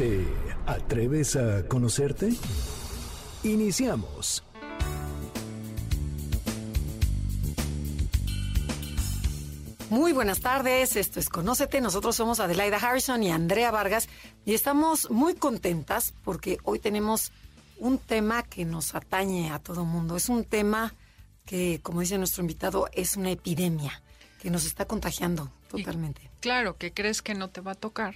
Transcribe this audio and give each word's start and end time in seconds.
¿Te 0.00 0.26
atreves 0.64 1.36
a 1.36 1.68
conocerte? 1.68 2.30
Iniciamos. 3.42 4.42
Muy 9.90 10.14
buenas 10.14 10.40
tardes, 10.40 10.96
esto 10.96 11.20
es 11.20 11.28
Conócete, 11.28 11.82
nosotros 11.82 12.16
somos 12.16 12.40
Adelaida 12.40 12.78
Harrison 12.78 13.22
y 13.22 13.30
Andrea 13.30 13.70
Vargas 13.70 14.08
y 14.46 14.54
estamos 14.54 15.10
muy 15.10 15.34
contentas 15.34 16.14
porque 16.24 16.56
hoy 16.62 16.78
tenemos 16.78 17.30
un 17.76 17.98
tema 17.98 18.42
que 18.42 18.64
nos 18.64 18.94
atañe 18.94 19.50
a 19.50 19.58
todo 19.58 19.84
mundo. 19.84 20.16
Es 20.16 20.30
un 20.30 20.44
tema 20.44 20.94
que, 21.44 21.80
como 21.82 22.00
dice 22.00 22.16
nuestro 22.16 22.40
invitado, 22.40 22.88
es 22.94 23.18
una 23.18 23.32
epidemia 23.32 24.00
que 24.40 24.48
nos 24.48 24.64
está 24.64 24.86
contagiando 24.86 25.52
totalmente. 25.68 26.22
Y 26.24 26.40
claro, 26.40 26.78
que 26.78 26.94
crees 26.94 27.20
que 27.20 27.34
no 27.34 27.50
te 27.50 27.60
va 27.60 27.72
a 27.72 27.74
tocar 27.74 28.14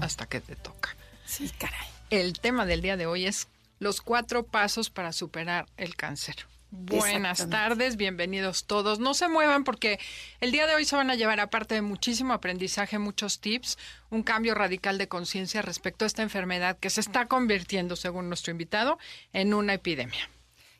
hasta 0.00 0.26
que 0.26 0.40
te 0.40 0.54
toca. 0.54 0.90
Sí, 1.24 1.50
caray. 1.58 1.88
El 2.10 2.38
tema 2.38 2.66
del 2.66 2.82
día 2.82 2.96
de 2.96 3.06
hoy 3.06 3.26
es 3.26 3.48
los 3.78 4.00
cuatro 4.00 4.46
pasos 4.46 4.90
para 4.90 5.12
superar 5.12 5.66
el 5.76 5.96
cáncer. 5.96 6.46
Buenas 6.76 7.48
tardes, 7.50 7.96
bienvenidos 7.96 8.66
todos. 8.66 8.98
No 8.98 9.14
se 9.14 9.28
muevan 9.28 9.62
porque 9.62 10.00
el 10.40 10.50
día 10.50 10.66
de 10.66 10.74
hoy 10.74 10.84
se 10.84 10.96
van 10.96 11.08
a 11.08 11.14
llevar, 11.14 11.38
aparte 11.38 11.76
de 11.76 11.82
muchísimo 11.82 12.32
aprendizaje, 12.32 12.98
muchos 12.98 13.40
tips, 13.40 13.78
un 14.10 14.24
cambio 14.24 14.54
radical 14.54 14.98
de 14.98 15.06
conciencia 15.06 15.62
respecto 15.62 16.04
a 16.04 16.08
esta 16.08 16.22
enfermedad 16.22 16.76
que 16.78 16.90
se 16.90 17.00
está 17.00 17.26
convirtiendo, 17.26 17.94
según 17.94 18.28
nuestro 18.28 18.50
invitado, 18.50 18.98
en 19.32 19.54
una 19.54 19.74
epidemia. 19.74 20.28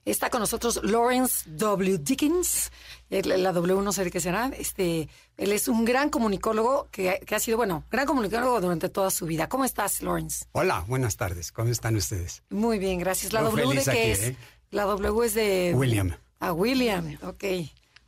Está 0.05 0.29
con 0.29 0.41
nosotros 0.41 0.81
Lawrence 0.83 1.49
W. 1.49 1.97
Dickens, 1.99 2.71
la 3.09 3.53
W 3.53 3.81
no 3.81 3.91
sé 3.91 4.05
de 4.05 4.11
qué 4.11 4.21
será. 4.21 4.51
Este, 4.59 5.09
él 5.39 5.53
es 5.53 5.67
un 5.67 5.87
gran 5.87 6.11
comunicólogo 6.11 6.89
que, 6.91 7.21
que, 7.27 7.35
ha 7.35 7.39
sido, 7.39 7.57
bueno, 7.57 7.85
gran 7.91 8.07
comunicólogo 8.07 8.61
durante 8.61 8.91
toda 8.91 9.11
su 9.11 9.25
vida. 9.25 9.49
¿Cómo 9.49 9.65
estás, 9.65 10.03
Lawrence? 10.03 10.45
Hola, 10.53 10.85
buenas 10.89 11.17
tardes. 11.17 11.53
¿Cómo 11.53 11.71
están 11.71 11.97
ustedes? 11.97 12.43
Muy 12.51 12.79
bien, 12.79 12.99
gracias. 12.99 13.33
La 13.33 13.41
W 13.41 13.67
de 13.75 13.83
qué 13.83 14.13
es? 14.13 14.23
¿eh? 14.23 14.37
La 14.71 14.85
W 14.85 15.25
es 15.25 15.33
de... 15.33 15.73
William. 15.75 16.15
Ah, 16.39 16.53
William, 16.53 17.17
ok. 17.23 17.45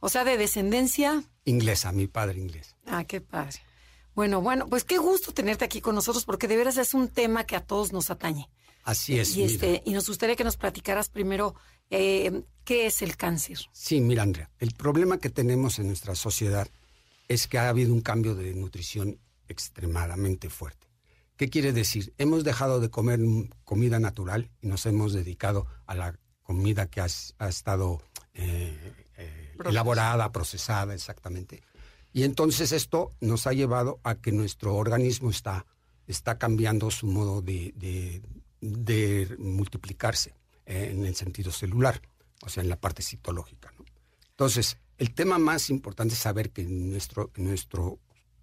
O 0.01 0.11
sea, 0.11 0.25
de 0.25 0.37
descendencia... 0.37 1.25
Inglesa, 1.45 1.93
mi 1.93 2.09
padre 2.09 2.39
inglés. 2.39 2.77
Ah, 2.85 3.05
qué 3.05 3.23
padre. 3.23 3.59
Bueno, 4.15 4.43
bueno, 4.43 4.67
pues 4.67 4.85
qué 4.85 4.99
gusto 4.99 5.33
tenerte 5.33 5.65
aquí 5.65 5.81
con 5.81 5.95
nosotros 5.95 6.27
porque 6.27 6.47
de 6.47 6.57
veras 6.57 6.77
es 6.77 6.93
un 6.93 7.09
tema 7.09 7.45
que 7.45 7.57
a 7.57 7.65
todos 7.65 7.93
nos 7.93 8.11
atañe. 8.11 8.51
Así 8.87 9.19
es. 9.19 9.37
Y, 9.37 9.43
este, 9.43 9.83
y 9.85 9.93
nos 9.93 10.07
gustaría 10.09 10.37
que 10.37 10.45
nos 10.45 10.57
platicaras 10.57 11.09
primero 11.09 11.57
eh, 11.91 12.43
qué 12.65 12.87
es 12.87 13.03
el 13.03 13.17
cáncer. 13.17 13.59
Sí, 13.73 14.01
mira, 14.01 14.23
Andrea, 14.23 14.51
el 14.59 14.73
problema 14.73 15.19
que 15.19 15.31
tenemos 15.31 15.79
en 15.79 15.89
nuestra 15.89 16.15
sociedad 16.15 16.69
es 17.29 17.47
que 17.47 17.59
ha 17.59 17.69
habido 17.69 17.93
un 17.93 18.01
cambio 18.01 18.35
de 18.35 18.55
nutrición 18.55 19.19
extremadamente 19.49 20.51
fuerte. 20.51 20.87
¿Qué 21.37 21.51
quiere 21.51 21.73
decir? 21.73 22.15
Hemos 22.19 22.45
dejado 22.45 22.81
de 22.81 22.91
comer 22.91 23.21
comida 23.65 24.01
natural 24.01 24.51
y 24.63 24.69
nos 24.69 24.87
hemos 24.87 25.13
dedicado 25.13 25.67
a 25.87 25.95
la 25.95 26.19
comida 26.43 26.87
que 26.87 27.01
ha, 27.01 27.07
estado 27.49 28.01
eh, 28.33 28.95
eh, 29.19 29.55
elaborada, 29.65 30.33
procesada, 30.33 30.95
exactamente. 30.95 31.63
Y 32.13 32.23
entonces 32.23 32.73
esto 32.73 33.11
nos 33.21 33.47
ha 33.47 33.53
llevado 33.53 34.01
a 34.03 34.15
que 34.15 34.33
nuestro 34.33 34.77
organismo 34.77 35.29
está, 35.29 35.67
está 36.07 36.39
cambiando 36.39 36.91
su 36.91 37.07
modo 37.07 37.43
de, 37.43 37.75
de, 38.61 39.37
multiplicarse 39.39 40.33
en 40.67 41.07
el 41.07 41.15
sentido 41.15 41.51
celular, 41.53 42.03
o 42.43 42.49
sea, 42.49 42.63
en 42.63 42.69
la 42.69 42.77
parte 42.77 43.03
citológica. 43.03 43.73
Entonces, 44.31 44.79
el 44.99 45.15
tema 45.15 45.39
más 45.39 45.71
importante 45.71 46.15
es 46.15 46.21
saber 46.21 46.51
que 46.51 46.63
en 46.63 46.91
nuestro, 46.91 47.31
en 47.37 47.45
nuestro 47.45 47.99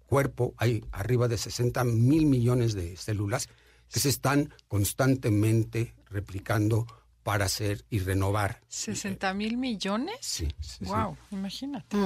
cuerpo 0.06 0.54
hay 0.56 0.84
arriba 0.92 1.28
de 1.28 1.38
60 1.38 1.84
mil 1.84 2.26
millones 2.26 2.74
de 2.74 2.96
células 2.96 3.48
que 3.90 4.00
se 4.00 4.08
están 4.08 4.52
constantemente 4.68 5.94
replicando 6.06 6.86
para 7.22 7.46
hacer 7.46 7.84
y 7.90 8.00
renovar. 8.00 8.60
¿60 8.70 9.34
mil 9.34 9.56
millones? 9.56 10.16
Sí. 10.20 10.48
wow, 10.80 11.16
imagínate. 11.30 11.96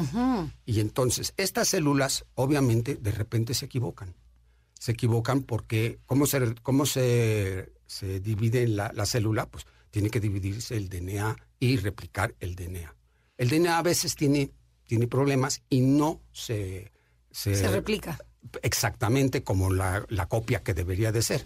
Y 0.65 0.81
entonces, 0.81 1.34
estas 1.37 1.69
células, 1.69 2.25
obviamente, 2.34 2.95
de 2.95 3.11
repente 3.11 3.53
se 3.53 3.67
equivocan. 3.67 4.15
Se 4.78 4.93
equivocan 4.93 5.43
porque, 5.43 5.99
¿cómo 6.07 6.27
se, 6.27 6.55
cómo 6.62 6.87
se, 6.87 7.73
se 7.87 8.21
divide 8.21 8.69
la, 8.69 8.93
la, 8.95 9.07
célula? 9.07 9.47
Pues 9.47 9.67
tiene 9.91 10.10
que 10.10 10.21
dividirse 10.21 10.76
el 10.76 10.88
DNA 10.88 11.37
y 11.60 11.76
replicar 11.76 12.34
el 12.41 12.54
DNA. 12.54 12.94
El 13.37 13.49
DNA 13.49 13.78
a 13.78 13.82
veces 13.82 14.15
tiene, 14.16 14.50
tiene 14.87 15.06
problemas 15.06 15.62
y 15.69 15.81
no 15.81 16.21
se, 16.32 16.91
se... 17.31 17.69
replica. 17.69 18.19
Exactamente 18.62 19.43
como 19.43 19.72
la, 19.72 20.04
la 20.09 20.27
copia 20.27 20.62
que 20.62 20.75
debería 20.75 21.12
de 21.12 21.22
ser. 21.22 21.44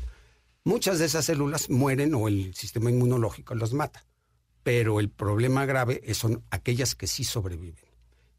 Muchas 0.65 0.99
de 0.99 1.07
esas 1.07 1.25
células 1.25 1.71
mueren 1.71 2.15
o 2.15 2.29
el 2.29 2.55
sistema 2.55 2.91
inmunológico 2.91 3.55
las 3.55 3.73
mata, 3.73 4.07
pero 4.63 5.01
el 5.01 5.11
problema 5.11 5.67
grave 5.67 6.03
son 6.15 6.45
aquellas 6.51 6.95
que 6.95 7.07
sí 7.07 7.25
sobreviven. 7.25 7.85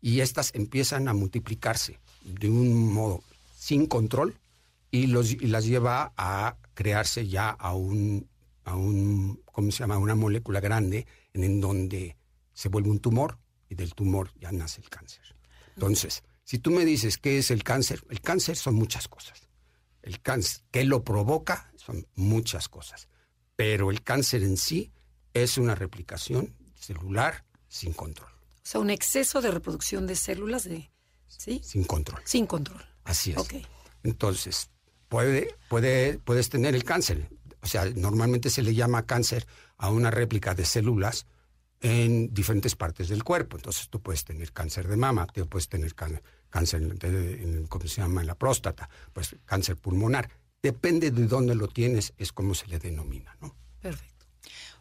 Y 0.02 0.22
estas 0.22 0.53
empiezan 0.53 1.08
a 1.08 1.13
multiplicarse 1.13 2.00
de 2.24 2.50
un 2.50 2.94
modo 2.94 3.24
sin 3.58 3.86
control 3.86 4.36
y, 4.92 5.08
los, 5.08 5.42
las 5.42 5.66
lleva 5.66 6.13
a 6.18 6.58
crearse 6.74 7.28
ya 7.28 7.50
a 7.50 7.74
un, 7.74 8.28
a 8.66 8.75
un, 8.75 9.41
¿cómo 9.46 9.72
se 9.72 9.79
llama? 9.79 9.97
Una 9.97 10.16
molécula 10.16 10.59
grande 10.59 11.06
en, 11.34 11.44
en 11.44 11.62
donde 11.62 12.18
se 12.53 12.69
vuelve 12.69 12.90
un 12.90 13.00
tumor 13.00 13.40
y 13.69 13.75
del 13.75 13.94
tumor 13.94 14.31
ya 14.40 14.51
nace 14.51 14.81
el 14.81 14.90
cáncer. 14.90 15.35
Entonces, 15.75 16.24
si 16.44 16.59
tú 16.59 16.72
me 16.72 16.85
dices 16.85 17.18
qué 17.18 17.40
es 17.40 17.51
el 17.51 17.63
cáncer, 17.63 18.03
el 18.09 18.22
cáncer 18.22 18.56
son 18.56 18.75
muchas 18.75 19.07
cosas. 19.07 19.47
El 20.01 20.22
cáncer, 20.22 20.63
¿qué 20.72 20.84
lo 20.84 21.03
provoca? 21.03 21.72
Son 21.75 22.06
muchas 22.16 22.68
cosas. 22.68 23.07
Pero 23.56 23.91
el 23.91 24.03
cáncer 24.03 24.44
en 24.44 24.57
sí 24.57 24.91
es 25.34 25.57
una 25.57 25.75
replicación 25.75 26.56
celular 26.75 27.45
sin 27.68 27.94
control. 27.94 28.30
O 28.30 28.66
sea, 28.66 28.81
un 28.81 28.90
exceso 28.90 29.41
de 29.41 29.51
reproducción 29.51 30.06
de 30.07 30.16
células 30.16 30.63
de... 30.66 30.91
¿Sí? 31.28 31.62
Sin 31.63 31.84
control. 31.84 32.22
Sin 32.25 32.45
control. 32.45 32.85
Así 33.03 33.31
es. 33.31 33.66
Entonces, 34.03 34.69
puede, 35.09 35.56
puede, 35.69 36.19
puedes 36.19 36.50
tener 36.50 36.75
el 36.75 36.84
cáncer. 36.84 37.30
O 37.63 37.68
sea, 37.68 37.85
normalmente 37.96 38.50
se 38.50 38.62
le 38.62 38.75
llama 38.75 39.06
cáncer 39.06 39.47
a 39.78 39.90
una 39.90 40.12
réplica 40.12 40.53
de 40.53 40.66
células 40.66 41.25
en 41.79 42.34
diferentes 42.34 42.75
partes 42.75 43.07
del 43.07 43.24
cuerpo. 43.24 43.56
Entonces 43.56 43.88
tú 43.90 44.01
puedes 44.01 44.25
tener 44.25 44.51
cáncer 44.51 44.88
de 44.88 44.97
mama, 44.97 45.25
tú 45.28 45.47
puedes 45.47 45.69
tener 45.69 45.96
cáncer 45.96 46.81
en, 46.81 47.68
¿cómo 47.68 47.88
se 47.88 48.01
llama? 48.01 48.22
En 48.22 48.28
la 48.28 48.35
próstata, 48.35 48.90
pues 49.13 49.38
cáncer 49.46 49.78
pulmonar. 49.78 50.29
Depende 50.62 51.12
de 51.12 51.25
dónde 51.25 51.56
lo 51.56 51.68
tienes, 51.68 52.13
es 52.18 52.34
como 52.34 52.53
se 52.53 52.68
le 52.68 52.79
denomina, 52.79 53.35
¿no? 53.41 53.56
Perfecto. 53.81 54.25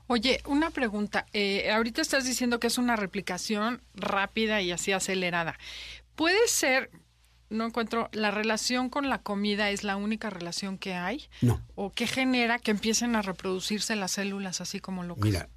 Oye, 0.09 0.43
una 0.47 0.70
pregunta. 0.70 1.26
Eh, 1.32 1.70
ahorita 1.70 2.03
estás 2.03 2.25
diciendo 2.25 2.59
que 2.59 2.66
es 2.66 2.78
una 2.78 2.97
replicación 2.97 3.81
rápida 3.94 4.60
y 4.60 4.72
así 4.72 4.93
acelerada. 4.93 5.56
¿Puede 6.16 6.49
ser, 6.49 6.91
no 7.53 7.67
encuentro, 7.67 8.09
la 8.13 8.31
relación 8.31 8.89
con 8.89 9.09
la 9.09 9.19
comida 9.23 9.71
es 9.71 9.85
la 9.85 9.97
única 9.97 10.31
relación 10.31 10.79
que 10.79 10.95
hay? 10.95 11.29
No. 11.41 11.63
¿O 11.75 11.93
qué 11.93 12.07
genera 12.07 12.59
que 12.59 12.71
empiecen 12.71 13.15
a 13.17 13.23
reproducirse 13.23 13.95
las 13.97 14.13
células 14.13 14.61
así 14.61 14.81
como 14.81 15.05
lo 15.05 15.17
Mira, 15.17 15.49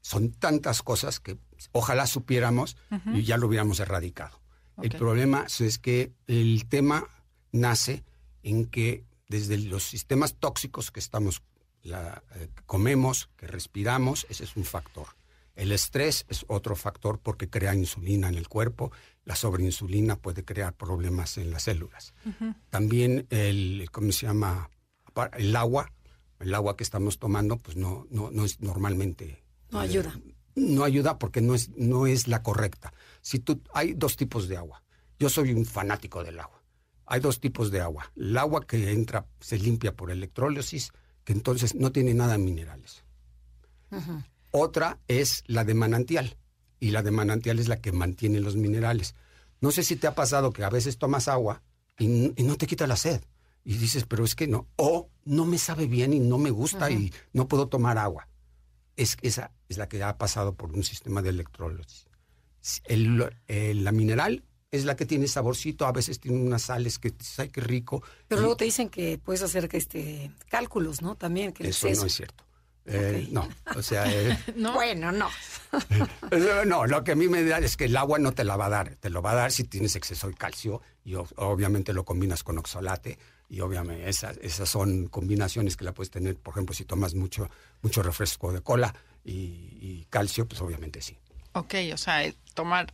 son 0.00 0.32
tantas 0.32 0.82
cosas 0.82 1.20
que 1.20 1.38
ojalá 1.72 2.06
supiéramos 2.06 2.76
y 3.12 3.22
ya 3.22 3.36
lo 3.36 3.46
hubiéramos 3.46 3.80
erradicado. 3.80 4.40
El 4.82 4.90
problema 4.90 5.46
es 5.58 5.78
que 5.78 6.12
el 6.26 6.66
tema 6.68 7.08
nace 7.52 8.04
en 8.42 8.66
que 8.66 9.04
desde 9.28 9.58
los 9.58 9.82
sistemas 9.84 10.36
tóxicos 10.36 10.90
que 10.90 11.00
estamos, 11.00 11.42
la, 11.82 12.22
eh, 12.36 12.48
comemos, 12.66 13.28
que 13.36 13.46
respiramos, 13.46 14.26
ese 14.30 14.44
es 14.44 14.56
un 14.56 14.64
factor. 14.64 15.08
El 15.54 15.72
estrés 15.72 16.24
es 16.28 16.44
otro 16.48 16.76
factor 16.76 17.18
porque 17.18 17.50
crea 17.50 17.74
insulina 17.74 18.28
en 18.28 18.36
el 18.36 18.48
cuerpo. 18.48 18.92
La 19.28 19.36
sobreinsulina 19.36 20.16
puede 20.16 20.42
crear 20.42 20.72
problemas 20.72 21.36
en 21.36 21.50
las 21.50 21.64
células. 21.64 22.14
También 22.70 23.26
el, 23.28 23.86
¿cómo 23.92 24.10
se 24.10 24.24
llama? 24.24 24.70
El 25.36 25.54
agua, 25.54 25.92
el 26.40 26.54
agua 26.54 26.78
que 26.78 26.82
estamos 26.82 27.18
tomando, 27.18 27.58
pues 27.58 27.76
no, 27.76 28.06
no, 28.08 28.30
no 28.30 28.46
es 28.46 28.58
normalmente. 28.62 29.44
No 29.70 29.80
ayuda. 29.80 30.14
Eh, 30.16 30.34
no 30.56 30.82
ayuda 30.82 31.18
porque 31.18 31.42
no 31.42 31.54
es, 31.54 31.68
no 31.76 32.06
es 32.06 32.26
la 32.26 32.42
correcta. 32.42 32.94
Si 33.20 33.38
tú, 33.38 33.60
hay 33.74 33.92
dos 33.92 34.16
tipos 34.16 34.48
de 34.48 34.56
agua. 34.56 34.82
Yo 35.18 35.28
soy 35.28 35.52
un 35.52 35.66
fanático 35.66 36.24
del 36.24 36.40
agua. 36.40 36.62
Hay 37.04 37.20
dos 37.20 37.38
tipos 37.38 37.70
de 37.70 37.82
agua. 37.82 38.10
El 38.16 38.34
agua 38.38 38.66
que 38.66 38.92
entra, 38.92 39.26
se 39.40 39.58
limpia 39.58 39.94
por 39.94 40.10
electrólisis, 40.10 40.90
que 41.24 41.34
entonces 41.34 41.74
no 41.74 41.92
tiene 41.92 42.14
nada 42.14 42.32
de 42.32 42.38
minerales. 42.38 43.04
Otra 44.52 44.98
es 45.06 45.44
la 45.48 45.64
de 45.66 45.74
manantial, 45.74 46.38
y 46.80 46.90
la 46.90 47.02
de 47.02 47.10
manantial 47.10 47.58
es 47.58 47.68
la 47.68 47.80
que 47.80 47.92
mantiene 47.92 48.40
los 48.40 48.56
minerales. 48.56 49.14
No 49.60 49.70
sé 49.70 49.82
si 49.82 49.96
te 49.96 50.06
ha 50.06 50.14
pasado 50.14 50.52
que 50.52 50.64
a 50.64 50.70
veces 50.70 50.98
tomas 50.98 51.28
agua 51.28 51.62
y, 51.98 52.06
no 52.08 52.56
te 52.56 52.66
quita 52.66 52.86
la 52.86 52.96
sed. 52.96 53.22
Y 53.64 53.76
dices, 53.76 54.04
pero 54.08 54.24
es 54.24 54.34
que 54.34 54.46
no. 54.46 54.66
O 54.76 55.10
no 55.24 55.44
me 55.44 55.58
sabe 55.58 55.86
bien 55.86 56.12
y 56.14 56.20
no 56.20 56.38
me 56.38 56.50
gusta 56.50 56.90
y 56.90 57.12
no 57.32 57.48
puedo 57.48 57.68
tomar 57.68 57.98
agua. 57.98 58.28
Es, 58.96 59.16
esa 59.20 59.52
es 59.68 59.76
la 59.76 59.88
que 59.88 60.02
ha 60.02 60.16
pasado 60.16 60.54
por 60.54 60.72
un 60.72 60.84
sistema 60.84 61.22
de 61.22 61.30
electrólisis. 61.30 62.06
la 62.86 63.92
mineral 63.92 64.44
es 64.70 64.84
la 64.84 64.96
que 64.96 65.06
tiene 65.06 65.26
saborcito, 65.28 65.86
a 65.86 65.92
veces 65.92 66.20
tiene 66.20 66.38
unas 66.38 66.62
sales 66.62 66.98
que 66.98 67.12
ay, 67.38 67.48
qué 67.48 67.60
rico. 67.60 68.02
Pero 68.28 68.40
luego 68.40 68.56
te 68.56 68.64
dicen 68.64 68.88
que 68.88 69.18
puedes 69.18 69.42
hacer 69.42 69.68
este 69.72 70.30
cálculos, 70.48 71.02
¿no? 71.02 71.14
También. 71.14 71.52
Que 71.52 71.68
eso 71.68 71.88
no 71.88 72.06
es 72.06 72.14
cierto. 72.14 72.44
Eh, 72.90 73.28
no, 73.30 73.48
o 73.76 73.82
sea... 73.82 74.10
Eh, 74.10 74.38
bueno, 74.56 75.12
no. 75.12 75.28
no, 76.66 76.86
lo 76.86 77.04
que 77.04 77.12
a 77.12 77.14
mí 77.14 77.28
me 77.28 77.44
da 77.44 77.58
es 77.58 77.76
que 77.76 77.84
el 77.84 77.96
agua 77.96 78.18
no 78.18 78.32
te 78.32 78.44
la 78.44 78.56
va 78.56 78.66
a 78.66 78.70
dar. 78.70 78.96
Te 78.96 79.10
lo 79.10 79.22
va 79.22 79.32
a 79.32 79.34
dar 79.34 79.52
si 79.52 79.64
tienes 79.64 79.94
exceso 79.96 80.28
de 80.28 80.34
calcio 80.34 80.80
y 81.04 81.14
obviamente 81.14 81.92
lo 81.92 82.04
combinas 82.04 82.42
con 82.42 82.58
oxalate 82.58 83.18
y 83.48 83.60
obviamente 83.60 84.08
esas, 84.08 84.36
esas 84.38 84.68
son 84.68 85.08
combinaciones 85.08 85.76
que 85.76 85.84
la 85.84 85.92
puedes 85.92 86.10
tener, 86.10 86.36
por 86.36 86.52
ejemplo, 86.54 86.74
si 86.74 86.84
tomas 86.84 87.14
mucho, 87.14 87.50
mucho 87.82 88.02
refresco 88.02 88.52
de 88.52 88.60
cola 88.60 88.94
y, 89.24 89.78
y 89.80 90.06
calcio, 90.10 90.46
pues 90.46 90.60
obviamente 90.60 91.00
sí. 91.00 91.18
Ok, 91.52 91.74
o 91.92 91.96
sea, 91.96 92.32
tomar 92.54 92.92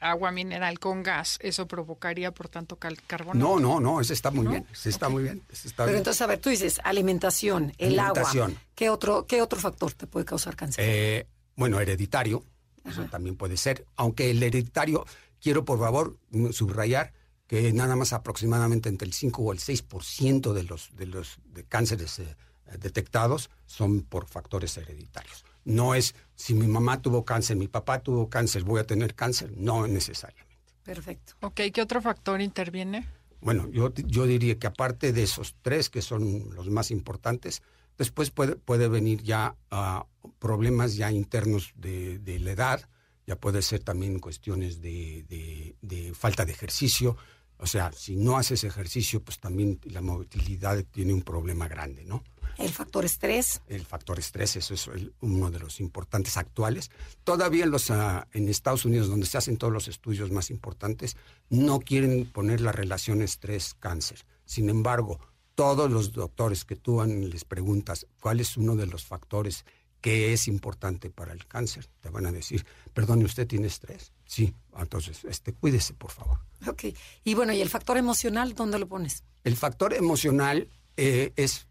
agua 0.00 0.32
mineral 0.32 0.78
con 0.78 1.02
gas, 1.02 1.38
eso 1.40 1.66
provocaría, 1.66 2.32
por 2.32 2.48
tanto, 2.48 2.76
carbonato. 2.76 3.38
No, 3.38 3.60
no, 3.60 3.80
no, 3.80 4.00
eso 4.00 4.12
está 4.12 4.30
muy 4.30 4.46
bien, 4.46 4.66
está 4.84 5.08
muy 5.08 5.22
bien. 5.22 5.42
Pero 5.76 5.96
entonces, 5.96 6.20
a 6.22 6.26
ver, 6.26 6.38
tú 6.38 6.50
dices 6.50 6.80
alimentación, 6.84 7.72
el 7.78 7.98
agua. 7.98 8.50
¿Qué 8.74 8.90
otro, 8.90 9.26
¿Qué 9.26 9.42
otro 9.42 9.60
factor 9.60 9.92
te 9.92 10.06
puede 10.06 10.24
causar 10.24 10.56
cáncer? 10.56 10.84
Eh, 10.86 11.26
bueno, 11.56 11.80
hereditario, 11.80 12.44
eso 12.84 13.04
también 13.04 13.36
puede 13.36 13.56
ser, 13.56 13.84
aunque 13.96 14.30
el 14.30 14.42
hereditario, 14.42 15.06
quiero 15.40 15.64
por 15.64 15.78
favor 15.78 16.18
subrayar 16.52 17.12
que 17.46 17.72
nada 17.72 17.96
más 17.96 18.12
aproximadamente 18.12 18.88
entre 18.88 19.06
el 19.06 19.12
5 19.12 19.42
o 19.42 19.52
el 19.52 19.58
6% 19.58 20.52
de 20.52 20.62
los, 20.62 20.94
de 20.94 21.06
los 21.06 21.38
de 21.46 21.64
cánceres 21.64 22.20
eh, 22.20 22.36
detectados 22.78 23.50
son 23.66 24.02
por 24.02 24.26
factores 24.26 24.76
hereditarios. 24.76 25.44
No 25.64 25.94
es 25.94 26.14
si 26.34 26.54
mi 26.54 26.66
mamá 26.66 27.02
tuvo 27.02 27.24
cáncer, 27.24 27.56
mi 27.56 27.68
papá 27.68 28.00
tuvo 28.00 28.28
cáncer, 28.28 28.64
voy 28.64 28.80
a 28.80 28.86
tener 28.86 29.14
cáncer. 29.14 29.52
No 29.56 29.86
necesariamente. 29.86 30.56
Perfecto. 30.82 31.34
Ok, 31.40 31.60
¿qué 31.72 31.82
otro 31.82 32.00
factor 32.00 32.40
interviene? 32.40 33.06
Bueno, 33.40 33.68
yo, 33.70 33.92
yo 33.94 34.26
diría 34.26 34.58
que 34.58 34.66
aparte 34.66 35.12
de 35.12 35.22
esos 35.22 35.54
tres 35.62 35.88
que 35.88 36.02
son 36.02 36.54
los 36.54 36.68
más 36.68 36.90
importantes, 36.90 37.62
después 37.96 38.30
puede, 38.30 38.56
puede 38.56 38.88
venir 38.88 39.22
ya 39.22 39.54
uh, 39.70 40.30
problemas 40.38 40.96
ya 40.96 41.10
internos 41.10 41.72
de, 41.76 42.18
de, 42.18 42.38
la 42.38 42.52
edad, 42.52 42.88
ya 43.26 43.36
puede 43.36 43.62
ser 43.62 43.82
también 43.82 44.18
cuestiones 44.18 44.80
de, 44.80 45.24
de, 45.28 45.76
de 45.80 46.14
falta 46.14 46.44
de 46.44 46.52
ejercicio, 46.52 47.16
o 47.60 47.66
sea, 47.66 47.92
si 47.92 48.16
no 48.16 48.38
haces 48.38 48.64
ejercicio, 48.64 49.22
pues 49.22 49.38
también 49.38 49.78
la 49.84 50.00
movilidad 50.00 50.82
tiene 50.90 51.12
un 51.12 51.20
problema 51.20 51.68
grande, 51.68 52.04
¿no? 52.04 52.24
El 52.60 52.70
factor 52.70 53.06
estrés. 53.06 53.62
El 53.68 53.86
factor 53.86 54.18
estrés, 54.18 54.54
eso 54.56 54.74
es 54.74 54.90
uno 55.20 55.50
de 55.50 55.58
los 55.58 55.80
importantes 55.80 56.36
actuales. 56.36 56.90
Todavía 57.24 57.64
en, 57.64 57.70
los, 57.70 57.90
ah, 57.90 58.28
en 58.32 58.48
Estados 58.48 58.84
Unidos, 58.84 59.08
donde 59.08 59.24
se 59.24 59.38
hacen 59.38 59.56
todos 59.56 59.72
los 59.72 59.88
estudios 59.88 60.30
más 60.30 60.50
importantes, 60.50 61.16
no 61.48 61.80
quieren 61.80 62.30
poner 62.30 62.60
la 62.60 62.72
relación 62.72 63.22
estrés-cáncer. 63.22 64.26
Sin 64.44 64.68
embargo, 64.68 65.18
todos 65.54 65.90
los 65.90 66.12
doctores 66.12 66.66
que 66.66 66.76
tú 66.76 67.02
les 67.02 67.44
preguntas 67.44 68.06
cuál 68.20 68.40
es 68.40 68.58
uno 68.58 68.76
de 68.76 68.86
los 68.86 69.06
factores 69.06 69.64
que 70.02 70.32
es 70.32 70.46
importante 70.46 71.10
para 71.10 71.32
el 71.32 71.46
cáncer, 71.46 71.88
te 72.00 72.10
van 72.10 72.26
a 72.26 72.32
decir, 72.32 72.66
perdone, 72.92 73.24
¿usted 73.24 73.46
tiene 73.46 73.68
estrés? 73.68 74.12
Sí, 74.26 74.54
entonces, 74.78 75.24
este, 75.24 75.52
cuídese, 75.54 75.94
por 75.94 76.10
favor. 76.10 76.38
Ok. 76.66 76.84
Y 77.24 77.34
bueno, 77.34 77.52
¿y 77.52 77.60
el 77.60 77.68
factor 77.68 77.96
emocional, 77.96 78.54
dónde 78.54 78.78
lo 78.78 78.86
pones? 78.86 79.24
El 79.44 79.56
factor 79.56 79.94
emocional 79.94 80.68
eh, 80.96 81.32
es 81.36 81.66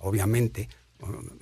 obviamente, 0.00 0.68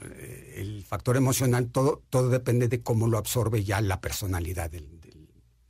eh, 0.02 0.54
el 0.56 0.84
factor 0.84 1.16
emocional, 1.16 1.68
todo, 1.70 2.02
todo 2.10 2.28
depende 2.28 2.68
de 2.68 2.82
cómo 2.82 3.08
lo 3.08 3.18
absorbe 3.18 3.64
ya 3.64 3.80
la 3.80 4.00
personalidad 4.00 4.70
del, 4.70 4.86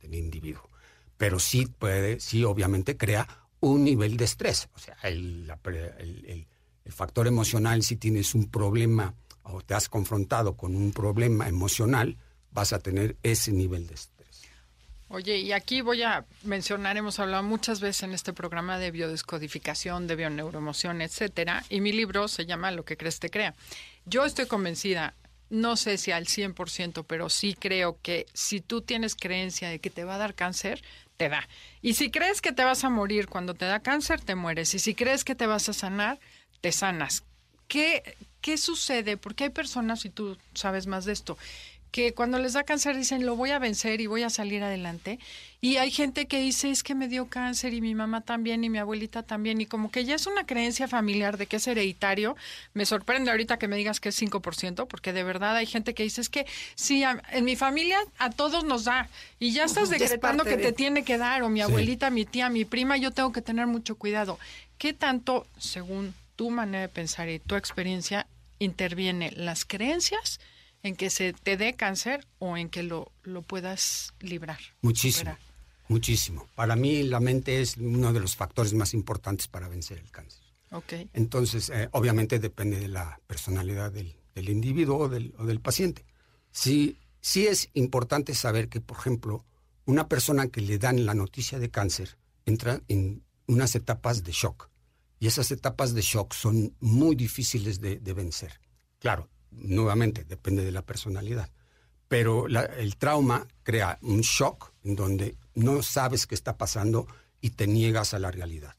individuo. 0.09 0.69
Pero 1.17 1.37
sí 1.37 1.65
puede, 1.65 2.21
sí 2.21 2.45
obviamente 2.45 2.95
crea 2.95 3.27
un 3.59 3.83
nivel 3.83 4.15
de 4.15 4.23
estrés. 4.25 4.69
O 4.73 4.79
sea, 4.79 4.95
el, 5.03 5.51
el, 5.65 6.47
factor 6.93 7.27
emocional, 7.27 7.83
si 7.83 7.97
tienes 7.97 8.33
un 8.33 8.49
problema 8.49 9.13
o 9.43 9.61
te 9.61 9.73
has 9.73 9.89
confrontado 9.89 10.55
con 10.55 10.75
un 10.75 10.93
problema 10.93 11.49
emocional, 11.49 12.17
vas 12.51 12.71
a 12.71 12.79
tener 12.79 13.17
ese 13.21 13.51
nivel 13.51 13.85
de 13.87 13.95
estrés. 13.95 14.16
Oye, 15.09 15.37
y 15.37 15.53
aquí 15.53 15.79
voy 15.79 16.03
a 16.03 16.25
mencionar, 16.43 16.97
hemos 16.97 17.19
hablado 17.19 17.41
muchas 17.41 17.79
veces 17.79 18.03
en 18.03 18.13
este 18.13 18.33
programa 18.33 18.77
de 18.77 18.91
biodescodificación, 18.91 20.05
de 20.05 20.17
bioneuroemoción, 20.17 21.01
etcétera, 21.01 21.63
y 21.69 21.79
mi 21.79 21.93
libro 21.93 22.27
se 22.27 22.45
llama 22.45 22.71
Lo 22.71 22.83
que 22.83 22.97
crees 22.97 23.19
te 23.19 23.29
crea. 23.29 23.55
Yo 24.05 24.25
estoy 24.25 24.47
convencida, 24.47 25.13
no 25.49 25.77
sé 25.77 25.97
si 25.97 26.11
al 26.11 26.25
100%, 26.25 27.05
pero 27.07 27.29
sí 27.29 27.55
creo 27.57 27.97
que 28.01 28.25
si 28.33 28.59
tú 28.59 28.81
tienes 28.81 29.15
creencia 29.15 29.69
de 29.69 29.79
que 29.79 29.89
te 29.89 30.03
va 30.03 30.15
a 30.15 30.17
dar 30.17 30.35
cáncer, 30.35 30.83
te 31.15 31.29
da. 31.29 31.47
Y 31.81 31.93
si 31.93 32.11
crees 32.11 32.41
que 32.41 32.51
te 32.51 32.65
vas 32.65 32.83
a 32.83 32.89
morir 32.89 33.27
cuando 33.27 33.53
te 33.53 33.63
da 33.63 33.79
cáncer, 33.79 34.19
te 34.19 34.35
mueres. 34.35 34.73
Y 34.73 34.79
si 34.79 34.93
crees 34.93 35.23
que 35.23 35.35
te 35.35 35.47
vas 35.47 35.69
a 35.69 35.73
sanar, 35.73 36.19
te 36.59 36.73
sanas. 36.73 37.23
¿Qué, 37.69 38.17
qué 38.41 38.57
sucede? 38.57 39.15
Porque 39.15 39.45
hay 39.45 39.49
personas, 39.51 40.03
y 40.03 40.09
tú 40.09 40.37
sabes 40.53 40.85
más 40.85 41.05
de 41.05 41.13
esto, 41.13 41.37
que 41.91 42.13
cuando 42.13 42.39
les 42.39 42.53
da 42.53 42.63
cáncer 42.63 42.95
dicen 42.95 43.25
lo 43.25 43.35
voy 43.35 43.51
a 43.51 43.59
vencer 43.59 44.01
y 44.01 44.07
voy 44.07 44.23
a 44.23 44.29
salir 44.29 44.63
adelante. 44.63 45.19
Y 45.59 45.77
hay 45.77 45.89
gente 45.89 46.27
que 46.27 46.39
dice 46.39 46.69
es 46.69 46.83
que 46.83 46.93
me 46.93 47.07
dio 47.07 47.27
cáncer 47.29 47.73
y 47.73 47.81
mi 47.81 47.95
mamá 47.95 48.21
también 48.21 48.63
y 48.63 48.69
mi 48.69 48.77
abuelita 48.77 49.23
también. 49.23 49.59
Y 49.59 49.65
como 49.65 49.89
que 49.89 50.05
ya 50.05 50.13
es 50.13 50.27
una 50.27 50.45
creencia 50.45 50.87
familiar 50.87 51.37
de 51.37 51.47
que 51.47 51.55
es 51.55 51.67
hereditario. 51.67 52.35
Me 52.73 52.85
sorprende 52.85 53.31
ahorita 53.31 53.57
que 53.57 53.67
me 53.67 53.75
digas 53.75 53.99
que 53.99 54.09
es 54.09 54.21
5%, 54.21 54.87
porque 54.87 55.13
de 55.13 55.23
verdad 55.23 55.55
hay 55.55 55.65
gente 55.65 55.95
que 55.95 56.03
dice 56.03 56.21
es 56.21 56.29
que 56.29 56.45
sí, 56.75 57.03
en 57.03 57.45
mi 57.45 57.55
familia 57.55 57.97
a 58.19 58.29
todos 58.29 58.65
nos 58.65 58.83
da. 58.83 59.09
Y 59.39 59.51
ya 59.51 59.63
estás 59.63 59.89
decretando 59.89 60.43
que 60.43 60.57
te 60.57 60.73
tiene 60.73 61.03
que 61.03 61.17
dar, 61.17 61.41
o 61.41 61.49
mi 61.49 61.61
abuelita, 61.61 62.11
mi 62.11 62.25
tía, 62.25 62.49
mi 62.49 62.65
prima, 62.65 62.97
yo 62.97 63.11
tengo 63.11 63.31
que 63.31 63.41
tener 63.41 63.65
mucho 63.65 63.95
cuidado. 63.95 64.37
¿Qué 64.77 64.93
tanto, 64.93 65.47
según 65.57 66.13
tu 66.35 66.51
manera 66.51 66.81
de 66.81 66.89
pensar 66.89 67.29
y 67.29 67.39
tu 67.39 67.55
experiencia, 67.55 68.27
interviene 68.59 69.31
las 69.31 69.65
creencias? 69.65 70.39
En 70.83 70.95
que 70.95 71.09
se 71.09 71.33
te 71.33 71.57
dé 71.57 71.75
cáncer 71.75 72.27
o 72.39 72.57
en 72.57 72.69
que 72.69 72.83
lo, 72.83 73.11
lo 73.23 73.41
puedas 73.41 74.13
librar. 74.19 74.59
Muchísimo, 74.81 75.37
muchísimo. 75.87 76.47
Para 76.55 76.75
mí 76.75 77.03
la 77.03 77.19
mente 77.19 77.61
es 77.61 77.77
uno 77.77 78.13
de 78.13 78.19
los 78.19 78.35
factores 78.35 78.73
más 78.73 78.93
importantes 78.93 79.47
para 79.47 79.67
vencer 79.67 79.97
el 79.97 80.11
cáncer. 80.11 80.43
Okay. 80.71 81.09
Entonces, 81.13 81.69
eh, 81.69 81.87
obviamente 81.91 82.39
depende 82.39 82.79
de 82.79 82.89
la 82.89 83.19
personalidad 83.25 83.91
del, 83.91 84.15
del 84.35 84.49
individuo 84.49 84.97
o 84.97 85.09
del, 85.09 85.33
o 85.37 85.45
del, 85.45 85.61
paciente. 85.61 86.05
Sí, 86.51 86.97
sí 87.21 87.47
es 87.47 87.69
importante 87.73 88.35
saber 88.35 88.67
que, 88.67 88.81
por 88.81 88.97
ejemplo, 88.97 89.45
una 89.85 90.07
persona 90.09 90.47
que 90.47 90.61
le 90.61 90.77
dan 90.77 91.05
la 91.05 91.13
noticia 91.13 91.59
de 91.59 91.69
cáncer 91.69 92.17
entra 92.45 92.81
en 92.89 93.23
unas 93.47 93.75
etapas 93.75 94.23
de 94.23 94.33
shock. 94.33 94.69
Y 95.19 95.27
esas 95.27 95.51
etapas 95.51 95.93
de 95.93 96.01
shock 96.01 96.33
son 96.33 96.75
muy 96.79 97.15
difíciles 97.15 97.79
de, 97.79 97.99
de 97.99 98.13
vencer. 98.13 98.59
Claro, 98.99 99.29
nuevamente, 99.51 100.23
depende 100.23 100.63
de 100.63 100.71
la 100.71 100.85
personalidad. 100.85 101.49
Pero 102.07 102.47
el 102.47 102.95
trauma 102.97 103.47
crea 103.63 103.99
un 104.01 104.21
shock 104.21 104.73
en 104.83 104.95
donde 104.95 105.35
no 105.55 105.83
sabes 105.83 106.25
qué 106.25 106.35
está 106.35 106.57
pasando 106.57 107.07
y 107.41 107.51
te 107.51 107.67
niegas 107.67 108.13
a 108.13 108.19
la 108.19 108.31
realidad. 108.31 108.75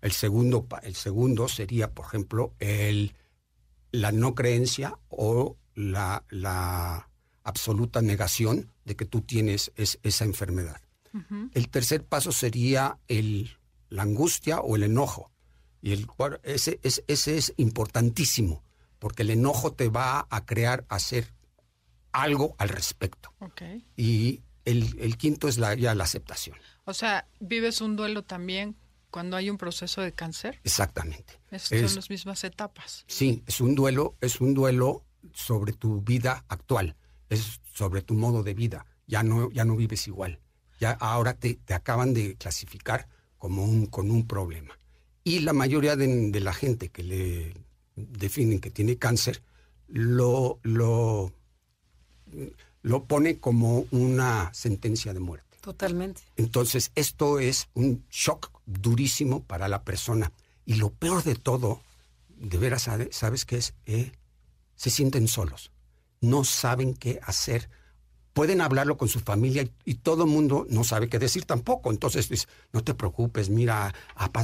El 0.00 0.12
segundo, 0.12 0.66
el 0.82 0.96
segundo 0.96 1.48
sería, 1.48 1.92
por 1.92 2.06
ejemplo, 2.06 2.52
el, 2.58 3.14
la 3.92 4.12
no 4.12 4.34
creencia 4.34 4.98
o 5.08 5.56
la, 5.74 6.24
la 6.30 7.08
absoluta 7.44 8.02
negación 8.02 8.70
de 8.84 8.96
que 8.96 9.04
tú 9.04 9.20
tienes 9.22 9.72
esa 9.76 10.24
enfermedad. 10.24 10.80
El 11.52 11.68
tercer 11.68 12.04
paso 12.04 12.32
sería 12.32 12.98
el, 13.06 13.56
la 13.88 14.02
angustia 14.02 14.58
o 14.58 14.74
el 14.74 14.82
enojo. 14.82 15.30
Y 15.80 15.92
el, 15.92 16.08
ese, 16.42 16.80
ese, 16.82 17.04
ese 17.06 17.36
es 17.36 17.54
importantísimo 17.56 18.64
porque 19.04 19.22
el 19.22 19.28
enojo 19.28 19.74
te 19.74 19.90
va 19.90 20.26
a 20.30 20.46
crear 20.46 20.86
hacer 20.88 21.34
algo 22.12 22.54
al 22.56 22.70
respecto. 22.70 23.34
Y 23.98 24.40
el, 24.64 25.18
quinto 25.18 25.46
es 25.46 25.58
la, 25.58 25.74
ya 25.74 25.94
la 25.94 26.04
aceptación. 26.04 26.56
O 26.86 26.94
sea, 26.94 27.28
¿vives 27.38 27.82
un 27.82 27.96
duelo 27.96 28.22
también 28.22 28.76
cuando 29.10 29.36
hay 29.36 29.50
un 29.50 29.58
proceso 29.58 30.00
de 30.00 30.12
cáncer? 30.12 30.58
Exactamente. 30.64 31.38
son 31.58 31.82
las 31.82 32.08
mismas 32.08 32.44
etapas. 32.44 33.04
Sí, 33.06 33.42
es 33.46 33.60
un 33.60 33.74
duelo, 33.74 34.16
es 34.22 34.40
un 34.40 34.54
duelo 34.54 35.04
sobre 35.34 35.74
tu 35.74 36.00
vida 36.00 36.42
actual, 36.48 36.96
es 37.28 37.60
sobre 37.74 38.00
tu 38.00 38.14
modo 38.14 38.42
de 38.42 38.54
vida. 38.54 38.86
Ya 39.06 39.22
no, 39.22 39.50
ya 39.50 39.66
no 39.66 39.76
vives 39.76 40.08
igual. 40.08 40.40
Ya 40.80 40.92
ahora 40.92 41.34
te, 41.34 41.56
te 41.56 41.74
acaban 41.74 42.14
de 42.14 42.36
clasificar 42.36 43.06
como 43.36 43.64
un, 43.64 43.84
con 43.84 44.10
un 44.10 44.26
problema. 44.26 44.78
Y 45.24 45.40
la 45.40 45.52
mayoría 45.52 45.94
de, 45.94 46.30
de 46.30 46.40
la 46.40 46.54
gente 46.54 46.88
que 46.88 47.02
le 47.02 47.63
definen 47.96 48.60
que 48.60 48.70
tiene 48.70 48.96
cáncer, 48.96 49.42
lo, 49.88 50.58
lo, 50.62 51.32
lo 52.82 53.04
pone 53.04 53.38
como 53.38 53.86
una 53.90 54.52
sentencia 54.52 55.12
de 55.12 55.20
muerte. 55.20 55.58
Totalmente. 55.60 56.20
Entonces, 56.36 56.92
esto 56.94 57.38
es 57.38 57.68
un 57.74 58.04
shock 58.10 58.50
durísimo 58.66 59.42
para 59.42 59.68
la 59.68 59.82
persona. 59.82 60.32
Y 60.66 60.74
lo 60.74 60.90
peor 60.90 61.22
de 61.24 61.34
todo, 61.34 61.80
de 62.36 62.58
veras, 62.58 62.88
¿sabes 63.10 63.44
qué 63.44 63.56
es? 63.56 63.74
Eh, 63.86 64.12
se 64.76 64.90
sienten 64.90 65.28
solos. 65.28 65.70
No 66.20 66.44
saben 66.44 66.94
qué 66.94 67.20
hacer. 67.22 67.70
Pueden 68.34 68.60
hablarlo 68.60 68.98
con 68.98 69.08
su 69.08 69.20
familia 69.20 69.66
y, 69.84 69.94
todo 69.94 70.24
el 70.24 70.30
mundo 70.30 70.66
no 70.68 70.84
sabe 70.84 71.08
qué 71.08 71.18
decir 71.18 71.46
tampoco. 71.46 71.90
Entonces, 71.90 72.26
pues, 72.26 72.46
no 72.72 72.84
te 72.84 72.92
preocupes, 72.92 73.48
mira, 73.48 73.94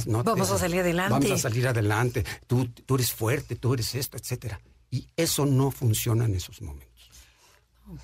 no 0.07 0.23
vamos 0.23 0.49
a 0.49 0.57
salir 0.57 0.79
adelante. 0.79 1.11
Vamos 1.11 1.31
a 1.31 1.37
salir 1.37 1.67
adelante. 1.67 2.25
Tú, 2.47 2.67
tú 2.69 2.95
eres 2.95 3.11
fuerte, 3.11 3.55
tú 3.55 3.73
eres 3.73 3.93
esto, 3.93 4.17
etcétera. 4.17 4.59
Y 4.89 5.07
eso 5.15 5.45
no 5.45 5.69
funciona 5.71 6.25
en 6.25 6.35
esos 6.35 6.61
momentos. 6.61 6.91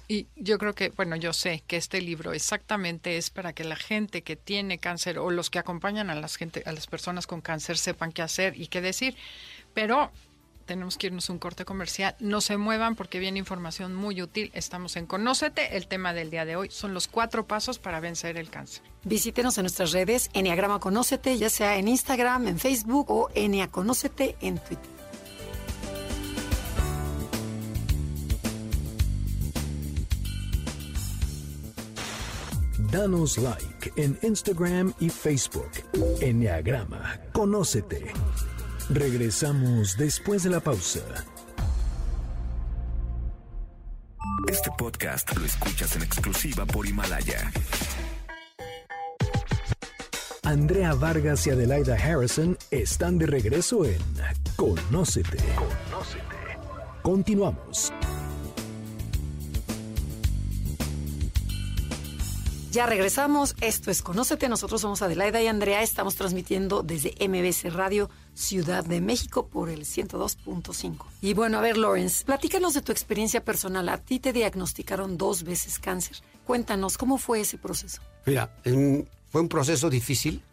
Y 0.08 0.28
yo 0.36 0.58
creo 0.58 0.74
que, 0.74 0.90
bueno, 0.90 1.16
yo 1.16 1.34
sé 1.34 1.64
que 1.68 1.78
este 1.78 2.02
libro 2.02 2.34
exactamente 2.34 3.18
es 3.18 3.30
para 3.30 3.54
que 3.54 3.64
la 3.64 3.76
gente 3.76 4.22
que 4.22 4.36
tiene 4.36 4.80
cáncer 4.80 5.20
o 5.20 5.30
los 5.32 5.50
que 5.50 5.60
acompañan 5.60 6.10
a 6.10 6.16
las 6.16 6.36
gente, 6.36 6.64
a 6.66 6.72
las 6.72 6.88
personas 6.88 7.28
con 7.28 7.42
cáncer 7.42 7.78
sepan 7.78 8.12
qué 8.12 8.22
hacer 8.22 8.60
y 8.60 8.68
qué 8.68 8.82
decir. 8.82 9.16
Pero 9.74 10.12
tenemos 10.68 10.98
que 10.98 11.08
irnos 11.08 11.28
a 11.30 11.34
un 11.34 11.40
corte 11.40 11.66
comercial. 11.66 12.16
No 12.20 12.42
se 12.42 12.58
muevan 12.58 12.96
porque 12.96 13.18
viene 13.18 13.40
información 13.40 13.96
muy 13.96 14.22
útil. 14.22 14.52
Estamos 14.54 14.96
en 14.98 15.08
Conócete. 15.08 15.76
El 15.76 15.88
tema 15.88 16.14
del 16.14 16.30
día 16.30 16.46
de 16.46 16.56
hoy 16.56 16.70
son 16.70 16.94
los 16.94 17.08
cuatro 17.08 17.48
pasos 17.48 17.80
para 17.80 18.00
vencer 18.00 18.38
el 18.38 18.52
cáncer. 18.52 18.84
Visítenos 19.04 19.58
en 19.58 19.64
nuestras 19.64 19.92
redes, 19.92 20.30
Enneagrama 20.34 20.80
Conócete, 20.80 21.38
ya 21.38 21.50
sea 21.50 21.78
en 21.78 21.88
Instagram, 21.88 22.48
en 22.48 22.60
Facebook 22.60 23.10
o 23.10 23.30
Enea 23.34 23.70
Conócete 23.70 24.36
en 24.42 24.60
Twitter. 24.60 24.98
Danos 32.92 33.38
like 33.38 33.92
en 33.96 34.18
Instagram 34.22 34.94
y 35.00 35.10
Facebook. 35.10 35.72
Enneagrama, 36.22 37.20
conócete. 37.34 38.14
Regresamos 38.90 39.98
después 39.98 40.44
de 40.44 40.50
la 40.50 40.62
pausa. 40.62 41.02
Este 44.48 44.70
podcast 44.78 45.36
lo 45.38 45.46
escuchas 45.46 45.98
en 45.98 46.04
exclusiva 46.04 46.66
por 46.66 46.88
Himalaya. 46.88 47.52
Andrea 50.44 50.94
Vargas 50.94 51.46
y 51.48 51.50
Adelaida 51.50 51.96
Harrison 51.96 52.58
están 52.72 53.18
de 53.18 53.26
regreso 53.26 53.84
en 53.84 54.00
Conócete. 54.56 55.38
Conócete. 55.90 56.24
Continuamos. 57.02 57.92
Ya 62.78 62.86
regresamos. 62.86 63.56
Esto 63.60 63.90
es 63.90 64.04
Conócete. 64.04 64.48
Nosotros 64.50 64.82
somos 64.82 65.02
Adelaida 65.02 65.42
y 65.42 65.48
Andrea. 65.48 65.82
Estamos 65.82 66.14
transmitiendo 66.14 66.84
desde 66.84 67.16
MBC 67.28 67.74
Radio 67.74 68.08
Ciudad 68.36 68.86
de 68.86 69.02
México 69.02 69.48
por 69.48 69.70
el 69.70 69.84
102.5. 69.84 71.04
Y 71.22 71.34
bueno, 71.34 71.58
a 71.58 71.62
ver, 71.62 71.76
Lawrence, 71.76 72.24
platícanos 72.24 72.76
de 72.76 72.84
tu 72.84 72.92
experiencia 72.92 73.44
personal. 73.44 73.90
A 73.90 73.98
ti 73.98 74.20
te 74.20 74.32
diagnosticaron 74.32 75.18
dos 75.18 75.42
veces 75.42 75.80
cáncer. 75.80 76.18
Cuéntanos, 76.46 77.00
¿cómo 77.00 77.18
fue 77.18 77.42
ese 77.42 77.58
proceso? 77.58 78.04
Mira, 78.28 78.56
fue 79.32 79.42
un 79.42 79.50
proceso 79.50 79.90
difícil. 79.90 80.44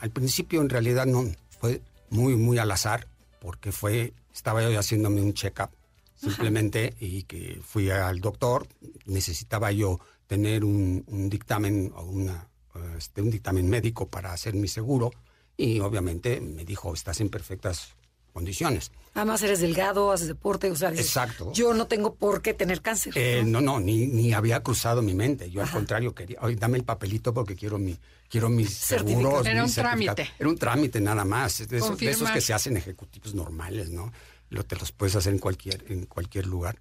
Al 0.00 0.10
principio, 0.10 0.62
en 0.62 0.70
realidad, 0.70 1.04
no 1.04 1.26
fue 1.60 1.82
muy, 2.08 2.34
muy 2.34 2.56
al 2.56 2.70
azar, 2.70 3.08
porque 3.42 3.72
fue, 3.72 4.14
estaba 4.32 4.62
yo 4.62 4.78
haciéndome 4.78 5.20
un 5.20 5.34
check-up 5.34 5.68
simplemente 6.16 6.94
y 6.98 7.24
que 7.24 7.60
fui 7.62 7.90
al 7.90 8.22
doctor. 8.22 8.66
Necesitaba 9.04 9.70
yo 9.70 10.00
tener 10.26 10.64
un, 10.64 11.04
dictamen 11.28 11.92
o 11.94 12.04
una, 12.04 12.48
este, 12.96 13.22
un 13.22 13.30
dictamen 13.30 13.68
médico 13.68 14.08
para 14.08 14.32
hacer 14.32 14.54
mi 14.54 14.68
seguro 14.68 15.10
y 15.56 15.80
obviamente 15.80 16.40
me 16.40 16.64
dijo, 16.64 16.92
estás 16.94 17.20
en 17.20 17.28
perfectas 17.28 17.94
condiciones. 18.34 18.90
Además 19.14 19.40
eres 19.42 19.60
delgado, 19.60 20.10
haces 20.10 20.26
deporte, 20.26 20.68
o 20.68 20.74
sea, 20.74 20.90
Exacto. 20.90 21.52
yo 21.52 21.72
no 21.72 21.86
tengo 21.86 22.16
por 22.16 22.42
qué 22.42 22.52
tener 22.52 22.82
cáncer. 22.82 23.12
Eh, 23.16 23.44
¿no? 23.46 23.60
no, 23.60 23.78
ni, 23.78 24.08
ni 24.08 24.32
había 24.32 24.60
cruzado 24.60 25.02
mi 25.02 25.14
mente. 25.14 25.50
Yo 25.50 25.62
al 25.62 25.70
contrario 25.70 26.12
quería, 26.14 26.38
oye, 26.42 26.56
dame 26.56 26.78
el 26.78 26.84
papelito 26.84 27.32
porque 27.32 27.54
quiero 27.54 27.78
mi, 27.78 27.96
quiero 28.28 28.48
mis 28.48 28.74
seguros. 28.74 29.46
Era 29.46 29.64
un 29.64 29.72
trámite. 29.72 30.28
Era 30.36 30.48
un 30.48 30.58
trámite 30.58 31.00
nada 31.00 31.24
más, 31.24 31.58
de 31.68 31.76
esos, 31.76 31.96
de 31.96 32.10
esos, 32.10 32.28
que 32.32 32.40
se 32.40 32.52
hacen 32.52 32.76
ejecutivos 32.76 33.34
normales, 33.34 33.90
¿no? 33.90 34.12
Lo, 34.50 34.64
te 34.64 34.74
los 34.76 34.90
puedes 34.90 35.14
hacer 35.14 35.32
en 35.32 35.38
cualquier, 35.38 35.84
en 35.88 36.06
cualquier 36.06 36.46
lugar. 36.46 36.76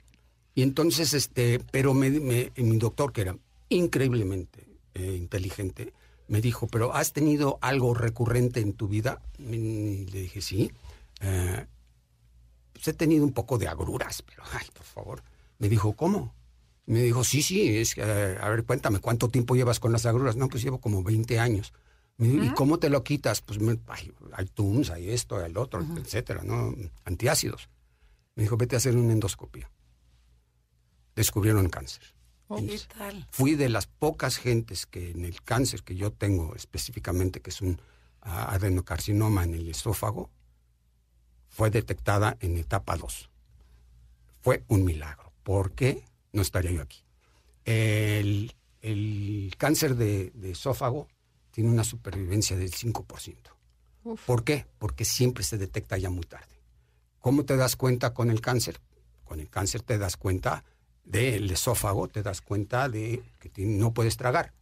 Y 0.56 0.62
entonces, 0.62 1.14
este, 1.14 1.60
pero 1.72 1.94
me, 1.94 2.10
mi 2.10 2.78
doctor, 2.78 3.12
que 3.12 3.22
era 3.22 3.38
increíblemente 3.70 4.68
eh, 4.94 5.16
inteligente, 5.18 5.94
me 6.28 6.42
dijo, 6.42 6.68
pero 6.68 6.94
¿has 6.94 7.14
tenido 7.14 7.58
algo 7.62 7.94
recurrente 7.94 8.60
en 8.60 8.74
tu 8.74 8.88
vida? 8.88 9.22
Y 9.40 10.06
le 10.06 10.22
dije, 10.22 10.42
sí. 10.42 10.72
Eh, 11.22 11.66
pues 12.74 12.88
he 12.88 12.94
tenido 12.94 13.24
un 13.24 13.34
poco 13.34 13.58
de 13.58 13.68
agruras, 13.68 14.22
pero, 14.22 14.44
ay, 14.52 14.68
por 14.74 14.86
favor. 14.86 15.24
Me 15.58 15.70
dijo, 15.70 15.94
¿cómo? 15.94 16.34
Me 16.86 17.02
dijo, 17.02 17.24
sí, 17.24 17.42
sí, 17.42 17.78
es, 17.78 17.98
eh, 17.98 18.38
a 18.40 18.50
ver, 18.50 18.64
cuéntame, 18.66 19.00
¿cuánto 19.00 19.30
tiempo 19.30 19.56
llevas 19.56 19.80
con 19.80 19.92
las 19.92 20.06
agruras? 20.06 20.36
No, 20.36 20.50
pues 20.50 20.64
llevo 20.64 20.80
como 20.80 21.04
20 21.04 21.40
años. 21.40 21.74
¿Y 22.20 22.50
cómo 22.50 22.78
te 22.78 22.90
lo 22.90 23.04
quitas? 23.04 23.42
Pues 23.42 23.60
hay 23.88 24.46
Tums, 24.54 24.92
hay 24.92 25.10
esto, 25.10 25.38
hay 25.38 25.50
el 25.50 25.58
otro, 25.58 25.84
etcétera, 25.98 26.44
¿no? 26.44 26.76
Antiácidos. 27.06 27.70
Me 28.36 28.44
dijo, 28.44 28.56
vete 28.56 28.76
a 28.76 28.78
hacer 28.78 28.96
una 28.96 29.14
endoscopia. 29.14 29.70
Descubrieron 31.16 31.70
cáncer. 31.70 32.04
Oh, 32.48 32.60
fui 33.32 33.56
de 33.56 33.70
las 33.70 33.88
pocas 33.88 34.38
gentes 34.38 34.86
que 34.86 35.12
en 35.12 35.26
el 35.26 35.42
cáncer 35.42 35.84
que 35.84 35.96
yo 35.96 36.12
tengo 36.12 36.56
específicamente, 36.56 37.42
que 37.42 37.50
es 37.50 37.62
un 37.62 37.80
adenocarcinoma 38.22 39.44
en 39.44 39.54
el 39.56 39.70
esófago, 39.70 40.30
fue 41.50 41.70
detectada 41.70 42.38
en 42.40 42.58
etapa 42.58 42.98
2. 42.98 43.30
Fue 44.42 44.64
un 44.68 44.84
milagro. 44.84 45.32
¿Por 45.44 45.72
qué? 45.72 46.04
No 46.32 46.42
estaría 46.42 46.72
yo 46.72 46.82
aquí. 46.82 47.04
El, 47.66 48.54
cáncer 49.58 49.96
de, 49.96 50.32
esófago 50.44 51.08
tiene 51.52 51.70
una 51.70 51.84
supervivencia 51.84 52.58
del 52.58 52.72
5%. 52.72 53.38
¿Por 54.26 54.44
qué? 54.44 54.66
Porque 54.80 55.06
siempre 55.06 55.44
se 55.44 55.58
detecta 55.58 55.98
ya 55.98 56.10
muy 56.10 56.26
tarde. 56.26 56.60
¿Cómo 57.20 57.46
te 57.46 57.56
das 57.56 57.76
cuenta 57.76 58.14
con 58.14 58.30
el 58.30 58.42
cáncer? 58.42 58.82
Con 59.24 59.40
el 59.40 59.50
cáncer 59.50 59.82
te 59.82 59.98
das 59.98 60.18
cuenta 60.18 60.66
del 61.04 61.52
esófago, 61.52 62.08
te 62.08 62.24
das 62.24 62.42
cuenta 62.42 62.90
de 62.90 63.24
que 63.40 63.66
no 63.66 63.94
puedes 63.94 64.18
tragar. 64.18 64.54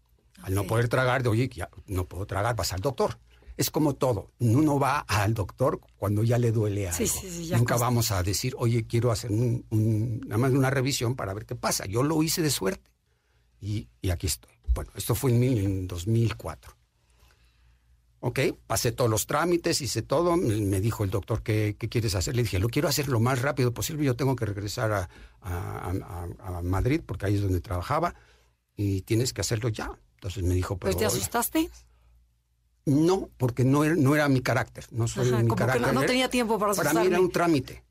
Al 0.41 0.55
no 0.55 0.65
poder 0.65 0.89
tragar, 0.89 1.23
de 1.23 1.29
oye, 1.29 1.49
ya 1.49 1.69
no 1.87 2.05
puedo 2.05 2.25
tragar, 2.25 2.55
vas 2.55 2.73
al 2.73 2.81
doctor. 2.81 3.19
Es 3.57 3.69
como 3.69 3.93
todo. 3.93 4.31
Uno 4.39 4.79
va 4.79 4.99
al 4.99 5.33
doctor 5.33 5.79
cuando 5.97 6.23
ya 6.23 6.39
le 6.39 6.51
duele 6.51 6.87
algo. 6.87 7.05
Nunca 7.57 7.77
vamos 7.77 8.11
a 8.11 8.23
decir, 8.23 8.55
oye, 8.57 8.87
quiero 8.87 9.11
hacer 9.11 9.31
un, 9.31 9.65
nada 10.25 10.37
más 10.37 10.51
una 10.51 10.69
revisión 10.69 11.15
para 11.15 11.33
ver 11.33 11.45
qué 11.45 11.55
pasa. 11.55 11.85
Yo 11.85 12.01
lo 12.01 12.23
hice 12.23 12.41
de 12.41 12.49
suerte 12.49 12.89
y, 13.59 13.87
aquí 14.09 14.27
estoy. 14.27 14.51
Bueno, 14.73 14.91
esto 14.95 15.13
fue 15.13 15.31
en, 15.31 15.43
en 15.43 15.87
2004. 15.87 16.80
Ok, 18.23 18.39
pasé 18.67 18.91
todos 18.91 19.09
los 19.09 19.25
trámites, 19.25 19.81
hice 19.81 20.03
todo. 20.03 20.37
Me 20.37 20.79
dijo 20.79 21.03
el 21.03 21.09
doctor, 21.09 21.41
¿qué, 21.41 21.75
quieres 21.75 22.13
hacer? 22.13 22.35
Le 22.35 22.43
dije, 22.43 22.59
lo 22.59 22.69
quiero 22.69 22.87
hacer 22.87 23.07
lo 23.09 23.19
más 23.19 23.41
rápido 23.41 23.73
posible. 23.73 24.05
Yo 24.05 24.15
tengo 24.15 24.35
que 24.35 24.45
regresar 24.45 25.09
a, 25.41 26.61
Madrid 26.63 27.01
porque 27.03 27.25
ahí 27.25 27.35
es 27.35 27.41
donde 27.41 27.61
trabajaba 27.61 28.13
y 28.75 29.01
tienes 29.01 29.33
que 29.33 29.41
hacerlo 29.41 29.69
ya. 29.69 29.91
Entonces 30.13 30.43
me 30.43 30.53
dijo, 30.53 30.77
pero... 30.77 30.95
te 30.95 31.05
asustaste? 31.05 31.71
No, 32.85 33.31
porque 33.37 33.63
no 33.63 33.83
era, 33.83 33.95
no 33.95 34.15
era 34.15 34.29
mi 34.29 34.41
carácter. 34.41 34.85
No 34.91 35.07
soy 35.07 35.31
mi 35.43 35.55
carácter. 35.55 35.91
no, 35.91 36.01
tenía 36.03 36.29
tiempo 36.29 36.59
para 36.59 36.73
asustarme. 36.73 36.99
Para 36.99 37.09
mí 37.09 37.15
era 37.15 37.21
un 37.21 37.31
trámite. 37.31 37.83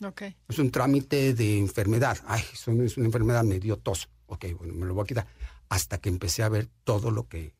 Okay. 0.00 0.36
Es 0.48 0.58
un 0.60 0.70
trámite 0.70 1.34
de 1.34 1.58
enfermedad. 1.58 2.18
Ay, 2.26 2.44
es 2.52 2.68
una 2.68 2.84
enfermedad, 2.84 3.42
me 3.42 3.58
dio 3.58 3.76
tos. 3.76 4.08
Ok, 4.26 4.46
bueno, 4.56 4.74
me 4.74 4.86
lo 4.86 4.94
voy 4.94 5.02
a 5.02 5.06
quitar. 5.06 5.26
Hasta 5.68 5.98
que 5.98 6.10
empecé 6.10 6.44
a 6.44 6.48
ver 6.48 6.68
todo 6.84 7.10
lo 7.10 7.26
que 7.26 7.54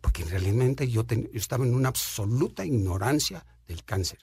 porque 0.00 0.24
realmente 0.24 0.88
yo, 0.88 1.04
yo 1.06 1.28
estaba 1.32 1.64
en 1.64 1.74
una 1.74 1.88
absoluta 1.88 2.64
ignorancia 2.64 3.44
del 3.66 3.84
cáncer. 3.84 4.18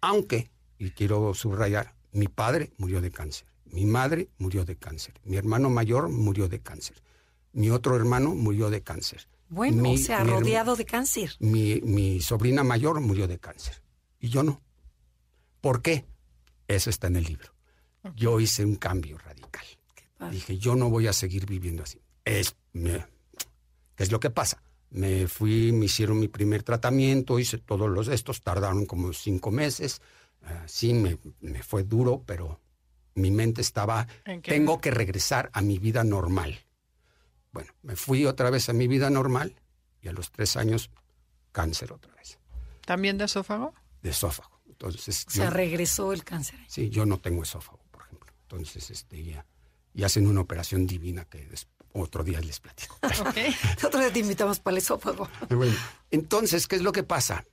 Aunque, 0.00 0.50
y 0.78 0.90
quiero 0.90 1.34
subrayar, 1.34 1.94
mi 2.12 2.28
padre 2.28 2.72
murió 2.78 3.00
de 3.00 3.10
cáncer, 3.10 3.48
mi 3.64 3.86
madre 3.86 4.30
murió 4.38 4.64
de 4.64 4.76
cáncer, 4.76 5.14
mi 5.24 5.36
hermano 5.36 5.70
mayor 5.70 6.08
murió 6.08 6.48
de 6.48 6.60
cáncer, 6.60 7.02
mi 7.52 7.70
otro 7.70 7.96
hermano 7.96 8.34
murió 8.34 8.70
de 8.70 8.82
cáncer. 8.82 9.28
Bueno, 9.48 9.96
se 9.96 10.12
ha 10.12 10.24
rodeado 10.24 10.74
de 10.74 10.84
cáncer. 10.84 11.36
Mi, 11.38 11.80
mi 11.80 12.20
sobrina 12.20 12.64
mayor 12.64 13.00
murió 13.00 13.28
de 13.28 13.38
cáncer 13.38 13.80
y 14.18 14.28
yo 14.28 14.42
no. 14.42 14.60
¿Por 15.60 15.82
qué? 15.82 16.04
Eso 16.68 16.90
está 16.90 17.06
en 17.06 17.16
el 17.16 17.24
libro. 17.24 17.52
Yo 18.14 18.38
hice 18.40 18.64
un 18.64 18.76
cambio 18.76 19.18
radical. 19.18 19.64
Dije, 20.30 20.58
yo 20.58 20.76
no 20.76 20.88
voy 20.88 21.06
a 21.08 21.12
seguir 21.12 21.46
viviendo 21.46 21.82
así. 21.82 22.00
Es, 22.24 22.56
¿Qué 23.96 24.02
es 24.04 24.12
lo 24.12 24.20
que 24.20 24.30
pasa? 24.30 24.62
Me 24.90 25.26
fui, 25.26 25.72
me 25.72 25.86
hicieron 25.86 26.18
mi 26.20 26.28
primer 26.28 26.62
tratamiento, 26.62 27.38
hice 27.38 27.58
todos 27.58 27.90
los 27.90 28.08
estos, 28.08 28.42
tardaron 28.42 28.86
como 28.86 29.12
cinco 29.12 29.50
meses. 29.50 30.00
Ah, 30.42 30.64
sí, 30.66 30.94
me, 30.94 31.18
me 31.40 31.62
fue 31.62 31.82
duro, 31.82 32.22
pero 32.24 32.60
mi 33.14 33.30
mente 33.30 33.60
estaba, 33.62 34.06
tengo 34.42 34.80
que 34.80 34.90
regresar 34.92 35.50
a 35.52 35.60
mi 35.62 35.78
vida 35.78 36.04
normal. 36.04 36.60
Bueno, 37.52 37.72
me 37.82 37.96
fui 37.96 38.26
otra 38.26 38.50
vez 38.50 38.68
a 38.68 38.72
mi 38.74 38.86
vida 38.86 39.10
normal 39.10 39.56
y 40.02 40.08
a 40.08 40.12
los 40.12 40.30
tres 40.30 40.56
años 40.56 40.90
cáncer 41.52 41.92
otra 41.92 42.14
vez, 42.14 42.38
¿También 42.84 43.16
de 43.18 43.24
esófago? 43.24 43.74
de 44.02 44.10
esófago. 44.10 44.60
Entonces, 44.68 45.24
O 45.26 45.30
sea, 45.30 45.44
yo- 45.46 45.50
regresó 45.50 46.12
el 46.12 46.22
cáncer. 46.22 46.60
sí, 46.68 46.90
yo 46.90 47.06
no 47.06 47.18
tengo 47.18 47.42
esófago, 47.42 47.80
por 47.90 48.02
ejemplo. 48.02 48.30
Entonces, 48.42 48.90
este, 48.90 49.24
ya, 49.24 49.46
y 49.94 50.04
hacen 50.04 50.26
una 50.26 50.42
operación 50.42 50.86
divina 50.86 51.24
que 51.24 51.46
des- 51.46 51.66
otro 52.02 52.22
día 52.24 52.40
les 52.40 52.60
platico. 52.60 52.98
Ok. 53.20 53.84
Otro 53.84 54.00
día 54.00 54.12
te 54.12 54.18
invitamos 54.20 54.60
para 54.60 54.72
el 54.74 54.78
esófago. 54.78 55.28
Bueno, 55.50 55.74
entonces, 56.10 56.66
¿qué 56.66 56.76
es 56.76 56.82
lo 56.82 56.92
que 56.92 57.02
pasa? 57.02 57.44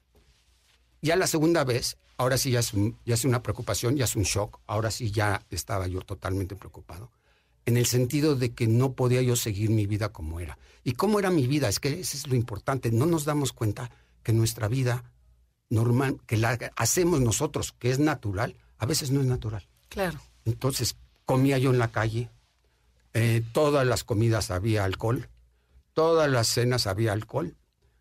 Ya 1.01 1.15
la 1.15 1.27
segunda 1.27 1.63
vez, 1.63 1.97
ahora 2.17 2.38
sí 2.38 2.51
ya 2.51 2.59
es, 2.62 2.73
un- 2.73 2.97
ya 3.05 3.13
es 3.15 3.25
una 3.25 3.43
preocupación, 3.43 3.95
ya 3.97 4.05
es 4.05 4.15
un 4.15 4.23
shock, 4.23 4.59
ahora 4.67 4.89
sí 4.91 5.12
ya 5.12 5.45
estaba 5.50 5.88
yo 5.88 6.01
totalmente 6.01 6.55
preocupado, 6.55 7.12
en 7.65 7.77
el 7.77 7.85
sentido 7.85 8.35
de 8.35 8.53
que 8.53 8.67
no 8.67 8.93
podía 8.93 9.21
yo 9.21 9.35
seguir 9.35 9.69
mi 9.69 9.85
vida 9.88 10.09
como 10.09 10.39
era. 10.39 10.57
¿Y 10.83 10.93
cómo 10.93 11.19
era 11.19 11.29
mi 11.29 11.47
vida? 11.47 11.67
Es 11.69 11.79
que 11.79 12.00
eso 12.00 12.17
es 12.17 12.27
lo 12.27 12.35
importante, 12.35 12.91
no 12.91 13.05
nos 13.05 13.25
damos 13.25 13.51
cuenta 13.53 13.89
que 14.23 14.31
nuestra 14.33 14.67
vida 14.67 15.03
normal, 15.69 16.19
que 16.27 16.38
la 16.38 16.57
hacemos 16.75 17.19
nosotros, 17.21 17.73
que 17.79 17.89
es 17.91 18.00
natural, 18.00 18.55
a 18.77 18.85
veces 18.85 19.12
no 19.12 19.21
es 19.21 19.27
natural. 19.27 19.67
Claro. 19.89 20.19
Entonces 20.45 20.95
comía 21.25 21.57
yo 21.57 21.71
en 21.71 21.79
la 21.79 21.91
calle, 21.91 22.29
eh, 23.13 23.43
todas 23.51 23.86
las 23.86 24.03
comidas 24.03 24.50
había 24.50 24.84
alcohol, 24.84 25.29
todas 25.93 26.29
las 26.29 26.48
cenas 26.48 26.88
había 26.88 27.13
alcohol, 27.13 27.55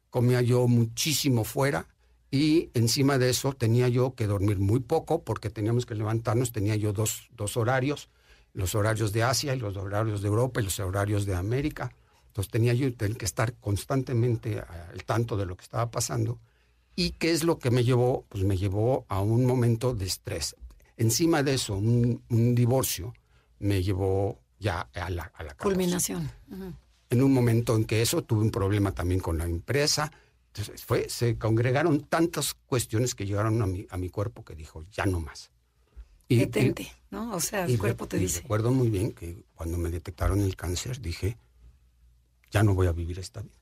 comía 0.08 0.40
yo 0.40 0.66
muchísimo 0.68 1.44
fuera 1.44 1.86
y 2.30 2.70
encima 2.72 3.18
de 3.18 3.28
eso 3.28 3.52
tenía 3.52 3.88
yo 3.88 4.14
que 4.14 4.26
dormir 4.26 4.58
muy 4.58 4.80
poco 4.80 5.22
porque 5.22 5.50
teníamos 5.50 5.84
que 5.84 5.94
levantarnos, 5.94 6.52
tenía 6.52 6.76
yo 6.76 6.94
dos, 6.94 7.28
dos 7.32 7.58
horarios, 7.58 8.08
los 8.54 8.74
horarios 8.74 9.12
de 9.12 9.22
Asia 9.22 9.54
y 9.54 9.58
los 9.58 9.76
horarios 9.76 10.22
de 10.22 10.28
Europa 10.28 10.60
y 10.60 10.64
los 10.64 10.78
horarios 10.80 11.26
de 11.26 11.34
América. 11.34 11.94
Entonces 12.28 12.50
tenía 12.50 12.72
yo 12.72 12.88
que 12.96 13.24
estar 13.26 13.52
constantemente 13.54 14.60
al 14.60 15.04
tanto 15.04 15.36
de 15.36 15.44
lo 15.44 15.56
que 15.56 15.64
estaba 15.64 15.90
pasando. 15.90 16.38
¿Y 16.96 17.10
qué 17.10 17.32
es 17.32 17.44
lo 17.44 17.58
que 17.58 17.70
me 17.70 17.84
llevó? 17.84 18.24
Pues 18.30 18.44
me 18.44 18.56
llevó 18.56 19.04
a 19.08 19.20
un 19.20 19.44
momento 19.44 19.94
de 19.94 20.06
estrés. 20.06 20.56
Encima 20.96 21.42
de 21.42 21.54
eso, 21.54 21.74
un 21.76 22.54
divorcio 22.54 23.12
me 23.58 23.82
llevó 23.82 24.41
ya 24.62 24.88
a 24.94 25.10
la, 25.10 25.24
a 25.34 25.42
la. 25.42 25.54
Culminación. 25.56 26.30
En 27.10 27.22
un 27.22 27.34
momento 27.34 27.76
en 27.76 27.84
que 27.84 28.00
eso, 28.00 28.22
tuve 28.22 28.40
un 28.40 28.50
problema 28.50 28.92
también 28.92 29.20
con 29.20 29.36
la 29.36 29.44
empresa. 29.44 30.10
Entonces, 30.54 30.84
fue, 30.84 31.08
se 31.08 31.36
congregaron 31.36 32.00
tantas 32.04 32.54
cuestiones 32.54 33.14
que 33.14 33.26
llegaron 33.26 33.60
a 33.62 33.66
mi, 33.66 33.86
a 33.90 33.96
mi 33.98 34.08
cuerpo 34.08 34.44
que 34.44 34.54
dijo, 34.54 34.84
ya 34.92 35.04
no 35.06 35.20
más. 35.20 35.50
Y- 36.28 36.36
Detente, 36.38 36.90
¿no? 37.10 37.34
O 37.34 37.40
sea, 37.40 37.64
el 37.64 37.78
cuerpo 37.78 38.06
te 38.06 38.16
y 38.18 38.20
dice. 38.20 38.40
Recuerdo 38.42 38.70
muy 38.70 38.88
bien 38.88 39.12
que 39.12 39.44
cuando 39.54 39.76
me 39.78 39.90
detectaron 39.90 40.40
el 40.40 40.56
cáncer 40.56 41.00
dije, 41.00 41.36
ya 42.50 42.62
no 42.62 42.74
voy 42.74 42.86
a 42.86 42.92
vivir 42.92 43.18
esta 43.18 43.40
vida. 43.42 43.54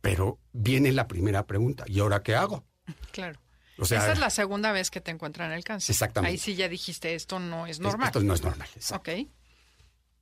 Pero 0.00 0.38
viene 0.52 0.92
la 0.92 1.06
primera 1.08 1.46
pregunta, 1.46 1.84
¿y 1.86 2.00
ahora 2.00 2.22
qué 2.22 2.34
hago? 2.34 2.64
Claro. 3.12 3.38
O 3.80 3.84
sea, 3.84 3.98
Esa 3.98 4.12
es 4.12 4.18
la 4.18 4.30
segunda 4.30 4.72
vez 4.72 4.90
que 4.90 5.00
te 5.00 5.12
encuentran 5.12 5.52
el 5.52 5.62
cáncer. 5.62 5.92
Exactamente. 5.92 6.32
Ahí 6.32 6.38
sí 6.38 6.56
ya 6.56 6.68
dijiste, 6.68 7.14
esto 7.14 7.38
no 7.38 7.66
es 7.66 7.76
es- 7.76 7.80
normal. 7.80 8.08
Esto 8.08 8.20
no 8.24 8.34
es 8.34 8.42
normal. 8.42 8.68
exacto. 8.74 9.12
Ok. 9.12 9.28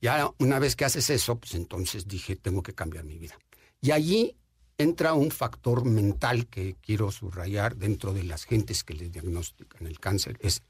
Ya 0.01 0.31
una 0.37 0.59
vez 0.59 0.75
que 0.75 0.85
haces 0.85 1.09
eso, 1.09 1.37
pues 1.37 1.55
entonces 1.55 2.07
dije, 2.07 2.35
tengo 2.35 2.61
que 2.63 2.73
cambiar 2.73 3.03
mi 3.03 3.17
vida. 3.17 3.37
Y 3.81 3.91
allí 3.91 4.35
entra 4.77 5.13
un 5.13 5.31
factor 5.31 5.85
mental 5.85 6.47
que 6.47 6.75
quiero 6.81 7.11
subrayar 7.11 7.75
dentro 7.75 8.13
de 8.13 8.23
las 8.23 8.45
gentes 8.45 8.83
que 8.83 8.93
les 8.93 9.11
diagnostican 9.11 9.87
el 9.87 9.99
cáncer, 9.99 10.37
es 10.41 10.61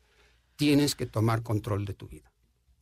tienes 0.56 0.96
que 0.96 1.06
tomar 1.06 1.44
control 1.44 1.86
de 1.86 1.94
tu 1.94 2.08
vida. 2.08 2.32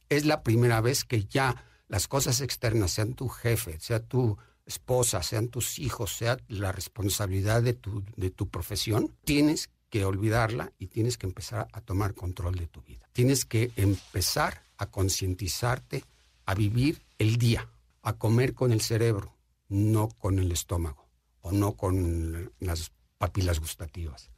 Es 0.09 0.25
la 0.25 0.43
primera 0.43 0.81
vez 0.81 1.03
que 1.03 1.25
ya 1.25 1.65
las 1.87 2.07
cosas 2.07 2.41
externas, 2.41 2.91
sean 2.91 3.13
tu 3.13 3.27
jefe, 3.27 3.79
sea 3.79 3.99
tu 3.99 4.37
esposa, 4.65 5.21
sean 5.23 5.49
tus 5.49 5.79
hijos, 5.79 6.15
sea 6.15 6.37
la 6.47 6.71
responsabilidad 6.71 7.61
de 7.61 7.73
tu, 7.73 8.03
de 8.15 8.31
tu 8.31 8.49
profesión, 8.49 9.13
tienes 9.23 9.69
que 9.89 10.05
olvidarla 10.05 10.71
y 10.79 10.87
tienes 10.87 11.17
que 11.17 11.27
empezar 11.27 11.67
a 11.71 11.81
tomar 11.81 12.15
control 12.15 12.55
de 12.55 12.67
tu 12.67 12.81
vida. 12.81 13.07
Tienes 13.13 13.45
que 13.45 13.71
empezar 13.75 14.63
a 14.77 14.87
concientizarte, 14.87 16.03
a 16.45 16.55
vivir 16.55 17.01
el 17.17 17.37
día, 17.37 17.69
a 18.01 18.13
comer 18.13 18.53
con 18.53 18.71
el 18.71 18.81
cerebro, 18.81 19.35
no 19.67 20.09
con 20.09 20.39
el 20.39 20.51
estómago 20.51 21.07
o 21.41 21.51
no 21.51 21.73
con 21.73 22.51
las 22.59 22.91
papilas 23.17 23.59
gustativas. 23.59 24.29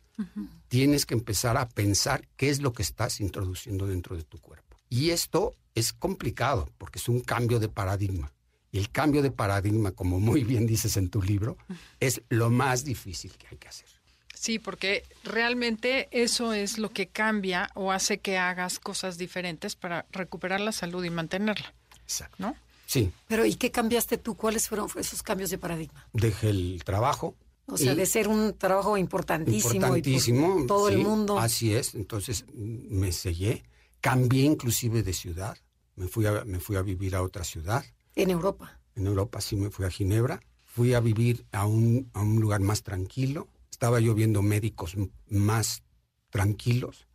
Tienes 0.67 1.05
que 1.05 1.13
empezar 1.13 1.57
a 1.57 1.69
pensar 1.69 2.27
qué 2.37 2.49
es 2.49 2.61
lo 2.61 2.73
que 2.73 2.81
estás 2.81 3.19
introduciendo 3.19 3.85
dentro 3.85 4.15
de 4.15 4.23
tu 4.23 4.39
cuerpo. 4.39 4.77
Y 4.89 5.11
esto 5.11 5.55
es 5.75 5.93
complicado 5.93 6.69
porque 6.77 6.97
es 6.97 7.07
un 7.07 7.21
cambio 7.21 7.59
de 7.59 7.69
paradigma. 7.69 8.33
Y 8.71 8.79
el 8.79 8.89
cambio 8.89 9.21
de 9.21 9.31
paradigma, 9.31 9.91
como 9.91 10.19
muy 10.19 10.43
bien 10.43 10.65
dices 10.65 10.97
en 10.97 11.09
tu 11.09 11.21
libro, 11.21 11.57
es 11.99 12.21
lo 12.29 12.49
más 12.49 12.83
difícil 12.83 13.31
que 13.37 13.47
hay 13.51 13.57
que 13.57 13.67
hacer. 13.67 13.87
Sí, 14.33 14.59
porque 14.59 15.03
realmente 15.23 16.07
eso 16.11 16.53
es 16.53 16.77
lo 16.77 16.91
que 16.91 17.07
cambia 17.07 17.71
o 17.73 17.91
hace 17.91 18.19
que 18.19 18.37
hagas 18.37 18.79
cosas 18.79 19.17
diferentes 19.17 19.75
para 19.75 20.05
recuperar 20.11 20.61
la 20.61 20.71
salud 20.71 21.03
y 21.03 21.09
mantenerla, 21.09 21.73
Exacto. 22.07 22.37
¿no? 22.39 22.55
Sí, 22.85 23.11
Pero 23.27 23.45
¿y 23.45 23.55
qué 23.55 23.69
cambiaste 23.69 24.17
tú? 24.17 24.35
¿Cuáles 24.35 24.69
fueron 24.69 24.87
esos 24.95 25.21
cambios 25.21 25.49
de 25.49 25.57
paradigma? 25.57 26.07
dejé 26.13 26.49
el 26.49 26.81
trabajo. 26.85 27.35
O 27.65 27.77
sea, 27.77 27.95
de 27.95 28.05
ser 28.05 28.29
un 28.29 28.53
trabajo 28.57 28.97
importantísimo, 28.97 29.73
y 29.73 29.75
importantísimo. 29.75 30.65
todo 30.67 30.87
sí, 30.87 30.93
el 30.93 31.01
mundo. 31.01 31.37
Así 31.37 31.75
es. 31.75 31.95
Entonces 31.95 32.45
mm, 32.53 32.97
me 32.97 33.11
sellé, 33.11 33.65
cambié 33.99 34.45
inclusive 34.45 35.03
de 35.03 35.11
ciudad. 35.11 35.57
Me 35.97 36.07
fui 36.07 36.25
a, 36.27 36.45
me 36.45 36.61
fui 36.61 36.77
a 36.77 36.81
vivir 36.81 37.13
a 37.13 37.23
otra 37.23 37.43
ciudad. 37.43 37.83
En 38.15 38.29
Europa. 38.29 38.79
En 38.95 39.05
Europa 39.05 39.41
sí 39.41 39.57
me 39.57 39.69
fui 39.69 39.85
a 39.85 39.89
Ginebra. 39.89 40.39
Fui 40.63 40.93
a 40.93 41.01
vivir 41.01 41.45
a 41.51 41.65
un, 41.65 42.09
a 42.13 42.21
un 42.21 42.39
lugar 42.39 42.61
más 42.61 42.83
tranquilo. 42.83 43.49
Estaba 43.69 43.99
yo 43.99 44.13
viendo 44.13 44.41
médicos 44.41 44.95
más 45.27 45.83
tranquilos. 46.29 47.05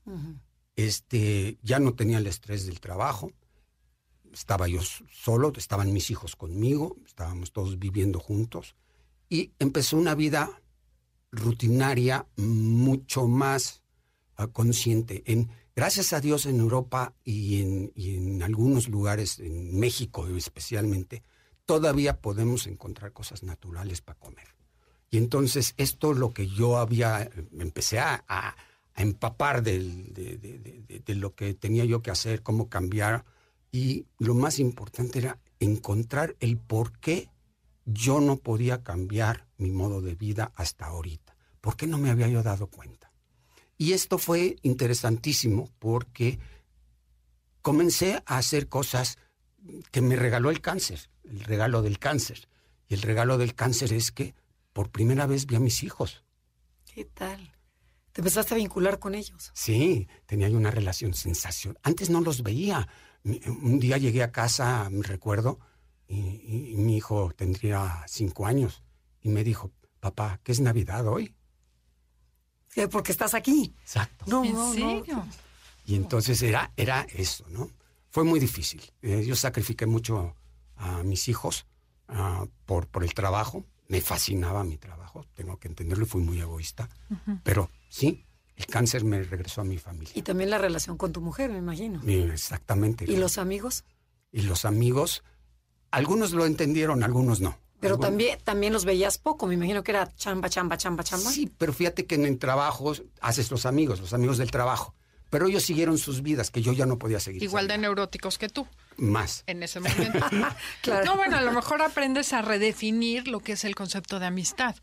Este, 0.77 1.57
ya 1.63 1.79
no 1.79 1.95
tenía 1.95 2.19
el 2.19 2.27
estrés 2.27 2.67
del 2.67 2.81
trabajo. 2.81 3.33
Estaba 4.33 4.67
yo 4.69 4.81
solo, 5.11 5.53
estaban 5.57 5.93
mis 5.93 6.11
hijos 6.11 6.37
conmigo, 6.37 6.97
estábamos 7.07 7.53
todos 7.53 7.79
viviendo 7.79 8.19
juntos. 8.19 8.75
Y 9.29 9.53
empezó 9.59 9.97
una 9.97 10.15
vida 10.15 10.63
rutinaria 11.31 12.27
mucho 12.37 13.27
más 13.29 13.83
ah, 14.37 14.47
consciente. 14.49 15.23
En, 15.27 15.51
gracias 15.75 16.13
a 16.13 16.21
Dios 16.21 16.47
en 16.47 16.61
Europa 16.61 17.15
y 17.25 17.61
en, 17.63 17.93
y 17.95 18.17
en 18.17 18.43
algunos 18.43 18.89
lugares, 18.89 19.39
en 19.39 19.79
México 19.79 20.27
especialmente, 20.29 21.23
todavía 21.65 22.21
podemos 22.21 22.67
encontrar 22.67 23.13
cosas 23.13 23.43
naturales 23.43 24.01
para 24.03 24.19
comer. 24.19 24.49
Y 25.11 25.19
entonces 25.19 25.75
esto 25.77 26.15
lo 26.15 26.33
que 26.33 26.49
yo 26.49 26.79
había, 26.79 27.31
empecé 27.59 27.99
a, 28.01 28.25
empapar 28.95 29.63
de- 29.63 29.79
de- 29.79 31.03
de 31.05 31.15
lo 31.15 31.35
que 31.35 31.55
tenía 31.55 31.85
yo 31.87 32.03
que 32.03 32.11
hacer, 32.11 32.43
cómo 32.43 32.69
cambiar. 32.69 33.25
Y 33.73 34.07
lo 34.19 34.35
más 34.35 34.59
importante 34.59 35.19
era 35.19 35.39
encontrar 35.59 36.37
el 36.41 36.59
por 36.59 36.93
qué 36.99 37.31
yo 37.87 38.21
no 38.21 38.37
podía 38.37 38.83
cambiar 38.83 39.49
mi 39.57 39.71
modo 39.71 40.03
de 40.03 40.15
vida 40.15 40.53
hasta 40.55 40.87
ahorita. 40.87 41.35
¿Por 41.61 41.77
qué 41.77 41.87
no 41.87 41.99
me 41.99 42.11
había 42.11 42.29
yo 42.29 42.43
dado 42.43 42.67
cuenta? 42.67 43.13
Y 43.79 43.95
esto 43.95 44.19
fue 44.19 44.57
interesantísimo 44.63 45.71
porque 45.79 46.39
comencé 47.63 48.23
a 48.27 48.37
hacer 48.37 48.69
cosas 48.69 49.19
que 49.91 50.03
me 50.03 50.17
regaló 50.17 50.51
el 50.51 50.61
cáncer, 50.61 51.09
el 51.25 51.41
regalo 51.41 51.83
del 51.83 51.99
cáncer. 51.99 52.49
Y 52.89 52.95
el 52.95 53.03
regalo 53.03 53.39
del 53.39 53.55
cáncer 53.55 53.93
es 53.93 54.13
que 54.13 54.35
por 54.73 54.91
primera 54.91 55.27
vez 55.27 55.47
vi 55.47 55.57
a 55.57 55.61
mis 55.61 55.83
hijos. 55.83 56.25
¿Qué 56.85 57.07
tal? 57.07 57.55
Te 58.13 58.21
empezaste 58.21 58.55
a 58.55 58.59
vincular 58.59 58.99
con 58.99 59.15
ellos. 59.15 59.51
Sí, 59.55 60.07
tenía 60.27 60.49
una 60.51 60.71
relación 60.71 61.15
sensacional. 61.15 61.81
Antes 61.83 62.11
no 62.11 62.21
los 62.21 62.43
veía. 62.43 62.87
Un 63.25 63.79
día 63.79 63.99
llegué 63.99 64.23
a 64.23 64.33
casa, 64.33 64.89
me 64.91 65.03
recuerdo, 65.05 65.61
y, 66.09 66.17
y- 66.19 66.71
y 66.73 66.77
mi 66.77 66.97
hijo 66.97 67.33
tendría 67.37 68.05
cinco 68.09 68.47
años, 68.47 68.83
y 69.21 69.29
me 69.29 69.45
dijo, 69.45 69.71
papá, 70.01 70.41
¿qué 70.43 70.53
es 70.53 70.61
Navidad 70.61 71.07
hoy? 71.07 71.35
Eh, 72.75 72.89
Porque 72.89 73.13
estás 73.13 73.35
aquí. 73.35 73.75
Exacto. 73.83 74.25
No, 74.29 74.45
¿En 74.45 74.55
no, 74.55 74.67
no. 74.67 74.73
serio? 74.75 75.27
Y 75.85 75.95
entonces 75.95 76.41
era, 76.43 76.73
era 76.77 77.07
eso, 77.15 77.45
¿no? 77.51 77.71
Fue 78.11 78.25
muy 78.25 78.41
difícil. 78.41 78.83
Eh, 79.03 79.25
yo 79.27 79.37
sacrifiqué 79.37 79.87
mucho 79.87 80.37
a 80.77 81.03
mis 81.03 81.29
hijos 81.29 81.67
ah, 82.09 82.45
por, 82.67 82.89
por 82.89 83.05
el 83.05 83.15
trabajo. 83.15 83.65
Me 83.89 84.01
fascinaba 84.01 84.65
mi 84.65 84.79
trabajo, 84.79 85.27
tengo 85.35 85.59
que 85.59 85.69
entenderlo, 85.69 86.05
y 86.05 86.09
fui 86.09 86.23
muy 86.23 86.41
egoísta. 86.41 86.89
Pero 87.43 87.71
sí, 87.89 88.25
el 88.63 88.67
cáncer 88.67 89.05
me 89.05 89.23
regresó 89.23 89.61
a 89.61 89.65
mi 89.65 89.79
familia. 89.79 90.13
Y 90.15 90.23
también 90.23 90.51
la 90.51 90.59
relación 90.59 90.97
con 90.97 91.13
tu 91.13 91.21
mujer, 91.21 91.51
me 91.51 91.59
imagino. 91.59 92.01
Y 92.09 92.21
exactamente. 92.23 93.05
¿Y 93.07 93.17
los 93.17 93.39
amigos? 93.39 93.85
Y 94.31 94.43
los 94.43 94.65
amigos, 94.65 95.23
algunos 95.91 96.33
lo 96.33 96.47
entendieron, 96.47 97.03
algunos 97.03 97.41
no. 97.41 97.59
Pero 97.81 97.95
Algunos- 97.95 98.11
también, 98.11 98.39
también 98.45 98.73
los 98.73 98.85
veías 98.85 99.19
poco. 99.19 99.47
Me 99.49 99.55
imagino 99.55 99.83
que 99.83 99.91
era 99.91 100.09
chamba, 100.15 100.49
chamba, 100.49 100.77
chamba, 100.79 101.03
chamba. 101.03 101.31
Sí, 101.31 101.51
pero 101.59 101.73
fíjate 101.73 102.07
que 102.07 102.15
en 102.15 102.25
el 102.27 102.39
trabajo 102.39 102.93
haces 103.21 103.51
los 103.51 103.67
amigos, 103.67 104.01
los 104.01 104.13
amigos 104.13 104.39
del 104.39 104.51
trabajo. 104.53 104.95
Pero 105.31 105.47
ellos 105.49 105.63
siguieron 105.65 105.97
sus 105.99 106.23
vidas, 106.23 106.51
que 106.51 106.61
yo 106.63 106.73
ya 106.75 106.87
no 106.87 106.99
podía 106.99 107.19
seguir. 107.19 107.43
Igual 107.43 107.67
de 107.67 107.79
neuróticos 107.79 108.39
que 108.39 108.49
tú. 108.49 108.69
Más. 108.99 109.43
En 109.47 109.63
ese 109.63 109.81
momento. 109.81 110.19
No, 111.05 111.17
bueno, 111.17 111.37
a 111.39 111.41
lo 111.43 111.53
mejor 111.53 111.81
aprendes 111.83 112.33
a 112.35 112.43
redefinir 112.43 113.27
lo 113.29 113.41
que 113.41 113.53
es 113.53 113.65
el 113.65 113.75
concepto 113.75 114.21
de 114.21 114.27
amistad. 114.27 114.77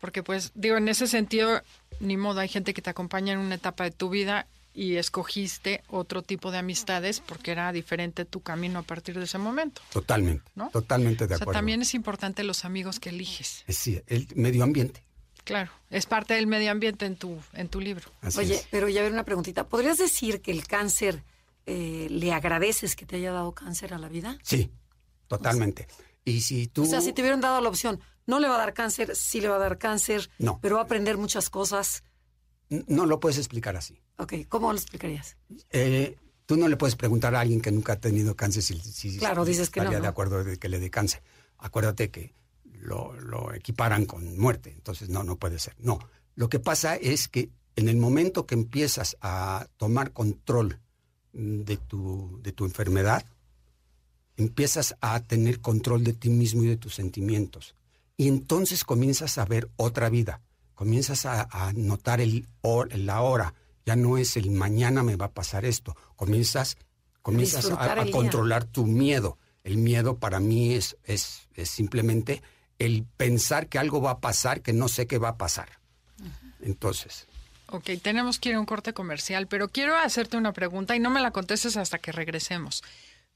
Porque 0.00 0.22
pues, 0.22 0.52
digo, 0.54 0.76
en 0.76 0.88
ese 0.88 1.06
sentido, 1.06 1.62
ni 2.00 2.16
modo, 2.16 2.40
hay 2.40 2.48
gente 2.48 2.74
que 2.74 2.82
te 2.82 2.90
acompaña 2.90 3.32
en 3.32 3.38
una 3.38 3.56
etapa 3.56 3.84
de 3.84 3.90
tu 3.90 4.08
vida 4.08 4.46
y 4.72 4.96
escogiste 4.96 5.82
otro 5.88 6.22
tipo 6.22 6.50
de 6.50 6.58
amistades 6.58 7.20
porque 7.20 7.50
era 7.50 7.72
diferente 7.72 8.24
tu 8.24 8.40
camino 8.40 8.78
a 8.78 8.82
partir 8.82 9.18
de 9.18 9.24
ese 9.24 9.38
momento. 9.38 9.82
Totalmente, 9.92 10.44
¿no? 10.54 10.70
totalmente 10.70 11.26
de 11.26 11.34
acuerdo. 11.34 11.50
O 11.50 11.52
sea, 11.52 11.58
también 11.58 11.82
es 11.82 11.94
importante 11.94 12.44
los 12.44 12.64
amigos 12.64 13.00
que 13.00 13.10
eliges. 13.10 13.64
Sí, 13.68 14.00
el 14.06 14.28
medio 14.36 14.62
ambiente. 14.62 15.02
Claro, 15.44 15.70
es 15.90 16.06
parte 16.06 16.34
del 16.34 16.46
medio 16.46 16.70
ambiente 16.70 17.06
en 17.06 17.16
tu, 17.16 17.38
en 17.54 17.68
tu 17.68 17.80
libro. 17.80 18.10
Oye, 18.36 18.62
pero 18.70 18.88
ya 18.88 19.02
ver 19.02 19.12
una 19.12 19.24
preguntita. 19.24 19.66
¿Podrías 19.66 19.98
decir 19.98 20.40
que 20.42 20.52
el 20.52 20.66
cáncer 20.66 21.24
eh, 21.66 22.06
le 22.08 22.32
agradeces 22.32 22.94
que 22.94 23.06
te 23.06 23.16
haya 23.16 23.32
dado 23.32 23.52
cáncer 23.52 23.92
a 23.94 23.98
la 23.98 24.08
vida? 24.08 24.38
Sí, 24.42 24.70
totalmente. 25.26 25.88
y 26.24 26.42
si 26.42 26.68
tú... 26.68 26.84
O 26.84 26.86
sea, 26.86 27.00
si 27.00 27.12
te 27.12 27.22
hubieran 27.22 27.40
dado 27.40 27.60
la 27.60 27.68
opción, 27.68 28.00
no 28.30 28.38
le 28.38 28.48
va 28.48 28.54
a 28.54 28.58
dar 28.58 28.72
cáncer, 28.72 29.14
sí 29.14 29.40
le 29.40 29.48
va 29.48 29.56
a 29.56 29.58
dar 29.58 29.76
cáncer, 29.76 30.30
no. 30.38 30.58
pero 30.62 30.76
va 30.76 30.82
a 30.82 30.84
aprender 30.84 31.18
muchas 31.18 31.50
cosas. 31.50 32.04
No 32.68 33.04
lo 33.04 33.18
puedes 33.18 33.36
explicar 33.36 33.76
así. 33.76 34.00
Ok, 34.16 34.34
¿cómo 34.48 34.72
lo 34.72 34.78
explicarías? 34.78 35.36
Eh, 35.70 36.16
tú 36.46 36.56
no 36.56 36.68
le 36.68 36.76
puedes 36.76 36.94
preguntar 36.94 37.34
a 37.34 37.40
alguien 37.40 37.60
que 37.60 37.72
nunca 37.72 37.94
ha 37.94 38.00
tenido 38.00 38.36
cáncer 38.36 38.62
si, 38.62 39.18
claro, 39.18 39.44
dices 39.44 39.68
que 39.68 39.80
no, 39.80 39.90
de 39.90 40.06
acuerdo 40.06 40.44
de 40.44 40.56
que 40.56 40.68
le 40.68 40.78
dé 40.78 40.88
cáncer. 40.88 41.22
Acuérdate 41.58 42.10
que 42.10 42.32
lo, 42.64 43.52
equiparan 43.52 44.06
con 44.06 44.38
muerte. 44.38 44.70
Entonces, 44.70 45.08
no, 45.08 45.24
no 45.24 45.36
puede 45.36 45.58
ser. 45.58 45.74
No. 45.78 45.98
Lo 46.36 46.48
que 46.48 46.60
pasa 46.60 46.94
es 46.94 47.28
que 47.28 47.50
en 47.74 47.88
el 47.88 47.96
momento 47.96 48.46
que 48.46 48.54
empiezas 48.54 49.16
a 49.20 49.66
tomar 49.76 50.12
control 50.12 50.78
de 51.32 51.76
tu, 51.76 52.38
de 52.42 52.52
tu 52.52 52.64
enfermedad, 52.64 53.24
empiezas 54.36 54.96
a 55.00 55.20
tener 55.20 55.60
control 55.60 56.04
de 56.04 56.12
ti 56.12 56.30
mismo 56.30 56.62
y 56.62 56.68
de 56.68 56.76
tus 56.76 56.94
sentimientos. 56.94 57.74
Y 58.20 58.28
entonces 58.28 58.84
comienzas 58.84 59.38
a 59.38 59.46
ver 59.46 59.70
otra 59.76 60.10
vida, 60.10 60.42
comienzas 60.74 61.24
a, 61.24 61.72
notar 61.74 62.20
el, 62.20 62.46
la 62.90 63.22
hora, 63.22 63.54
ya 63.86 63.96
no 63.96 64.18
es 64.18 64.36
el 64.36 64.50
mañana 64.50 65.02
me 65.02 65.16
va 65.16 65.24
a 65.24 65.32
pasar 65.32 65.64
esto, 65.64 65.96
comienzas, 66.16 66.76
comienzas 67.22 67.70
a, 67.70 67.98
a 67.98 68.10
controlar 68.10 68.64
tu 68.64 68.84
miedo. 68.84 69.38
El 69.64 69.78
miedo 69.78 70.18
para 70.18 70.38
mí 70.38 70.74
es, 70.74 70.98
es, 71.04 71.48
es 71.54 71.70
simplemente 71.70 72.42
el 72.78 73.06
pensar 73.16 73.68
que 73.68 73.78
algo 73.78 74.02
va 74.02 74.10
a 74.10 74.20
pasar 74.20 74.60
que 74.60 74.74
no 74.74 74.88
sé 74.88 75.06
qué 75.06 75.16
va 75.16 75.30
a 75.30 75.36
pasar. 75.38 75.78
Entonces. 76.60 77.26
Ok, 77.68 77.88
tenemos 78.02 78.38
que 78.38 78.50
ir 78.50 78.56
a 78.56 78.60
un 78.60 78.66
corte 78.66 78.92
comercial, 78.92 79.46
pero 79.46 79.68
quiero 79.68 79.96
hacerte 79.96 80.36
una 80.36 80.52
pregunta 80.52 80.94
y 80.94 81.00
no 81.00 81.08
me 81.08 81.22
la 81.22 81.30
contestes 81.30 81.78
hasta 81.78 81.96
que 81.96 82.12
regresemos. 82.12 82.82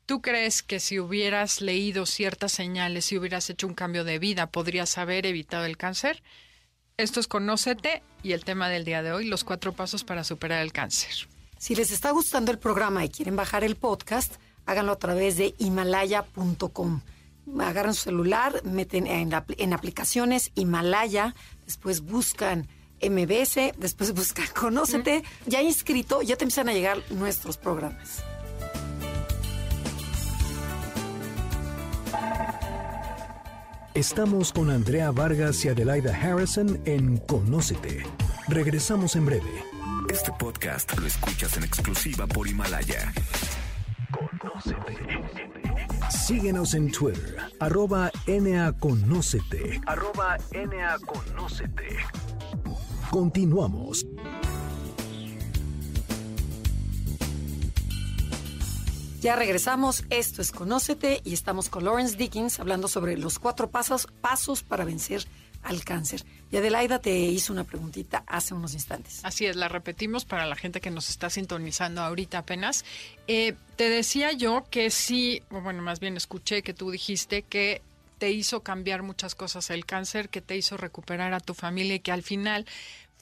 ¿Tú 0.07 0.21
crees 0.21 0.63
que 0.63 0.81
si 0.81 0.99
hubieras 0.99 1.61
leído 1.61 2.05
ciertas 2.05 2.53
señales, 2.53 3.07
si 3.07 3.17
hubieras 3.17 3.49
hecho 3.49 3.67
un 3.67 3.75
cambio 3.75 4.05
de 4.05 4.19
vida, 4.19 4.49
podrías 4.49 4.99
haber 4.99 5.25
evitado 5.25 5.65
el 5.65 5.77
cáncer? 5.77 6.23
Esto 6.97 7.21
es 7.21 7.27
Conócete 7.27 8.03
y 8.23 8.33
el 8.33 8.45
tema 8.45 8.69
del 8.69 8.85
día 8.85 9.03
de 9.03 9.13
hoy, 9.13 9.27
los 9.27 9.45
cuatro 9.45 9.73
pasos 9.73 10.05
para 10.05 10.23
superar 10.23 10.63
el 10.63 10.73
cáncer. 10.73 11.29
Si 11.59 11.75
les 11.75 11.91
está 11.91 12.11
gustando 12.11 12.53
el 12.53 12.59
programa 12.59 13.05
y 13.05 13.09
quieren 13.09 13.35
bajar 13.35 13.65
el 13.65 13.77
podcast, 13.77 14.35
háganlo 14.67 14.93
a 14.93 14.99
través 14.99 15.37
de 15.37 15.55
himalaya.com 15.59 17.01
agarran 17.61 17.95
su 17.95 18.03
celular, 18.05 18.63
meten 18.65 19.07
en, 19.07 19.31
en 19.59 19.73
aplicaciones 19.73 20.51
Himalaya, 20.55 21.35
después 21.67 22.01
buscan 22.01 22.69
MBS, 23.03 23.73
después 23.77 24.13
buscan 24.15 24.47
Conócete, 24.55 25.23
ya 25.47 25.63
inscrito, 25.63 26.23
ya 26.23 26.37
te 26.37 26.45
empiezan 26.45 26.69
a 26.69 26.73
llegar 26.73 27.03
nuestros 27.11 27.57
programas. 27.57 28.23
Estamos 33.95 34.53
con 34.53 34.71
Andrea 34.71 35.13
Vargas 35.13 35.65
y 35.65 35.69
Adelaida 35.69 36.13
Harrison 36.13 36.81
en 36.85 37.17
Conócete. 37.19 38.03
Regresamos 38.49 39.15
en 39.15 39.25
breve. 39.25 39.65
Este 40.11 40.33
podcast 40.37 40.99
lo 40.99 41.07
escuchas 41.07 41.57
en 41.57 41.63
exclusiva 41.63 42.27
por 42.27 42.49
Himalaya. 42.49 43.13
Conócete. 44.11 44.99
Síguenos 46.11 46.75
en 46.75 46.91
Twitter, 46.91 47.37
arroba 47.61 48.11
NAConócete. 48.27 49.81
Arroba 49.87 50.39
NAConócete. 50.53 51.97
Continuamos. 53.11 54.05
Ya 59.25 59.37
regresamos, 59.37 60.05
esto 60.11 60.43
es 60.43 60.53
Conócete 60.53 61.23
y 61.25 61.33
estamos 61.33 61.71
con 61.71 61.83
Lawrence 61.87 62.15
Dickens 62.15 62.61
hablando 62.61 62.89
sobre 62.89 63.17
los 63.17 63.39
cuatro 63.39 63.71
pasos, 63.71 64.07
pasos 64.21 64.63
para 64.63 64.85
vencer 64.85 65.25
al 65.63 65.83
cáncer. 65.83 66.27
Y 66.53 66.59
Adelaida 66.59 66.99
te 66.99 67.11
hizo 67.11 67.55
una 67.55 67.65
preguntita 67.65 68.23
hace 68.27 68.53
unos 68.53 68.75
instantes. 68.75 69.21
Así 69.23 69.47
es, 69.47 69.57
la 69.57 69.69
repetimos 69.69 70.27
para 70.27 70.45
la 70.45 70.57
gente 70.57 70.83
que 70.83 70.91
nos 70.91 71.09
está 71.09 71.31
sintonizando 71.31 72.03
ahorita 72.03 72.37
apenas. 72.37 72.85
Eh, 73.27 73.55
te 73.77 73.89
decía 73.89 74.33
yo 74.33 74.67
que 74.71 74.91
sí, 74.91 75.43
bueno, 75.49 75.81
más 75.81 76.01
bien 76.01 76.19
escuché 76.19 76.61
que 76.63 76.75
tú 76.75 76.91
dijiste 76.91 77.45
que 77.45 77.81
te 78.19 78.31
hizo 78.31 78.61
cambiar 78.61 79.03
muchas 79.03 79.35
cosas 79.35 79.71
el 79.71 79.87
cáncer, 79.87 80.29
que 80.29 80.43
te 80.43 80.55
hizo 80.55 80.77
recuperar 80.77 81.33
a 81.33 81.41
tu 81.41 81.55
familia 81.55 81.95
y 81.95 82.01
que 82.01 82.13
al 82.13 82.23
final 82.23 82.67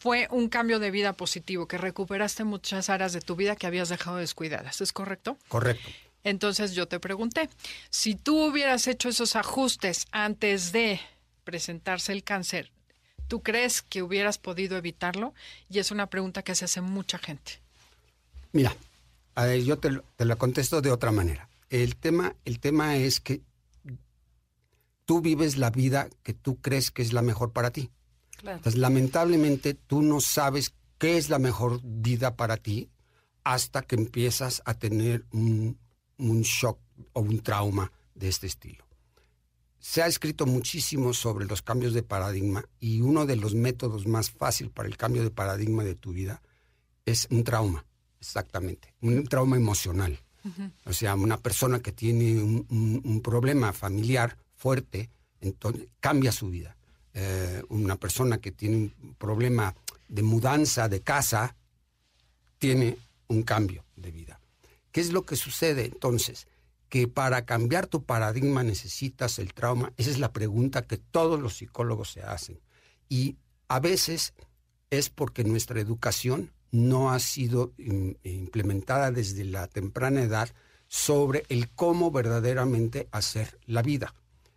fue 0.03 0.27
un 0.33 0.49
cambio 0.49 0.81
de 0.81 0.91
vida 0.91 1.13
positivo, 1.13 1.69
que 1.69 1.79
recuperaste 1.79 2.43
muchas 2.43 2.91
áreas 2.91 3.13
de 3.13 3.21
tu 3.21 3.37
vida 3.37 3.55
que 3.55 3.69
habías 3.69 3.89
dejado 3.89 4.17
descuidadas. 4.17 4.81
¿Es 4.81 4.93
correcto? 4.93 5.39
Correcto. 5.47 5.89
Entonces 6.25 6.75
yo 6.75 6.89
te 6.89 6.99
pregunté, 6.99 7.49
si 7.89 8.17
tú 8.17 8.49
hubieras 8.49 8.89
hecho 8.89 9.11
esos 9.11 9.37
ajustes 9.37 10.07
antes 10.11 10.73
de 10.73 11.01
presentarse 11.45 12.11
el 12.11 12.25
cáncer, 12.25 12.73
¿tú 13.29 13.45
crees 13.45 13.81
que 13.81 14.03
hubieras 14.03 14.39
podido 14.39 14.77
evitarlo? 14.77 15.35
Y 15.71 15.79
es 15.79 15.93
una 15.93 16.09
pregunta 16.09 16.43
que 16.43 16.57
se 16.57 16.65
hace 16.65 16.81
mucha 16.81 17.19
gente. 17.19 17.61
Mira, 18.51 18.75
yo 19.65 19.79
te, 19.79 20.01
te 20.17 20.25
la 20.25 20.35
contesto 20.35 20.83
de 20.83 20.91
otra 20.91 21.13
manera. 21.13 21.49
El 21.71 21.95
tema, 21.95 22.35
el 22.45 22.59
tema 22.59 22.97
es 22.97 23.21
que 23.21 23.41
tú 25.05 25.21
vives 25.21 25.59
la 25.59 25.71
vida 25.71 26.09
que 26.25 26.35
tú 26.35 26.57
crees 26.57 26.91
que 26.91 27.03
es 27.03 27.13
la 27.13 27.23
mejor 27.23 27.53
para 27.53 27.71
ti. 27.71 27.93
Entonces, 28.43 28.77
lamentablemente, 28.77 29.75
tú 29.75 30.03
no 30.03 30.21
sabes 30.21 30.75
qué 30.99 31.17
es 31.17 31.31
la 31.31 31.39
mejor 31.39 31.81
vida 31.83 32.37
para 32.37 32.57
ti 32.57 32.91
hasta 33.45 33.83
que 33.83 33.97
empiezas 33.97 34.63
a 34.65 34.75
tener 34.75 35.25
un, 35.33 35.79
un 36.19 36.43
shock 36.43 36.79
o 37.13 37.21
un 37.21 37.41
trauma 37.41 37.93
de 38.15 38.29
este 38.29 38.47
estilo. 38.47 38.85
Se 39.79 40.03
ha 40.03 40.07
escrito 40.07 40.47
muchísimo 40.47 41.13
sobre 41.13 41.45
los 41.47 41.61
cambios 41.61 41.93
de 41.93 42.05
paradigma 42.05 42.65
y 42.79 43.01
uno 43.01 43.27
de 43.27 43.37
los 43.37 43.55
métodos 43.55 44.07
más 44.07 44.31
fácil 44.31 44.71
para 44.71 44.89
el 44.89 44.97
cambio 44.97 45.25
de 45.25 45.31
paradigma 45.31 45.83
de 45.83 45.97
tu 45.97 46.13
vida 46.13 46.41
es 47.05 47.27
un 47.31 47.43
trauma, 47.43 47.85
exactamente, 48.21 48.95
un 49.01 49.25
trauma 49.25 49.57
emocional. 49.57 50.21
O 50.85 50.93
sea, 50.93 51.15
una 51.15 51.39
persona 51.39 51.81
que 51.81 51.93
tiene 51.93 52.43
un, 52.43 53.21
problema 53.23 53.73
familiar 53.73 54.37
fuerte, 54.57 55.11
entonces 55.41 55.87
cambia 56.01 56.33
su 56.33 56.49
vida. 56.49 56.77
Eh, 57.15 57.63
una 57.69 57.97
persona 57.97 58.39
que 58.39 58.53
tiene 58.53 58.77
un 58.77 59.15
problema 59.19 59.75
de 60.09 60.23
mudanza 60.23 60.89
de 60.89 61.01
casa, 61.01 61.57
tiene 62.59 62.97
un 63.29 63.43
cambio 63.43 63.85
de 63.97 64.11
vida. 64.11 64.41
¿Qué 64.91 65.01
es 65.01 65.13
lo 65.13 65.25
que 65.25 65.37
sucede 65.37 65.87
entonces? 65.87 66.47
que 66.93 67.09
para 67.09 67.47
cambiar 67.47 67.87
tu 67.87 68.05
paradigma 68.05 68.63
necesitas 68.63 69.39
el 69.39 69.55
trauma? 69.55 69.95
Esa 69.97 70.11
es 70.11 70.19
la 70.19 70.35
pregunta 70.35 70.87
que 70.87 70.99
todos 70.99 71.41
los 71.41 71.57
psicólogos 71.57 72.11
se 72.11 72.21
hacen. 72.21 72.61
Y 73.09 73.39
a 73.69 73.81
veces 73.81 74.35
es 74.91 75.09
porque 75.09 75.43
nuestra 75.43 75.81
educación 75.81 76.53
no 76.71 77.11
ha 77.11 77.19
sido 77.19 77.73
implementada 77.79 79.11
desde 79.11 79.47
la 79.47 79.69
temprana 79.69 80.23
edad 80.23 80.51
sobre 80.87 81.45
el 81.49 81.71
cómo 81.71 82.11
verdaderamente 82.11 83.09
hacer 83.11 83.59
la 83.65 83.81
vida. 83.81 84.15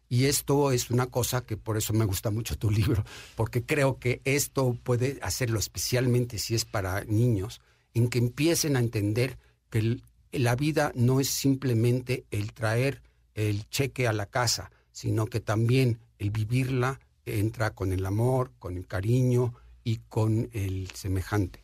Y 0.09 0.25
esto 0.25 0.71
es 0.71 0.89
una 0.91 1.07
cosa 1.07 1.41
que 1.41 1.57
por 1.57 1.77
eso 1.77 1.93
me 1.93 2.05
gusta 2.05 2.31
mucho 2.31 2.57
tu 2.57 2.69
libro, 2.71 3.03
porque 3.35 3.63
creo 3.63 3.99
que 3.99 4.21
esto 4.23 4.77
puede 4.83 5.19
hacerlo 5.21 5.59
especialmente 5.59 6.37
si 6.37 6.55
es 6.55 6.65
para 6.65 7.03
niños, 7.05 7.61
en 7.93 8.09
que 8.09 8.19
empiecen 8.19 8.75
a 8.75 8.79
entender 8.79 9.37
que 9.69 9.79
el, 9.79 10.03
la 10.31 10.55
vida 10.55 10.91
no 10.95 11.19
es 11.19 11.29
simplemente 11.29 12.25
el 12.31 12.53
traer 12.53 13.01
el 13.33 13.67
cheque 13.69 14.07
a 14.07 14.13
la 14.13 14.25
casa, 14.25 14.71
sino 14.91 15.25
que 15.25 15.39
también 15.39 15.99
el 16.19 16.31
vivirla 16.31 16.99
entra 17.25 17.71
con 17.71 17.91
el 17.91 18.05
amor, 18.05 18.51
con 18.59 18.77
el 18.77 18.87
cariño 18.87 19.53
y 19.83 19.97
con 20.09 20.49
el 20.53 20.89
semejante. 20.91 21.63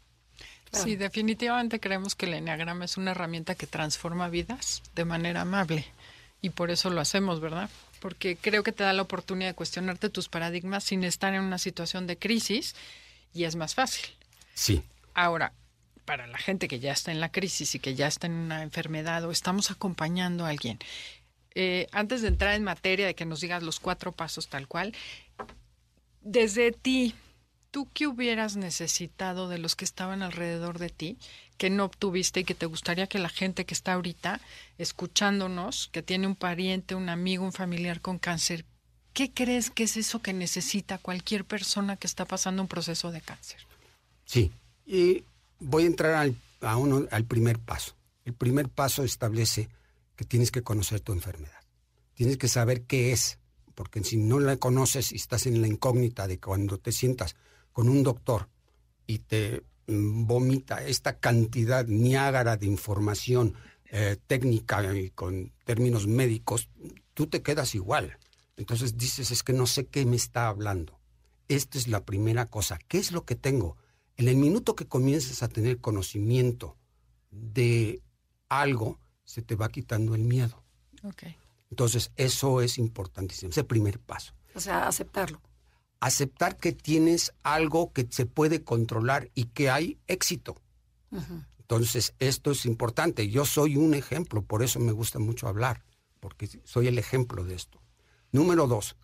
Sí, 0.72 0.96
definitivamente 0.96 1.82
creemos 1.82 2.16
que 2.16 2.28
el 2.28 2.34
enneagrama 2.34 2.86
es 2.86 2.96
una 2.96 3.12
herramienta 3.12 3.56
que 3.56 3.68
transforma 3.68 4.30
vidas 4.30 4.82
de 4.96 5.04
manera 5.04 5.42
amable 5.42 5.86
y 6.42 6.52
por 6.52 6.72
eso 6.72 6.90
lo 6.90 7.02
hacemos, 7.02 7.42
¿verdad? 7.42 7.70
Porque 8.02 8.36
creo 8.36 8.64
que 8.64 8.74
te 8.74 8.84
da 8.84 8.92
la 8.92 9.04
oportunidad 9.04 9.52
de 9.52 9.56
cuestionarte 9.56 10.10
tus 10.10 10.28
paradigmas 10.28 10.84
sin 10.84 11.06
estar 11.06 11.34
en 11.34 11.44
una 11.44 11.58
situación 11.58 12.08
de 12.08 12.18
crisis 12.18 12.76
y 13.34 13.46
es 13.46 13.56
más 13.56 13.76
fácil. 13.76 14.10
Sí. 14.54 14.84
Ahora, 15.14 15.54
para 16.04 16.28
la 16.28 16.40
gente 16.40 16.68
que 16.68 16.80
ya 16.80 16.92
está 16.92 17.12
en 17.12 17.22
la 17.22 17.32
crisis 17.32 17.76
y 17.76 17.80
que 17.80 17.96
ya 17.96 18.08
está 18.08 18.28
en 18.28 18.34
una 18.34 18.64
enfermedad 18.64 19.24
o 19.24 19.32
estamos 19.32 19.72
acompañando 19.72 20.46
a 20.46 20.50
alguien. 20.50 20.80
Eh, 21.54 21.88
antes 21.92 22.22
de 22.22 22.30
entrar 22.30 22.56
en 22.56 22.64
materia 22.64 23.06
de 23.06 23.14
que 23.14 23.26
nos 23.26 23.40
digas 23.40 23.62
los 23.62 23.80
cuatro 23.80 24.12
pasos 24.12 24.48
tal 24.48 24.68
cual, 24.68 24.96
desde 26.22 26.72
ti, 26.72 27.14
¿tú 27.72 27.88
qué 27.94 28.06
hubieras 28.06 28.58
necesitado 28.58 29.48
de 29.48 29.58
los 29.58 29.76
que 29.76 29.86
estaban 29.86 30.22
alrededor 30.22 30.78
de 30.78 30.90
ti 30.90 31.18
que 31.58 31.70
no 31.70 31.86
obtuviste 31.86 32.42
y 32.42 32.44
que 32.44 32.56
te 32.56 32.66
gustaría 32.66 33.08
que 33.08 33.20
la 33.20 33.30
gente 33.30 33.66
que 33.66 33.74
está 33.74 33.94
ahorita 33.94 34.42
escuchándonos, 34.78 35.90
que 35.92 36.04
tiene 36.04 36.28
un 36.28 36.36
pariente, 36.36 36.96
un 36.96 37.10
amigo, 37.10 37.46
un 37.46 37.54
familiar 37.54 38.02
con 38.02 38.20
cáncer, 38.20 38.66
¿qué 39.14 39.32
crees 39.32 39.70
que 39.70 39.84
es 39.84 39.96
eso 39.96 40.22
que 40.22 40.34
necesita 40.34 40.98
cualquier 40.98 41.46
persona 41.46 41.98
que 41.98 42.08
está 42.08 42.26
pasando 42.26 42.62
un 42.62 42.68
proceso 42.68 43.12
de 43.12 43.22
cáncer? 43.22 43.60
Sí, 44.26 44.52
y 44.86 45.24
voy 45.60 45.84
a 45.84 45.88
entrar 45.88 46.14
al, 46.14 46.36
a 46.62 46.78
uno, 46.78 47.08
al 47.12 47.26
primer 47.26 47.60
paso. 47.60 47.96
El 48.26 48.34
primer 48.34 48.68
paso 48.70 49.04
establece 49.04 49.70
que 50.16 50.26
tienes 50.26 50.52
que 50.52 50.62
conocer 50.62 51.00
tu 51.00 51.14
enfermedad. 51.14 51.62
Tienes 52.16 52.38
que 52.38 52.48
saber 52.48 52.84
qué 52.84 53.12
es, 53.12 53.38
porque 53.76 54.04
si 54.04 54.18
no 54.18 54.40
la 54.40 54.58
conoces 54.58 55.12
y 55.12 55.16
estás 55.16 55.46
en 55.46 55.62
la 55.62 55.68
incógnita 55.68 56.28
de 56.28 56.40
cuando 56.40 56.78
te 56.78 56.92
sientas 56.92 57.36
con 57.72 57.90
un 57.90 58.04
doctor 58.04 58.50
y 59.08 59.20
te 59.20 59.64
mm, 59.88 60.26
vomita 60.26 60.84
esta 60.86 61.20
cantidad 61.20 61.86
niágara 61.86 62.58
de 62.58 62.66
información 62.66 63.56
eh, 63.94 64.18
técnica 64.28 64.96
y 64.96 65.10
con 65.10 65.52
términos 65.66 66.08
médicos, 66.08 66.70
tú 67.14 67.28
te 67.28 67.42
quedas 67.42 67.76
igual. 67.76 68.18
Entonces 68.56 68.98
dices, 68.98 69.32
es 69.32 69.44
que 69.44 69.54
no 69.54 69.68
sé 69.68 69.88
qué 69.88 70.06
me 70.06 70.16
está 70.16 70.48
hablando. 70.48 71.00
Esta 71.48 71.78
es 71.78 71.88
la 71.88 72.06
primera 72.06 72.46
cosa. 72.46 72.80
¿Qué 72.88 72.98
es 73.00 73.12
lo 73.12 73.26
que 73.26 73.36
tengo? 73.36 73.76
En 74.16 74.28
el 74.28 74.38
minuto 74.38 74.76
que 74.76 74.88
comiences 74.88 75.44
a 75.44 75.50
tener 75.50 75.80
conocimiento 75.80 76.78
de 77.32 78.02
algo, 78.48 79.00
se 79.26 79.42
te 79.42 79.56
va 79.56 79.70
quitando 79.70 80.16
el 80.16 80.24
miedo. 80.24 80.64
Okay. 81.04 81.36
Entonces, 81.70 82.12
eso 82.16 82.62
es 82.62 82.78
importantísimo. 82.78 83.50
Es 83.50 83.58
el 83.58 83.66
primer 83.66 84.00
paso. 84.00 84.34
O 84.56 84.60
sea, 84.60 84.88
aceptarlo. 84.88 85.42
Aceptar 86.02 86.58
que 86.58 86.74
tienes 86.74 87.34
algo 87.44 87.94
que 87.94 88.06
se 88.10 88.26
puede 88.26 88.64
controlar 88.64 89.30
y 89.34 89.46
que 89.46 89.70
hay 89.70 89.98
éxito. 90.08 90.58
Entonces, 91.60 92.14
esto 92.20 92.52
es 92.52 92.66
importante. 92.66 93.30
Yo 93.30 93.46
soy 93.46 93.78
un 93.78 93.94
ejemplo, 93.94 94.42
por 94.42 94.62
eso 94.62 94.80
me 94.80 94.92
gusta 94.92 95.20
mucho 95.20 95.48
hablar, 95.48 95.86
porque 96.20 96.50
soy 96.66 96.88
el 96.88 96.98
ejemplo 96.98 97.46
de 97.46 97.56
esto. 97.56 97.82
Número 98.34 98.68
dos, 98.68 98.98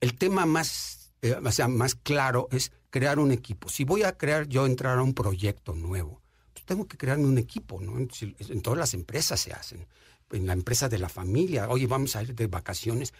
el 0.00 0.16
tema 0.16 0.46
más, 0.46 1.12
eh, 1.22 1.34
o 1.42 1.52
sea, 1.52 1.68
más 1.68 1.94
claro 1.94 2.48
es 2.50 2.72
crear 2.90 3.18
un 3.18 3.32
equipo. 3.32 3.68
Si 3.68 3.84
voy 3.84 4.02
a 4.02 4.16
crear 4.16 4.46
yo 4.46 4.66
entrar 4.66 4.98
a 4.98 5.02
un 5.02 5.14
proyecto 5.14 5.74
nuevo, 5.74 6.22
pues 6.52 6.64
tengo 6.64 6.86
que 6.86 6.96
crearme 6.96 7.26
un 7.26 7.38
equipo, 7.38 7.80
¿no? 7.80 7.98
En, 7.98 8.62
todas 8.62 8.78
las 8.78 8.94
empresas 8.94 9.40
se 9.40 9.52
hacen. 9.52 9.86
En 10.30 10.46
la 10.46 10.52
empresa 10.52 10.88
de 10.88 10.98
la 10.98 11.08
familia, 11.08 11.68
oye, 11.68 11.86
vamos 11.86 12.16
a 12.16 12.22
ir 12.22 12.34
de 12.34 12.46
vacaciones, 12.46 13.12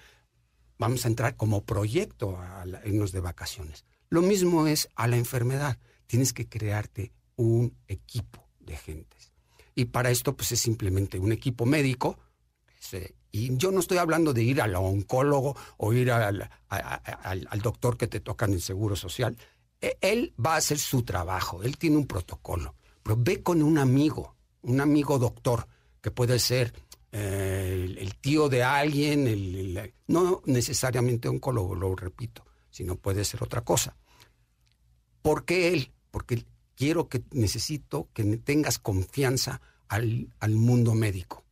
vamos 0.78 1.04
a 1.04 1.08
entrar 1.08 1.37
como 1.37 1.64
proyecto 1.64 2.38
a 2.38 2.64
irnos 2.84 3.12
de 3.12 3.20
vacaciones. 3.20 3.84
Lo 4.10 4.22
mismo 4.22 4.66
es 4.66 4.88
a 4.94 5.08
la 5.08 5.16
enfermedad. 5.16 5.78
Tienes 6.06 6.32
que 6.32 6.48
crearte 6.48 7.12
un 7.37 7.76
equipo 7.88 8.48
de 8.60 8.76
gentes. 8.76 9.32
Y 9.74 9.87
para 9.87 10.10
esto, 10.10 10.37
pues 10.37 10.52
es 10.52 10.60
simplemente 10.60 11.18
un 11.18 11.32
equipo 11.32 11.66
médico. 11.66 12.18
y 13.32 13.56
yo 13.56 13.72
no 13.72 13.80
estoy 13.80 13.98
hablando 13.98 14.32
de 14.32 14.42
ir 14.42 14.60
al 14.60 14.76
oncólogo 14.76 15.56
o 15.78 15.92
ir 15.92 16.12
al, 16.12 16.48
al 16.68 17.60
doctor 17.60 17.96
que 17.96 18.06
te 18.06 18.20
toca 18.20 18.44
en 18.44 18.52
el 18.52 18.60
seguro 18.60 18.94
social. 18.94 19.37
E, 19.80 19.98
él 20.00 20.32
va 20.44 20.54
a 20.54 20.58
hacer 20.58 20.78
su 20.78 21.02
trabajo, 21.02 21.62
él 21.62 21.76
tiene 21.76 21.96
un 21.96 22.06
protocolo. 22.06 22.74
Pero 23.02 23.16
ve 23.18 23.42
con 23.42 23.62
un 23.62 23.78
amigo, 23.78 24.37
un 24.62 24.80
amigo 24.80 25.18
doctor, 25.18 25.66
que 26.00 26.10
puede 26.10 26.38
ser 26.38 26.72
eh, 27.16 27.94
el, 27.96 28.16
tío 28.16 28.48
de 28.48 28.64
alguien, 28.64 29.29
el, 29.29 29.94
no 30.09 30.42
necesariamente 30.46 31.29
oncólogo, 31.29 31.77
lo 31.77 31.94
repito, 31.94 32.44
sino 32.70 32.96
puede 32.96 33.24
ser 33.24 33.44
otra 33.44 33.61
cosa. 33.61 33.96
¿Por 35.22 35.44
qué 35.44 35.72
él? 35.72 35.92
Porque 36.11 36.44
quiero 36.74 37.09
que 37.09 37.22
necesito 37.31 38.09
que 38.14 38.24
tengas 38.38 38.81
confianza 38.81 39.61
al, 39.87 40.35
al 40.40 40.57
mundo 40.57 40.94
médico, 40.94 41.44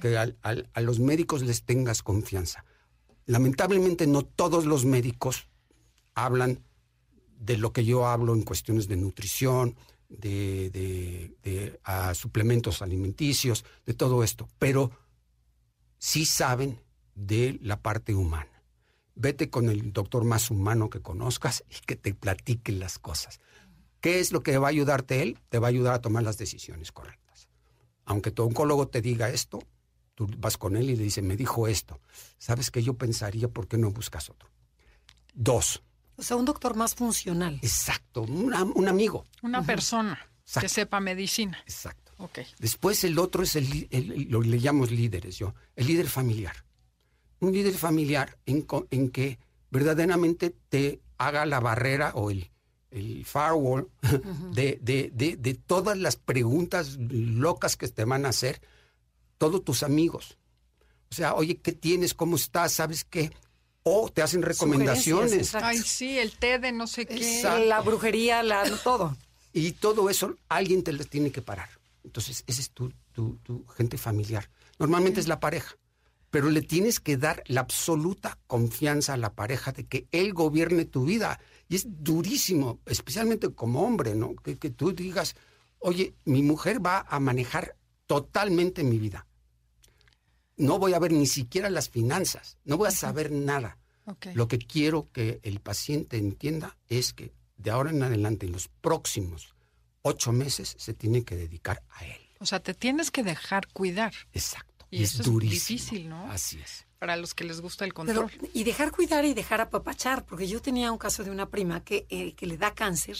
que 0.00 0.18
a 0.18 0.80
los 0.80 0.98
médicos 0.98 1.42
les 1.42 1.62
tengas 1.62 2.02
confianza. 2.02 2.64
Lamentablemente 3.26 4.08
no 4.08 4.24
todos 4.24 4.66
los 4.66 4.84
médicos 4.84 5.46
hablan 6.16 6.64
de 7.38 7.58
lo 7.58 7.72
que 7.72 7.84
yo 7.84 8.08
hablo 8.08 8.34
en 8.34 8.42
cuestiones 8.42 8.88
de 8.88 8.96
nutrición, 8.96 9.76
de, 10.08 10.70
de, 11.42 12.14
suplementos 12.14 12.82
alimenticios, 12.82 13.64
de 13.84 13.94
todo 13.94 14.22
esto, 14.22 14.48
pero 14.58 14.90
sí 15.98 16.24
saben 16.24 16.80
de 17.14 17.58
la 17.62 17.80
parte 17.80 18.14
humana. 18.14 18.62
Vete 19.14 19.48
con 19.48 19.68
el 19.68 19.92
doctor 19.92 20.24
más 20.24 20.50
humano 20.50 20.90
que 20.90 21.00
conozcas 21.00 21.64
y 21.70 21.84
que 21.86 21.96
te 21.96 22.14
platique 22.14 22.72
las 22.72 22.98
cosas. 22.98 23.40
¿Qué 24.00 24.20
es 24.20 24.30
lo 24.30 24.42
que 24.42 24.58
va 24.58 24.68
a 24.68 24.70
ayudarte 24.70 25.22
él? 25.22 25.38
Te 25.48 25.58
va 25.58 25.68
a 25.68 25.70
ayudar 25.70 25.94
a 25.94 26.00
tomar 26.00 26.22
las 26.22 26.38
decisiones 26.38 26.92
correctas. 26.92 27.48
Aunque 28.04 28.30
tu 28.30 28.44
oncólogo 28.44 28.88
te 28.88 29.00
diga 29.00 29.30
esto, 29.30 29.60
tú 30.14 30.28
vas 30.38 30.58
con 30.58 30.76
él 30.76 30.90
y 30.90 30.96
le 30.96 31.04
dices, 31.04 31.24
me 31.24 31.36
dijo 31.36 31.66
esto. 31.66 32.00
¿Sabes 32.38 32.70
qué 32.70 32.82
yo 32.82 32.94
pensaría? 32.94 33.48
¿Por 33.48 33.68
qué 33.68 33.78
no 33.78 33.90
buscas 33.90 34.28
otro? 34.30 34.50
Dos, 35.34 35.82
o 36.16 36.22
sea, 36.22 36.36
un 36.36 36.44
doctor 36.44 36.76
más 36.76 36.94
funcional. 36.94 37.58
Exacto, 37.62 38.22
un 38.22 38.88
amigo. 38.88 39.24
Una 39.42 39.64
persona 39.64 40.18
que 40.60 40.68
sepa 40.68 41.00
medicina. 41.00 41.58
Exacto. 41.66 42.12
Okay. 42.18 42.46
Después 42.58 43.04
el 43.04 43.18
otro 43.18 43.42
es 43.42 43.56
el, 43.56 43.88
lo 44.30 44.40
le 44.40 44.56
llamo 44.56 44.86
líderes 44.86 45.36
yo, 45.36 45.54
el 45.74 45.86
líder 45.86 46.08
familiar. 46.08 46.64
Un 47.40 47.52
líder 47.52 47.74
familiar 47.74 48.38
en, 48.46 48.66
en 48.90 49.10
que 49.10 49.38
verdaderamente 49.70 50.56
te 50.70 51.02
haga 51.18 51.44
la 51.44 51.60
barrera 51.60 52.12
o 52.14 52.30
el, 52.30 52.50
el 52.90 53.26
firewall 53.26 53.90
de, 54.52 54.78
de, 54.80 55.10
de, 55.12 55.36
de, 55.36 55.54
todas 55.54 55.98
las 55.98 56.16
preguntas 56.16 56.96
locas 56.98 57.76
que 57.76 57.88
te 57.88 58.06
van 58.06 58.24
a 58.24 58.30
hacer 58.30 58.62
todos 59.36 59.62
tus 59.62 59.82
amigos. 59.82 60.38
O 61.10 61.14
sea, 61.14 61.34
oye, 61.34 61.58
¿qué 61.58 61.72
tienes? 61.72 62.14
¿Cómo 62.14 62.36
estás? 62.36 62.72
¿Sabes 62.72 63.04
qué? 63.04 63.30
O 63.88 64.10
te 64.10 64.20
hacen 64.20 64.42
recomendaciones. 64.42 65.54
Ay, 65.54 65.78
sí, 65.78 66.18
el 66.18 66.32
té 66.32 66.58
de 66.58 66.72
no 66.72 66.88
sé 66.88 67.06
qué. 67.06 67.42
La 67.68 67.80
brujería, 67.82 68.42
la, 68.42 68.68
todo. 68.82 69.16
Y 69.52 69.72
todo 69.72 70.10
eso 70.10 70.34
alguien 70.48 70.82
te 70.82 70.92
lo 70.92 71.04
tiene 71.04 71.30
que 71.30 71.40
parar. 71.40 71.68
Entonces, 72.02 72.42
ese 72.48 72.62
es 72.62 72.70
tu, 72.70 72.92
tu, 73.12 73.64
gente 73.76 73.96
familiar. 73.96 74.50
Normalmente 74.80 75.20
es 75.20 75.28
la 75.28 75.38
pareja, 75.38 75.76
pero 76.30 76.50
le 76.50 76.62
tienes 76.62 76.98
que 76.98 77.16
dar 77.16 77.44
la 77.46 77.60
absoluta 77.60 78.36
confianza 78.48 79.14
a 79.14 79.18
la 79.18 79.34
pareja 79.34 79.70
de 79.70 79.86
que 79.86 80.08
él 80.10 80.34
gobierne 80.34 80.84
tu 80.84 81.04
vida. 81.04 81.38
Y 81.68 81.76
es 81.76 81.86
durísimo, 81.86 82.80
especialmente 82.86 83.54
como 83.54 83.82
hombre, 83.82 84.16
¿no? 84.16 84.34
Que, 84.34 84.56
que 84.58 84.70
tú 84.70 84.90
digas, 84.90 85.36
oye, 85.78 86.12
mi 86.24 86.42
mujer 86.42 86.84
va 86.84 87.06
a 87.08 87.20
manejar 87.20 87.76
totalmente 88.08 88.82
mi 88.82 88.98
vida 88.98 89.28
no 90.56 90.78
voy 90.78 90.94
a 90.94 90.98
ver 90.98 91.12
ni 91.12 91.26
siquiera 91.26 91.70
las 91.70 91.88
finanzas, 91.88 92.56
no 92.64 92.76
voy 92.76 92.88
a 92.88 92.92
saber 92.92 93.30
nada. 93.30 93.78
Lo 94.34 94.46
que 94.46 94.58
quiero 94.58 95.10
que 95.10 95.40
el 95.42 95.60
paciente 95.60 96.16
entienda 96.16 96.76
es 96.88 97.12
que 97.12 97.32
de 97.56 97.70
ahora 97.70 97.90
en 97.90 98.02
adelante, 98.02 98.46
en 98.46 98.52
los 98.52 98.68
próximos 98.68 99.54
ocho 100.02 100.30
meses, 100.32 100.76
se 100.78 100.94
tiene 100.94 101.24
que 101.24 101.34
dedicar 101.34 101.82
a 101.90 102.04
él. 102.04 102.20
O 102.38 102.46
sea, 102.46 102.60
te 102.60 102.74
tienes 102.74 103.10
que 103.10 103.24
dejar 103.24 103.66
cuidar. 103.72 104.14
Exacto. 104.32 104.86
Y, 104.90 105.02
es, 105.02 105.18
durísimo. 105.18 105.50
difícil, 105.50 106.08
¿no? 106.08 106.30
Así 106.30 106.60
es. 106.60 106.86
Para 107.00 107.16
los 107.16 107.34
que 107.34 107.42
les 107.42 107.60
gusta 107.60 107.84
el 107.84 107.92
control. 107.92 108.30
y 108.54 108.62
dejar 108.62 108.92
cuidar 108.92 109.24
y 109.24 109.34
dejar 109.34 109.60
apapachar, 109.60 110.24
porque 110.24 110.46
yo 110.46 110.62
tenía 110.62 110.92
un 110.92 110.98
caso 110.98 111.24
de 111.24 111.30
una 111.30 111.48
prima 111.48 111.82
que, 111.82 112.06
eh, 112.08 112.34
que 112.34 112.46
le 112.46 112.56
da 112.56 112.72
cáncer 112.72 113.16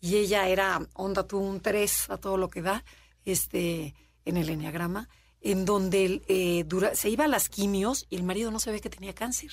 y 0.00 0.16
ella 0.16 0.48
era 0.48 0.86
onda 0.94 1.26
tú 1.26 1.38
un 1.38 1.60
3 1.60 2.10
a 2.10 2.18
todo 2.18 2.36
lo 2.36 2.48
que 2.48 2.62
da 2.62 2.84
este 3.24 3.94
en 4.24 4.36
el 4.36 4.48
enneagrama 4.48 5.08
en 5.40 5.64
donde 5.64 6.22
eh, 6.28 6.66
se 6.94 7.10
iba 7.10 7.24
a 7.24 7.28
las 7.28 7.48
quimios 7.48 8.06
y 8.10 8.16
el 8.16 8.22
marido 8.22 8.50
no 8.50 8.60
sabía 8.60 8.80
que 8.80 8.90
tenía 8.90 9.14
cáncer. 9.14 9.50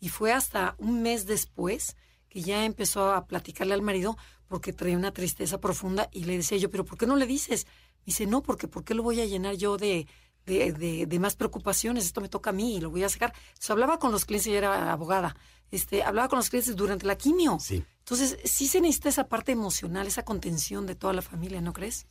Y 0.00 0.08
fue 0.08 0.32
hasta 0.32 0.74
un 0.78 1.02
mes 1.02 1.26
después 1.26 1.96
que 2.28 2.42
ya 2.42 2.64
empezó 2.64 3.12
a 3.12 3.26
platicarle 3.26 3.74
al 3.74 3.82
marido 3.82 4.16
porque 4.46 4.72
traía 4.72 4.96
una 4.96 5.12
tristeza 5.12 5.60
profunda 5.60 6.08
y 6.12 6.24
le 6.24 6.36
decía 6.36 6.58
yo, 6.58 6.70
pero 6.70 6.84
¿por 6.84 6.98
qué 6.98 7.06
no 7.06 7.16
le 7.16 7.26
dices? 7.26 7.66
dice, 8.04 8.26
no, 8.26 8.42
porque 8.42 8.68
¿por 8.68 8.84
qué 8.84 8.94
lo 8.94 9.02
voy 9.02 9.20
a 9.20 9.26
llenar 9.26 9.54
yo 9.56 9.76
de, 9.76 10.06
de, 10.46 11.06
de, 11.06 11.18
más 11.18 11.36
preocupaciones? 11.36 12.04
Esto 12.04 12.20
me 12.20 12.28
toca 12.28 12.50
a 12.50 12.52
mí 12.52 12.76
y 12.76 12.80
lo 12.80 12.90
voy 12.90 13.04
a 13.04 13.08
sacar. 13.08 13.32
Entonces 13.48 13.70
hablaba 13.70 13.98
con 13.98 14.12
los 14.12 14.24
clientes, 14.24 14.48
y 14.48 14.56
era 14.56 14.92
abogada, 14.92 15.36
este, 15.70 16.02
hablaba 16.02 16.28
con 16.28 16.38
los 16.38 16.50
clientes 16.50 16.74
durante 16.76 17.06
la 17.06 17.16
quimio. 17.16 17.58
Sí. 17.60 17.84
Entonces, 17.98 18.38
sí 18.44 18.66
se 18.66 18.80
necesita 18.80 19.08
esa 19.08 19.28
parte 19.28 19.52
emocional, 19.52 20.06
esa 20.06 20.24
contención 20.24 20.86
de 20.86 20.96
toda 20.96 21.12
la 21.12 21.22
familia, 21.22 21.60
¿no 21.60 21.72
crees? 21.72 22.06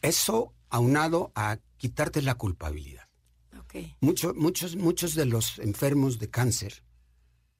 Eso 0.00 0.54
aunado 0.74 1.30
a 1.36 1.58
quitarte 1.76 2.20
la 2.20 2.34
culpabilidad. 2.34 3.04
Okay. 3.66 3.94
muchos, 4.00 4.76
muchos 4.76 5.14
de 5.14 5.24
los 5.24 5.58
enfermos 5.60 6.18
de 6.18 6.28
cáncer 6.28 6.82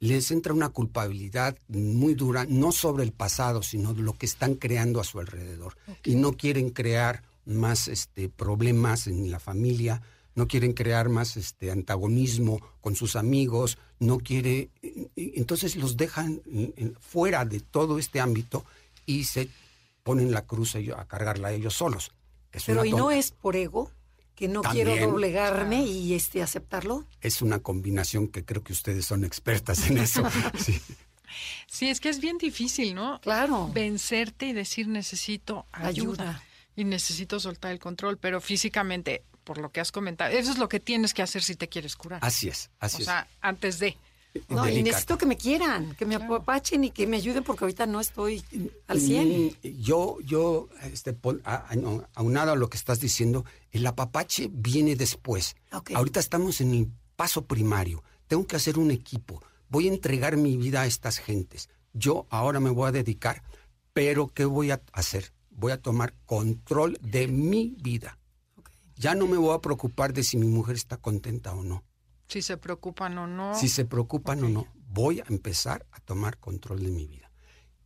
les 0.00 0.30
entra 0.32 0.52
una 0.52 0.70
culpabilidad 0.70 1.56
muy 1.68 2.14
dura, 2.14 2.44
no 2.48 2.72
sobre 2.72 3.04
el 3.04 3.12
pasado, 3.12 3.62
sino 3.62 3.92
lo 3.92 4.12
que 4.14 4.26
están 4.26 4.54
creando 4.54 5.00
a 5.00 5.04
su 5.04 5.20
alrededor. 5.20 5.76
Y 6.04 6.16
no 6.16 6.32
quieren 6.32 6.70
crear 6.70 7.22
más 7.46 7.88
este, 7.88 8.28
problemas 8.28 9.06
en 9.06 9.30
la 9.30 9.38
familia, 9.38 10.02
no 10.34 10.48
quieren 10.48 10.72
crear 10.72 11.08
más 11.08 11.36
este, 11.36 11.70
antagonismo 11.70 12.60
con 12.80 12.96
sus 12.96 13.14
amigos, 13.14 13.78
no 14.00 14.18
quiere, 14.18 14.70
entonces 15.14 15.76
los 15.76 15.96
dejan 15.96 16.42
fuera 17.00 17.44
de 17.44 17.60
todo 17.60 17.98
este 17.98 18.20
ámbito 18.20 18.64
y 19.06 19.24
se 19.24 19.48
ponen 20.02 20.32
la 20.32 20.44
cruz 20.44 20.74
a 20.74 21.04
cargarla 21.06 21.48
a 21.48 21.52
ellos 21.52 21.74
solos. 21.74 22.12
Pero 22.66 22.84
¿y 22.84 22.92
no 22.92 23.10
es 23.10 23.30
por 23.30 23.56
ego? 23.56 23.90
que 24.34 24.48
no 24.48 24.62
quiero 24.62 24.96
doblegarme 24.96 25.84
y 25.84 26.14
este 26.14 26.42
aceptarlo. 26.42 27.06
Es 27.20 27.40
una 27.40 27.60
combinación 27.60 28.28
que 28.28 28.44
creo 28.44 28.64
que 28.64 28.72
ustedes 28.72 29.06
son 29.06 29.24
expertas 29.24 29.88
en 29.88 29.98
eso. 29.98 30.24
sí. 30.58 30.80
sí. 31.68 31.88
es 31.88 32.00
que 32.00 32.08
es 32.08 32.20
bien 32.20 32.38
difícil, 32.38 32.94
¿no? 32.94 33.20
Claro. 33.20 33.70
Vencerte 33.72 34.46
y 34.46 34.52
decir 34.52 34.88
necesito 34.88 35.66
ayuda, 35.70 36.42
y 36.76 36.84
necesito 36.84 37.38
soltar 37.38 37.70
el 37.70 37.78
control, 37.78 38.18
pero 38.18 38.40
físicamente, 38.40 39.22
por 39.44 39.58
lo 39.58 39.70
que 39.70 39.80
has 39.80 39.92
comentado, 39.92 40.32
eso 40.32 40.50
es 40.50 40.58
lo 40.58 40.68
que 40.68 40.80
tienes 40.80 41.14
que 41.14 41.22
hacer 41.22 41.42
si 41.42 41.54
te 41.54 41.68
quieres 41.68 41.94
curar. 41.94 42.18
Así 42.22 42.48
es, 42.48 42.70
así 42.80 43.02
es. 43.02 43.08
O 43.08 43.10
sea, 43.12 43.28
antes 43.40 43.78
de. 43.78 43.96
No, 44.48 44.68
y 44.68 44.82
necesito 44.82 45.16
que 45.16 45.26
me 45.26 45.36
quieran, 45.36 45.94
que 45.94 46.06
me 46.06 46.16
apapachen 46.16 46.84
y 46.84 46.90
que 46.90 47.06
me 47.06 47.18
ayuden 47.18 47.44
porque 47.44 47.64
ahorita 47.64 47.86
no 47.86 48.00
estoy 48.00 48.42
al 48.88 49.00
100. 49.00 49.28
Mm, 49.28 49.68
yo, 49.80 50.18
yo, 50.20 50.68
este, 50.82 51.16
aunado 52.14 52.52
a 52.52 52.56
lo 52.56 52.68
que 52.68 52.76
estás 52.76 53.00
diciendo, 53.00 53.44
el 53.70 53.86
apapache 53.86 54.50
viene 54.52 54.96
después. 54.96 55.56
Ahorita 55.94 56.18
estamos 56.18 56.60
en 56.60 56.74
el 56.74 56.88
paso 57.16 57.44
primario. 57.44 58.02
Tengo 58.26 58.46
que 58.46 58.56
hacer 58.56 58.78
un 58.78 58.90
equipo. 58.90 59.40
Voy 59.68 59.88
a 59.88 59.92
entregar 59.92 60.36
mi 60.36 60.56
vida 60.56 60.82
a 60.82 60.86
estas 60.86 61.18
gentes. 61.18 61.68
Yo 61.92 62.26
ahora 62.28 62.58
me 62.58 62.70
voy 62.70 62.88
a 62.88 62.92
dedicar, 62.92 63.42
pero 63.92 64.28
¿qué 64.28 64.44
voy 64.44 64.72
a 64.72 64.82
hacer? 64.92 65.32
Voy 65.50 65.70
a 65.70 65.80
tomar 65.80 66.12
control 66.26 66.98
de 67.00 67.28
mi 67.28 67.76
vida. 67.80 68.18
Ya 68.96 69.14
no 69.14 69.28
me 69.28 69.36
voy 69.36 69.54
a 69.54 69.60
preocupar 69.60 70.12
de 70.12 70.24
si 70.24 70.36
mi 70.38 70.46
mujer 70.46 70.74
está 70.74 70.96
contenta 70.96 71.52
o 71.52 71.62
no 71.62 71.84
si 72.28 72.42
se 72.42 72.56
preocupan 72.56 73.18
o 73.18 73.26
no. 73.26 73.54
Si 73.54 73.68
se 73.68 73.84
preocupan 73.84 74.44
o 74.44 74.48
no, 74.48 74.66
voy 74.88 75.20
a 75.20 75.24
empezar 75.28 75.86
a 75.92 76.00
tomar 76.00 76.38
control 76.38 76.82
de 76.82 76.90
mi 76.90 77.06
vida. 77.06 77.30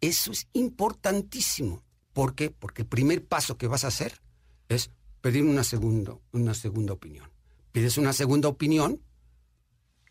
Eso 0.00 0.32
es 0.32 0.48
importantísimo. 0.52 1.82
¿Por 2.12 2.34
qué? 2.34 2.50
Porque 2.50 2.82
el 2.82 2.88
primer 2.88 3.24
paso 3.26 3.58
que 3.58 3.66
vas 3.66 3.84
a 3.84 3.88
hacer 3.88 4.20
es 4.68 4.90
pedir 5.20 5.44
una, 5.44 5.64
segunda, 5.64 6.16
una 6.32 6.54
segunda 6.54 6.92
opinión. 6.92 7.30
Pides 7.72 7.98
una 7.98 8.12
segunda 8.12 8.48
opinión, 8.48 9.00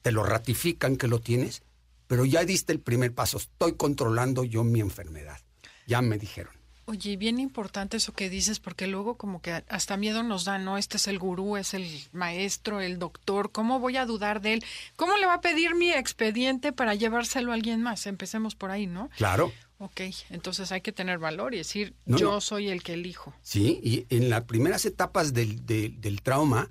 te 0.02 0.12
lo 0.12 0.24
ratifican 0.24 0.98
que 0.98 1.08
lo 1.08 1.20
tienes, 1.20 1.64
pero 2.08 2.26
ya 2.26 2.44
diste 2.46 2.74
el 2.74 2.80
primer 2.80 3.14
paso. 3.14 3.38
Estoy 3.38 3.74
controlando 3.74 4.44
yo 4.44 4.64
mi 4.64 4.80
enfermedad. 4.80 5.40
Ya 5.86 6.02
me 6.02 6.18
dijeron. 6.18 6.57
Oye, 6.90 7.18
bien 7.18 7.38
importante 7.38 7.98
eso 7.98 8.14
que 8.14 8.30
dices, 8.30 8.62
porque 8.62 8.88
luego 8.88 9.18
como 9.18 9.42
que 9.42 9.62
hasta 9.68 9.98
miedo 9.98 10.24
nos 10.24 10.46
da, 10.46 10.58
¿no? 10.58 10.78
Este 10.78 10.96
es 10.96 11.10
el 11.10 11.20
gurú, 11.20 11.58
es 11.58 11.74
el 11.74 11.86
maestro, 12.14 12.80
el 12.80 12.98
doctor, 12.98 13.52
¿cómo 13.52 13.82
voy 13.82 13.98
a 13.98 14.06
dudar 14.06 14.40
de 14.40 14.54
él? 14.54 14.66
¿Cómo 14.96 15.18
le 15.18 15.26
va 15.26 15.34
a 15.34 15.42
pedir 15.42 15.76
mi 15.76 15.92
expediente 15.92 16.72
para 16.72 16.96
llevárselo 16.96 17.52
a 17.52 17.56
alguien 17.56 17.82
más? 17.82 18.08
Empecemos 18.08 18.56
por 18.56 18.72
ahí, 18.72 18.88
¿no? 18.88 19.10
Claro. 19.18 19.52
Ok, 19.80 20.00
entonces 20.30 20.72
hay 20.72 20.80
que 20.80 20.94
tener 20.94 21.20
valor 21.20 21.54
y 21.54 21.58
decir, 21.58 21.94
yo 22.06 22.40
soy 22.40 22.70
el 22.70 22.82
que 22.82 22.94
elijo. 22.94 23.34
Sí, 23.42 23.82
y 23.84 24.06
en 24.10 24.30
las 24.30 24.44
primeras 24.44 24.86
etapas 24.86 25.34
del, 25.34 25.66
del 25.66 26.22
trauma 26.22 26.70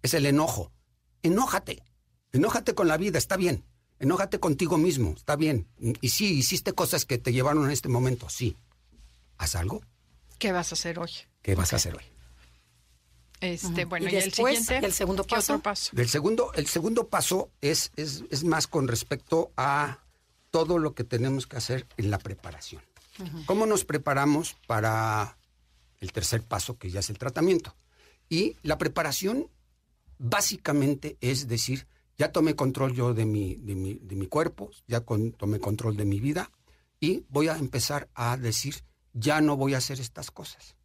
es 0.00 0.14
el 0.14 0.24
enojo. 0.24 0.72
Enójate, 1.22 1.82
enójate 2.32 2.74
con 2.74 2.88
la 2.88 2.96
vida, 2.96 3.18
está 3.18 3.36
bien. 3.36 3.62
Enójate 3.98 4.40
contigo 4.40 4.78
mismo, 4.78 5.10
está 5.10 5.36
bien. 5.36 5.68
Y 6.00 6.08
sí, 6.08 6.32
hiciste 6.38 6.72
cosas 6.72 7.04
que 7.04 7.18
te 7.18 7.34
llevaron 7.34 7.68
a 7.68 7.74
este 7.74 7.90
momento, 7.90 8.30
sí 8.30 8.56
haz 9.38 9.54
algo. 9.54 9.82
¿Qué 10.38 10.52
vas 10.52 10.72
a 10.72 10.74
hacer 10.74 10.98
hoy? 10.98 11.10
¿Qué 11.42 11.54
vas 11.54 11.72
a 11.72 11.76
hacer 11.76 11.96
hoy? 11.96 12.04
Este, 13.40 13.84
bueno, 13.84 14.08
y, 14.10 14.16
el 14.16 14.32
siguiente, 14.32 14.78
el 14.78 14.92
segundo 14.92 15.24
paso? 15.24 15.60
paso. 15.60 15.90
Del 15.94 16.08
segundo, 16.08 16.52
el 16.54 16.66
segundo 16.66 17.08
paso 17.08 17.50
es, 17.60 17.92
es, 17.96 18.44
más 18.44 18.66
con 18.66 18.88
respecto 18.88 19.52
a 19.56 20.00
todo 20.50 20.78
lo 20.78 20.94
que 20.94 21.04
tenemos 21.04 21.46
que 21.46 21.56
hacer 21.56 21.86
en 21.96 22.10
la 22.10 22.18
preparación. 22.18 22.82
¿Cómo 23.46 23.66
nos 23.66 23.84
preparamos 23.84 24.56
para 24.66 25.38
el 26.00 26.12
tercer 26.12 26.42
paso, 26.42 26.78
que 26.78 26.90
ya 26.90 27.00
es 27.00 27.10
el 27.10 27.18
tratamiento? 27.18 27.74
Y 28.28 28.56
la 28.62 28.78
preparación 28.78 29.48
básicamente 30.18 31.16
es 31.20 31.48
decir, 31.48 31.86
ya 32.16 32.30
tomé 32.30 32.54
control 32.54 32.94
yo 32.94 33.14
de 33.14 33.24
mi, 33.24 33.56
de 33.56 33.74
mi, 33.74 33.94
de 33.94 34.16
mi 34.16 34.26
cuerpo, 34.26 34.70
ya 34.86 35.00
tomé 35.00 35.60
control 35.60 35.96
de 35.96 36.04
mi 36.04 36.20
vida 36.20 36.50
y 37.00 37.24
voy 37.28 37.48
a 37.48 37.56
empezar 37.56 38.08
a 38.14 38.36
decir 38.36 38.82
ya 39.18 39.40
no 39.40 39.56
voy 39.56 39.74
a 39.74 39.78
hacer 39.78 40.00
estas 40.00 40.30
cosas. 40.30 40.76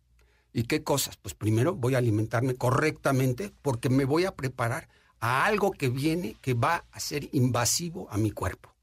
¿Y 0.51 0.63
qué 0.63 0.83
cosas? 0.83 1.17
Pues 1.17 1.33
primero 1.33 1.75
voy 1.75 1.95
a 1.95 1.97
alimentarme 1.97 2.55
correctamente 2.55 3.51
porque 3.61 3.89
me 3.89 4.05
voy 4.05 4.25
a 4.25 4.35
preparar 4.35 4.87
a 5.19 5.45
algo 5.45 5.71
que 5.71 5.89
viene 5.89 6.35
que 6.41 6.53
va 6.53 6.85
a 6.91 6.99
ser 6.99 7.29
invasivo 7.31 8.07
a 8.11 8.17
mi 8.17 8.31
cuerpo. 8.31 8.75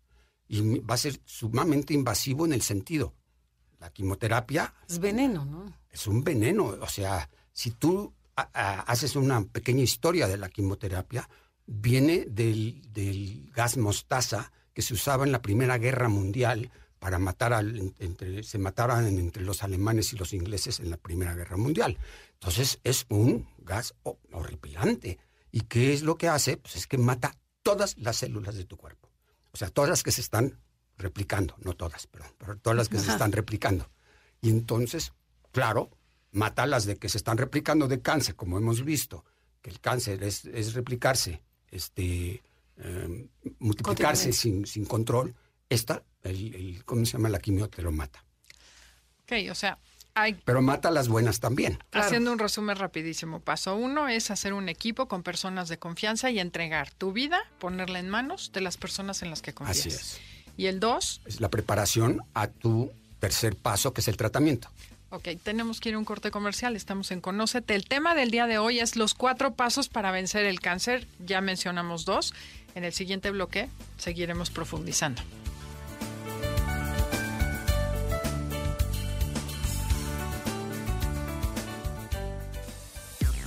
Y 0.48 0.80
va 0.80 0.94
a 0.94 0.98
ser 0.98 1.20
sumamente 1.24 1.94
invasivo 1.94 2.44
en 2.44 2.52
el 2.52 2.62
sentido. 2.62 3.14
La 3.78 3.90
quimioterapia... 3.90 4.74
Es 4.88 4.98
veneno, 4.98 5.44
¿no? 5.44 5.72
Es 5.90 6.06
un 6.06 6.24
veneno. 6.24 6.76
O 6.80 6.88
sea, 6.88 7.30
si 7.52 7.70
tú 7.70 8.12
haces 8.34 9.14
una 9.14 9.42
pequeña 9.44 9.82
historia 9.82 10.26
de 10.26 10.38
la 10.38 10.48
quimioterapia, 10.48 11.28
viene 11.66 12.26
del, 12.28 12.82
del 12.92 13.50
gas 13.54 13.76
mostaza 13.76 14.50
que 14.72 14.82
se 14.82 14.94
usaba 14.94 15.24
en 15.24 15.32
la 15.32 15.42
Primera 15.42 15.78
Guerra 15.78 16.08
Mundial 16.08 16.70
para 17.00 17.18
matar 17.18 17.54
al, 17.54 17.94
entre, 17.98 18.44
se 18.44 18.58
mataran 18.58 19.06
entre 19.06 19.42
los 19.42 19.64
alemanes 19.64 20.12
y 20.12 20.16
los 20.16 20.32
ingleses 20.34 20.78
en 20.80 20.90
la 20.90 20.98
Primera 20.98 21.34
Guerra 21.34 21.56
Mundial. 21.56 21.98
Entonces 22.34 22.78
es 22.84 23.06
un 23.08 23.48
gas 23.58 23.94
horripilante. 24.30 25.18
¿Y 25.50 25.62
qué 25.62 25.94
es 25.94 26.02
lo 26.02 26.16
que 26.16 26.28
hace? 26.28 26.58
Pues 26.58 26.76
es 26.76 26.86
que 26.86 26.98
mata 26.98 27.34
todas 27.62 27.96
las 27.98 28.18
células 28.18 28.54
de 28.54 28.66
tu 28.66 28.76
cuerpo. 28.76 29.10
O 29.50 29.56
sea, 29.56 29.70
todas 29.70 29.88
las 29.88 30.02
que 30.02 30.12
se 30.12 30.20
están 30.20 30.60
replicando, 30.98 31.56
no 31.64 31.74
todas, 31.74 32.06
perdón, 32.06 32.30
pero 32.36 32.58
todas 32.58 32.76
las 32.76 32.90
que 32.90 32.98
se 32.98 33.10
están 33.10 33.32
replicando. 33.32 33.90
Y 34.42 34.50
entonces, 34.50 35.14
claro, 35.52 35.90
mata 36.32 36.66
las 36.66 36.84
de 36.84 36.96
que 36.96 37.08
se 37.08 37.16
están 37.16 37.38
replicando 37.38 37.88
de 37.88 38.02
cáncer, 38.02 38.36
como 38.36 38.58
hemos 38.58 38.84
visto, 38.84 39.24
que 39.62 39.70
el 39.70 39.80
cáncer 39.80 40.22
es, 40.22 40.44
es 40.44 40.74
replicarse, 40.74 41.42
este, 41.70 42.42
em, 42.76 43.28
multiplicarse 43.58 44.34
sin, 44.34 44.66
sin 44.66 44.84
control. 44.84 45.34
Esta 45.70 46.04
el, 46.24 46.82
¿cómo 46.84 47.04
se 47.04 47.12
llama? 47.12 47.28
La 47.28 47.38
quimio 47.38 47.68
te 47.68 47.82
lo 47.82 47.92
mata. 47.92 48.24
Ok, 49.22 49.32
o 49.50 49.54
sea, 49.54 49.78
hay... 50.14 50.34
Pero 50.44 50.60
mata 50.62 50.90
las 50.90 51.08
buenas 51.08 51.40
también. 51.40 51.78
Haciendo 51.92 52.32
un 52.32 52.38
resumen 52.38 52.76
rapidísimo. 52.76 53.40
Paso 53.40 53.76
uno 53.76 54.08
es 54.08 54.30
hacer 54.30 54.52
un 54.52 54.68
equipo 54.68 55.06
con 55.06 55.22
personas 55.22 55.68
de 55.68 55.78
confianza 55.78 56.30
y 56.30 56.40
entregar 56.40 56.90
tu 56.90 57.12
vida, 57.12 57.40
ponerla 57.58 58.00
en 58.00 58.08
manos 58.08 58.50
de 58.52 58.60
las 58.60 58.76
personas 58.76 59.22
en 59.22 59.30
las 59.30 59.42
que 59.42 59.54
confías. 59.54 59.86
Así 59.86 59.88
es. 59.88 60.20
Y 60.56 60.66
el 60.66 60.80
dos... 60.80 61.22
Es 61.26 61.40
la 61.40 61.48
preparación 61.48 62.22
a 62.34 62.48
tu 62.48 62.90
tercer 63.18 63.56
paso, 63.56 63.92
que 63.92 64.00
es 64.00 64.08
el 64.08 64.16
tratamiento. 64.16 64.68
Ok, 65.12 65.28
tenemos 65.42 65.80
que 65.80 65.88
ir 65.88 65.96
a 65.96 65.98
un 65.98 66.04
corte 66.04 66.30
comercial, 66.30 66.76
estamos 66.76 67.10
en 67.10 67.20
Conócete. 67.20 67.74
El 67.74 67.86
tema 67.86 68.14
del 68.14 68.30
día 68.30 68.46
de 68.46 68.58
hoy 68.58 68.78
es 68.78 68.94
los 68.94 69.14
cuatro 69.14 69.54
pasos 69.54 69.88
para 69.88 70.12
vencer 70.12 70.44
el 70.44 70.60
cáncer. 70.60 71.06
Ya 71.18 71.40
mencionamos 71.40 72.04
dos. 72.04 72.32
En 72.76 72.84
el 72.84 72.92
siguiente 72.92 73.32
bloque 73.32 73.68
seguiremos 73.98 74.50
profundizando. 74.50 75.20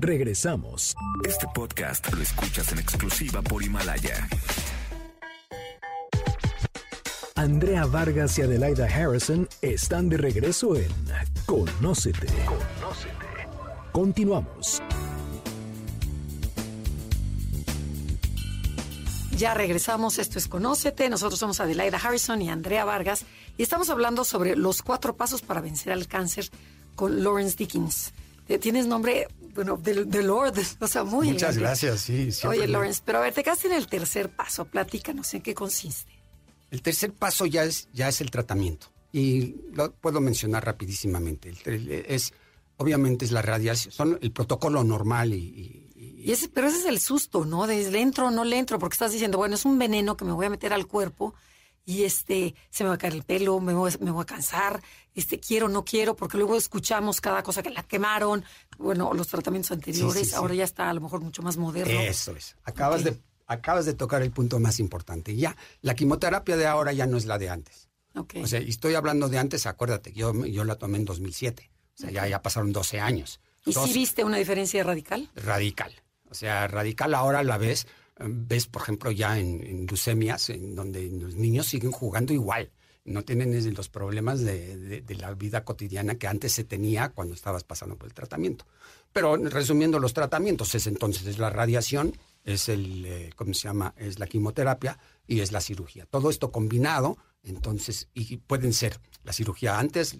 Regresamos. 0.00 0.94
Este 1.28 1.46
podcast 1.54 2.10
lo 2.14 2.22
escuchas 2.22 2.72
en 2.72 2.78
exclusiva 2.78 3.42
por 3.42 3.62
Himalaya. 3.62 4.26
Andrea 7.34 7.84
Vargas 7.84 8.38
y 8.38 8.42
Adelaida 8.42 8.86
Harrison 8.86 9.46
están 9.60 10.08
de 10.08 10.16
regreso 10.16 10.76
en 10.76 10.88
Conócete. 11.44 12.28
Conócete. 12.46 13.26
Continuamos. 13.92 14.80
Ya 19.36 19.52
regresamos, 19.52 20.18
esto 20.18 20.38
es 20.38 20.48
Conócete, 20.48 21.10
nosotros 21.10 21.38
somos 21.38 21.60
Adelaida 21.60 21.98
Harrison 21.98 22.40
y 22.40 22.48
Andrea 22.48 22.86
Vargas 22.86 23.26
y 23.58 23.62
estamos 23.62 23.90
hablando 23.90 24.24
sobre 24.24 24.56
los 24.56 24.80
cuatro 24.80 25.14
pasos 25.14 25.42
para 25.42 25.60
vencer 25.60 25.92
al 25.92 26.08
cáncer 26.08 26.48
con 26.94 27.22
Lawrence 27.22 27.54
Dickens. 27.54 28.14
Eh, 28.48 28.58
tienes 28.58 28.86
nombre, 28.86 29.28
bueno, 29.54 29.76
de, 29.76 30.22
Lord, 30.22 30.54
o 30.80 30.88
sea, 30.88 31.04
muy 31.04 31.32
Muchas 31.32 31.58
gracias, 31.58 32.00
sí. 32.00 32.30
Oye, 32.46 32.66
Lawrence, 32.66 33.02
pero 33.04 33.18
a 33.18 33.20
ver, 33.20 33.34
te 33.34 33.42
quedaste 33.42 33.66
en 33.66 33.74
el 33.74 33.86
tercer 33.88 34.30
paso, 34.30 34.64
platícanos 34.64 35.34
en 35.34 35.42
qué 35.42 35.54
consiste. 35.54 36.12
El 36.70 36.80
tercer 36.80 37.12
paso 37.12 37.44
ya 37.44 37.64
es, 37.64 37.88
ya 37.92 38.08
es 38.08 38.22
el 38.22 38.30
tratamiento. 38.30 38.86
Y 39.12 39.56
lo 39.74 39.92
puedo 39.92 40.20
mencionar 40.22 40.64
rapidísimamente. 40.64 41.52
Es, 42.08 42.32
obviamente 42.78 43.26
es 43.26 43.32
la 43.32 43.42
radiación, 43.42 43.92
son 43.92 44.18
el 44.22 44.32
protocolo 44.32 44.82
normal 44.82 45.34
y... 45.34 45.36
y, 45.36 45.85
ese, 46.32 46.48
pero 46.48 46.68
ese 46.68 46.78
es 46.78 46.86
el 46.86 46.98
susto, 46.98 47.44
¿no? 47.44 47.66
De 47.66 47.90
le 47.90 48.00
entro 48.00 48.26
o 48.26 48.30
no 48.30 48.44
le 48.44 48.58
entro, 48.58 48.78
porque 48.78 48.94
estás 48.94 49.12
diciendo, 49.12 49.38
bueno, 49.38 49.54
es 49.54 49.64
un 49.64 49.78
veneno 49.78 50.16
que 50.16 50.24
me 50.24 50.32
voy 50.32 50.46
a 50.46 50.50
meter 50.50 50.72
al 50.72 50.86
cuerpo 50.86 51.34
y 51.84 52.02
este 52.02 52.54
se 52.68 52.82
me 52.82 52.88
va 52.88 52.96
a 52.96 52.98
caer 52.98 53.14
el 53.14 53.22
pelo, 53.22 53.60
me 53.60 53.72
voy, 53.72 53.92
me 54.00 54.10
voy 54.10 54.22
a 54.22 54.26
cansar, 54.26 54.82
este 55.14 55.38
quiero, 55.38 55.68
no 55.68 55.84
quiero, 55.84 56.16
porque 56.16 56.36
luego 56.36 56.56
escuchamos 56.56 57.20
cada 57.20 57.42
cosa 57.42 57.62
que 57.62 57.70
la 57.70 57.84
quemaron, 57.84 58.44
bueno, 58.76 59.14
los 59.14 59.28
tratamientos 59.28 59.70
anteriores, 59.70 60.34
ahora 60.34 60.54
ya 60.54 60.64
está 60.64 60.90
a 60.90 60.94
lo 60.94 61.00
mejor 61.00 61.20
mucho 61.20 61.42
más 61.42 61.56
moderno. 61.56 62.00
Eso 62.00 62.34
es. 62.36 62.56
Acabas 62.64 63.04
de 63.04 63.18
acabas 63.46 63.86
de 63.86 63.94
tocar 63.94 64.22
el 64.22 64.32
punto 64.32 64.58
más 64.58 64.80
importante. 64.80 65.36
Ya 65.36 65.56
la 65.80 65.94
quimioterapia 65.94 66.56
de 66.56 66.66
ahora 66.66 66.92
ya 66.92 67.06
no 67.06 67.16
es 67.16 67.26
la 67.26 67.38
de 67.38 67.48
antes. 67.48 67.88
Okay. 68.16 68.42
O 68.42 68.46
sea, 68.46 68.60
y 68.60 68.70
estoy 68.70 68.94
hablando 68.94 69.28
de 69.28 69.38
antes, 69.38 69.66
acuérdate, 69.66 70.12
yo 70.12 70.44
yo 70.46 70.64
la 70.64 70.74
tomé 70.74 70.98
en 70.98 71.04
2007. 71.04 71.70
O 71.94 71.98
sea, 71.98 72.10
ya, 72.10 72.26
ya 72.26 72.42
pasaron 72.42 72.72
12 72.72 73.00
años. 73.00 73.40
¿Y 73.64 73.72
si 73.72 73.92
viste 73.92 74.24
una 74.24 74.36
diferencia 74.36 74.82
radical? 74.84 75.30
Radical. 75.34 75.92
O 76.30 76.34
sea, 76.34 76.66
radical 76.68 77.14
ahora 77.14 77.42
la 77.42 77.58
ves 77.58 77.86
ves, 78.18 78.66
por 78.66 78.82
ejemplo, 78.82 79.10
ya 79.10 79.38
en, 79.38 79.86
leucemias, 79.86 80.50
en 80.50 80.74
donde 80.74 81.08
los 81.10 81.34
niños 81.34 81.66
siguen 81.66 81.92
jugando 81.92 82.32
igual. 82.32 82.70
No 83.04 83.22
tienen 83.22 83.74
los 83.74 83.88
problemas 83.88 84.40
de, 84.40 85.04
la 85.20 85.32
vida 85.34 85.64
cotidiana 85.64 86.16
que 86.16 86.26
antes 86.26 86.52
se 86.52 86.64
tenía 86.64 87.10
cuando 87.10 87.34
estabas 87.34 87.62
pasando 87.62 87.96
por 87.96 88.08
el 88.08 88.14
tratamiento. 88.14 88.64
Pero 89.12 89.36
resumiendo 89.36 90.00
los 90.00 90.12
tratamientos, 90.12 90.74
es 90.74 90.86
entonces 90.88 91.26
es 91.26 91.38
la 91.38 91.50
radiación, 91.50 92.16
es 92.44 92.68
el, 92.68 93.04
eh, 93.06 93.30
¿cómo 93.36 93.54
se 93.54 93.68
llama? 93.68 93.94
Es 93.96 94.18
la 94.18 94.26
quimioterapia 94.26 94.98
y 95.26 95.40
es 95.40 95.52
la 95.52 95.60
cirugía. 95.60 96.06
Todo 96.06 96.30
esto 96.30 96.50
combinado, 96.50 97.16
entonces, 97.44 98.08
y 98.12 98.38
pueden 98.38 98.72
ser 98.72 98.98
la 99.22 99.32
cirugía 99.32 99.78
antes, 99.78 100.16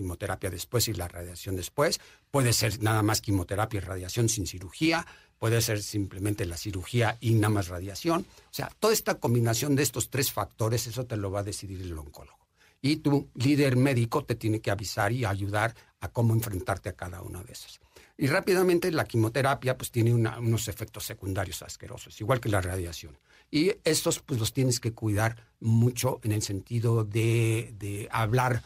quimioterapia 0.00 0.50
después 0.50 0.88
y 0.88 0.94
la 0.94 1.08
radiación 1.08 1.56
después. 1.56 2.00
Puede 2.30 2.54
ser 2.54 2.82
nada 2.82 3.02
más 3.02 3.20
quimioterapia 3.20 3.78
y 3.78 3.80
radiación 3.80 4.28
sin 4.30 4.46
cirugía 4.46 5.06
puede 5.40 5.62
ser 5.62 5.82
simplemente 5.82 6.44
la 6.44 6.58
cirugía 6.58 7.16
y 7.18 7.32
nada 7.32 7.48
más 7.48 7.68
radiación. 7.68 8.26
O 8.28 8.54
sea, 8.54 8.70
toda 8.78 8.92
esta 8.92 9.14
combinación 9.14 9.74
de 9.74 9.82
estos 9.82 10.10
tres 10.10 10.30
factores, 10.30 10.86
eso 10.86 11.06
te 11.06 11.16
lo 11.16 11.30
va 11.30 11.40
a 11.40 11.42
decidir 11.42 11.80
el 11.80 11.98
oncólogo. 11.98 12.38
Y 12.82 12.96
tu 12.96 13.30
líder 13.34 13.76
médico 13.76 14.22
te 14.24 14.34
tiene 14.34 14.60
que 14.60 14.70
avisar 14.70 15.12
y 15.12 15.24
ayudar 15.24 15.74
a 16.00 16.08
cómo 16.08 16.34
enfrentarte 16.34 16.90
a 16.90 16.92
cada 16.92 17.22
uno 17.22 17.42
de 17.42 17.54
esos. 17.54 17.80
Y 18.18 18.26
rápidamente 18.26 18.92
la 18.92 19.06
quimioterapia 19.06 19.78
pues 19.78 19.90
tiene 19.90 20.12
unos 20.12 20.68
efectos 20.68 21.06
secundarios 21.06 21.62
asquerosos, 21.62 22.20
igual 22.20 22.38
que 22.38 22.50
la 22.50 22.60
radiación. 22.60 23.18
Y 23.50 23.72
estos 23.84 24.20
pues 24.20 24.38
los 24.38 24.52
tienes 24.52 24.78
que 24.78 24.92
cuidar 24.92 25.48
mucho 25.58 26.20
en 26.22 26.32
el 26.32 26.42
sentido 26.42 27.04
de 27.04 28.08
hablar 28.10 28.62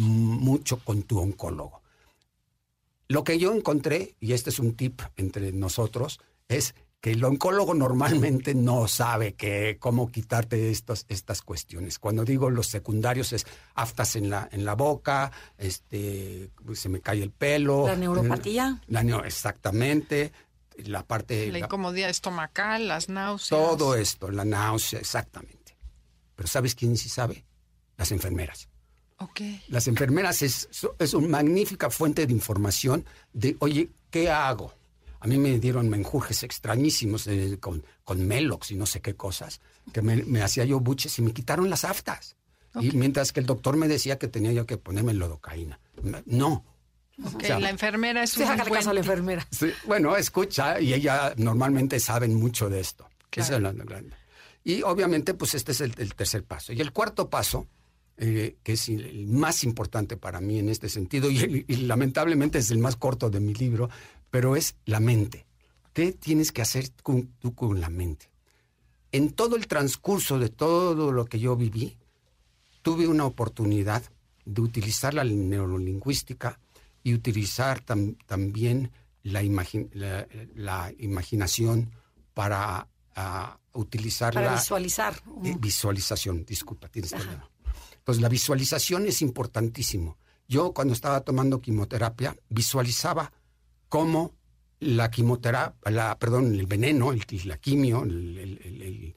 mucho 0.00 0.78
con 0.78 1.02
tu 1.02 1.18
oncólogo. 1.18 1.82
Lo 3.08 3.24
que 3.24 3.38
yo 3.38 3.52
encontré, 3.52 4.14
y 4.20 4.32
este 4.32 4.50
es 4.50 4.58
un 4.58 4.74
tip 4.74 5.02
entre 5.16 5.52
nosotros, 5.52 6.20
es 6.48 6.74
que 7.00 7.12
el 7.12 7.24
oncólogo 7.24 7.74
normalmente 7.74 8.54
no 8.54 8.86
sabe 8.86 9.34
que, 9.34 9.78
cómo 9.80 10.12
quitarte 10.12 10.70
estos, 10.70 11.06
estas 11.08 11.42
cuestiones. 11.42 11.98
Cuando 11.98 12.24
digo 12.24 12.50
los 12.50 12.66
secundarios 12.66 13.32
es 13.32 13.46
aftas 13.74 14.16
en 14.16 14.30
la, 14.30 14.48
en 14.52 14.64
la 14.64 14.74
boca, 14.74 15.32
este, 15.56 16.50
se 16.74 16.88
me 16.88 17.00
cae 17.00 17.22
el 17.22 17.30
pelo. 17.30 17.86
La 17.86 17.96
neuropatía. 17.96 18.80
La, 18.86 19.00
exactamente. 19.24 20.32
La 20.84 21.04
parte... 21.04 21.50
La 21.50 21.58
incomodidad 21.58 22.10
estomacal, 22.10 22.88
las 22.88 23.08
náuseas. 23.08 23.48
Todo 23.48 23.94
esto, 23.96 24.30
la 24.30 24.44
náusea, 24.44 25.00
exactamente. 25.00 25.76
Pero 26.36 26.48
¿sabes 26.48 26.74
quién 26.74 26.96
sí 26.96 27.08
sabe? 27.08 27.44
Las 27.96 28.12
enfermeras. 28.12 28.69
Las 29.68 29.86
enfermeras 29.86 30.42
es, 30.42 30.68
es 30.98 31.14
una 31.14 31.28
magnífica 31.28 31.90
fuente 31.90 32.26
de 32.26 32.32
información 32.32 33.04
de, 33.32 33.56
oye, 33.60 33.90
¿qué 34.10 34.30
hago? 34.30 34.74
A 35.20 35.26
mí 35.26 35.36
me 35.36 35.58
dieron 35.58 35.88
menjurjes 35.90 36.42
extrañísimos 36.42 37.26
eh, 37.26 37.58
con, 37.60 37.84
con 38.04 38.26
Melox 38.26 38.70
y 38.70 38.76
no 38.76 38.86
sé 38.86 39.02
qué 39.02 39.16
cosas, 39.16 39.60
que 39.92 40.00
me, 40.00 40.42
hacía 40.42 40.64
yo 40.64 40.80
buches 40.80 41.18
y 41.18 41.22
me 41.22 41.32
quitaron 41.32 41.68
las 41.68 41.84
aftas. 41.84 42.36
Y 42.80 42.92
mientras 42.92 43.32
que 43.32 43.40
el 43.40 43.46
doctor 43.46 43.76
me 43.76 43.88
decía 43.88 44.18
que 44.18 44.28
tenía 44.28 44.52
yo 44.52 44.64
que 44.64 44.78
ponerme 44.78 45.12
lodocaína. 45.12 45.80
No. 46.24 46.64
la 47.42 47.68
enfermera 47.68 48.22
es 48.22 48.36
un 48.36 48.46
buen... 48.46 48.88
a 48.88 48.94
la 48.94 49.00
enfermera. 49.00 49.46
bueno, 49.86 50.16
escucha, 50.16 50.80
y 50.80 50.94
ella 50.94 51.34
normalmente 51.36 52.00
saben 52.00 52.34
mucho 52.34 52.70
de 52.70 52.80
esto. 52.80 53.10
y 54.64 54.82
obviamente, 54.82 55.34
pues 55.34 55.54
este 55.54 55.72
es 55.72 55.80
el 55.80 56.14
tercer 56.14 56.44
paso. 56.44 56.72
Y 56.72 56.80
el 56.80 56.92
cuarto 56.92 57.28
paso 57.28 57.66
eh, 58.22 58.58
que 58.62 58.74
es 58.74 58.90
el 58.90 59.28
más 59.28 59.64
importante 59.64 60.18
para 60.18 60.42
mí 60.42 60.58
en 60.58 60.68
este 60.68 60.90
sentido, 60.90 61.30
y, 61.30 61.64
lamentablemente 61.86 62.58
es 62.58 62.70
el 62.70 62.76
más 62.76 62.96
corto 62.96 63.30
de 63.30 63.40
mi 63.40 63.54
libro, 63.54 63.88
pero 64.28 64.56
es 64.56 64.74
la 64.84 65.00
mente. 65.00 65.46
¿Qué 65.94 66.12
tienes 66.12 66.52
que 66.52 66.60
hacer 66.60 66.90
tú 66.90 67.54
con 67.54 67.80
la 67.80 67.88
mente? 67.88 68.30
En 69.10 69.30
todo 69.30 69.56
el 69.56 69.66
transcurso 69.66 70.38
de 70.38 70.50
todo 70.50 71.12
lo 71.12 71.24
que 71.24 71.38
yo 71.38 71.56
viví, 71.56 71.96
tuve 72.82 73.08
una 73.08 73.24
oportunidad 73.24 74.02
de 74.44 74.60
utilizar 74.60 75.14
la 75.14 75.24
neurolingüística 75.24 76.60
y 77.02 77.14
utilizar 77.14 77.80
también 77.80 78.92
la, 79.22 79.40
la, 80.54 80.92
imaginación 80.98 81.90
para 82.34 82.86
uh, 83.16 83.80
utilizar 83.80 84.34
para 84.34 84.56
visualizar. 84.56 85.22
Eh, 85.42 85.56
visualización, 85.58 86.44
disculpa, 86.44 86.88
tienes 86.88 87.12
problema. 87.12 87.48
Entonces, 88.00 88.22
la 88.22 88.28
visualización 88.28 89.06
es 89.06 89.22
importantísimo. 89.22 90.18
Yo 90.48 90.72
cuando 90.72 90.94
estaba 90.94 91.20
tomando 91.20 91.60
quimioterapia 91.60 92.36
visualizaba 92.48 93.32
cómo 93.88 94.34
la 94.80 95.10
quimioterapia, 95.10 95.90
la, 95.90 96.18
perdón, 96.18 96.54
el 96.54 96.66
veneno, 96.66 97.12
el, 97.12 97.24
la 97.44 97.58
quimio, 97.58 98.02
el, 98.02 99.14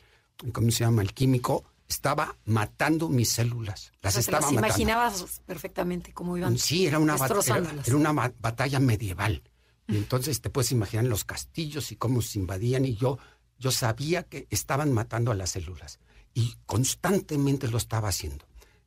¿cómo 0.51 0.71
se 0.71 0.83
llama? 0.83 1.01
El 1.01 1.13
químico, 1.13 1.63
estaba 1.87 2.37
matando 2.45 3.09
mis 3.09 3.31
células. 3.31 3.91
Las 4.01 4.17
estaba 4.17 4.41
las 4.41 4.51
matando. 4.51 4.67
imaginabas 4.67 5.41
perfectamente 5.45 6.13
cómo 6.13 6.37
iban. 6.37 6.57
Sí, 6.57 6.85
era 6.85 6.99
una, 6.99 7.15
era, 7.15 7.95
una 7.95 8.11
batalla 8.39 8.79
medieval. 8.79 9.41
Y 9.87 9.97
entonces 9.97 10.41
te 10.41 10.49
puedes 10.49 10.71
imaginar 10.71 11.05
los 11.05 11.23
castillos 11.23 11.91
y 11.91 11.95
cómo 11.95 12.21
se 12.21 12.39
invadían 12.39 12.85
y 12.85 12.95
yo, 12.95 13.17
yo 13.57 13.71
sabía 13.71 14.23
que 14.23 14.47
estaban 14.49 14.91
matando 14.91 15.31
a 15.31 15.35
las 15.35 15.51
células 15.51 15.99
y 16.33 16.55
constantemente 16.65 17.67
lo 17.67 17.77
estaba 17.77 18.09
haciendo. 18.09 18.45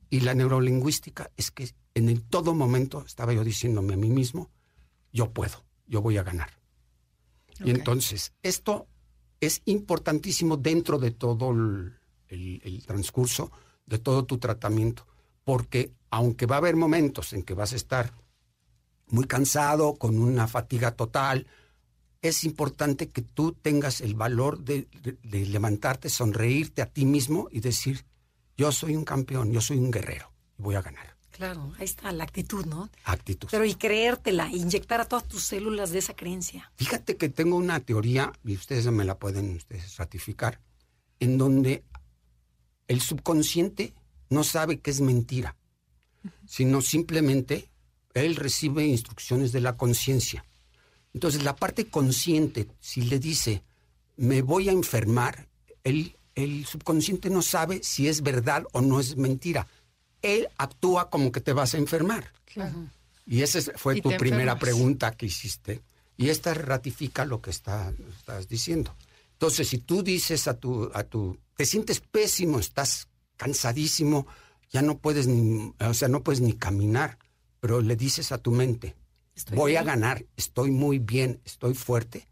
Y 0.09 0.21
la 0.21 0.35
neurolingüística 0.35 1.31
es 1.37 1.51
que 1.51 1.71
en 1.95 2.09
el 2.09 2.23
todo 2.23 2.55
momento 2.55 3.05
estaba 3.05 3.33
yo 3.33 3.43
diciéndome 3.43 3.95
a 3.95 3.97
mí 3.97 4.11
mismo, 4.11 4.51
yo 5.13 5.33
puedo, 5.33 5.65
yo 5.87 6.03
voy 6.03 6.19
a 6.19 6.23
ganar. 6.23 6.51
Y 7.65 7.71
entonces, 7.71 8.33
esto 8.43 8.87
es 9.41 9.63
importantísimo 9.65 10.57
dentro 10.57 10.99
de 10.99 11.11
todo 11.11 11.51
el, 11.51 12.85
transcurso, 12.87 13.51
de 13.87 13.99
todo 13.99 14.25
tu 14.25 14.39
tratamiento, 14.39 15.07
porque 15.45 15.93
aunque 16.11 16.47
va 16.47 16.57
a 16.57 16.59
haber 16.59 16.77
momentos 16.77 17.33
en 17.33 17.43
que 17.43 17.55
vas 17.55 17.73
a 17.73 17.77
estar 17.77 18.13
muy 19.09 19.25
cansado, 19.25 19.95
con 19.95 20.19
una 20.19 20.49
fatiga 20.49 20.93
total, 20.93 21.47
es 22.21 22.45
importante 22.45 23.09
que 23.09 23.23
tú 23.23 23.53
tengas 23.53 24.01
el 24.01 24.15
valor 24.15 24.61
de 24.65 24.87
levantarte, 25.47 26.11
sonreírte 26.11 26.83
a 26.83 26.87
ti 26.87 27.05
mismo 27.05 27.49
y 27.51 27.61
decir, 27.61 28.05
yo 28.57 28.73
soy 28.73 28.97
un 28.97 29.05
campeón, 29.05 29.53
yo 29.53 29.61
soy 29.61 29.79
un 29.79 29.91
guerrero 29.91 30.33
y 30.59 30.63
voy 30.63 30.75
a 30.75 30.83
ganar. 30.83 31.17
Claro, 31.31 31.75
ahí 31.79 31.85
está 31.85 32.11
la 32.13 32.25
actitud, 32.25 32.65
¿no? 32.65 32.89
Actitud. 33.05 33.49
Pero 33.51 33.67
y 33.67 33.75
creértela, 33.75 34.49
inyectar 34.51 35.03
a 35.03 35.05
todas 35.05 35.29
tus 35.29 35.43
células 35.43 35.91
de 35.91 35.99
esa 35.99 36.17
creencia. 36.17 36.73
Fíjate 36.77 37.19
que 37.19 37.29
tengo 37.29 37.57
una 37.57 37.81
teoría, 37.81 38.33
y 38.43 38.55
ustedes 38.55 38.87
me 38.87 39.05
la 39.05 39.19
pueden 39.19 39.57
ustedes 39.57 39.99
ratificar, 39.99 40.61
en 41.21 41.37
donde 41.37 41.85
el 42.89 43.03
subconsciente 43.03 43.93
no 44.31 44.45
sabe 44.45 44.81
que 44.81 44.91
es 44.91 45.03
mentira, 45.03 45.57
sino 46.47 46.81
simplemente 46.81 47.69
él 48.15 48.37
recibe 48.37 48.87
instrucciones 48.87 49.53
de 49.53 49.61
la 49.61 49.77
conciencia. 49.77 50.47
Entonces 51.13 51.45
la 51.45 51.55
parte 51.55 51.89
consciente, 51.89 52.69
si 52.81 53.03
le 53.03 53.19
dice, 53.19 53.63
me 54.17 54.41
voy 54.41 54.71
a 54.71 54.73
enfermar, 54.73 55.49
él 55.85 56.16
el 56.37 56.66
subconsciente 56.66 57.30
no 57.30 57.43
sabe 57.43 57.80
si 57.82 58.07
es 58.07 58.22
verdad 58.22 58.64
o 58.72 58.80
no 58.80 59.01
es 59.01 59.16
mentira. 59.16 59.66
Él 60.22 60.49
actúa 60.59 61.11
como 61.11 61.32
que 61.32 61.41
te 61.41 61.53
vas 61.53 61.74
a 61.74 61.78
enfermar. 61.78 62.32
Y 63.26 63.43
esa 63.43 63.61
fue 63.76 64.01
tu 64.01 64.11
primera 64.16 64.59
pregunta 64.59 65.16
que 65.16 65.26
hiciste. 65.26 65.82
Y 66.16 66.28
esta 66.28 66.55
ratifica 66.55 67.24
lo 67.24 67.41
que 67.41 67.51
estás 67.51 67.95
diciendo. 68.49 68.95
Entonces, 69.32 69.68
si 69.68 69.78
tú 69.78 70.03
dices 70.03 70.47
a 70.47 70.59
tu, 70.59 70.91
a 70.95 71.03
tu, 71.05 71.39
te 71.57 71.66
sientes 71.66 72.01
pésimo, 72.01 72.59
estás 72.59 73.09
cansadísimo, 73.37 74.26
ya 74.70 74.82
no 74.82 74.99
puedes 74.99 75.26
ni, 75.26 75.74
o 75.78 75.95
sea, 75.95 76.09
no 76.09 76.22
puedes 76.22 76.41
ni 76.41 76.55
caminar, 76.55 77.18
pero 77.61 77.80
le 77.80 77.97
dices 77.97 78.32
a 78.32 78.39
tu 78.39 78.51
mente, 78.51 78.97
voy 79.53 79.76
a 79.76 79.82
ganar, 79.82 80.24
estoy 80.37 80.70
muy 80.70 80.99
bien, 80.99 81.41
estoy 81.45 81.74
fuerte, 81.74 82.28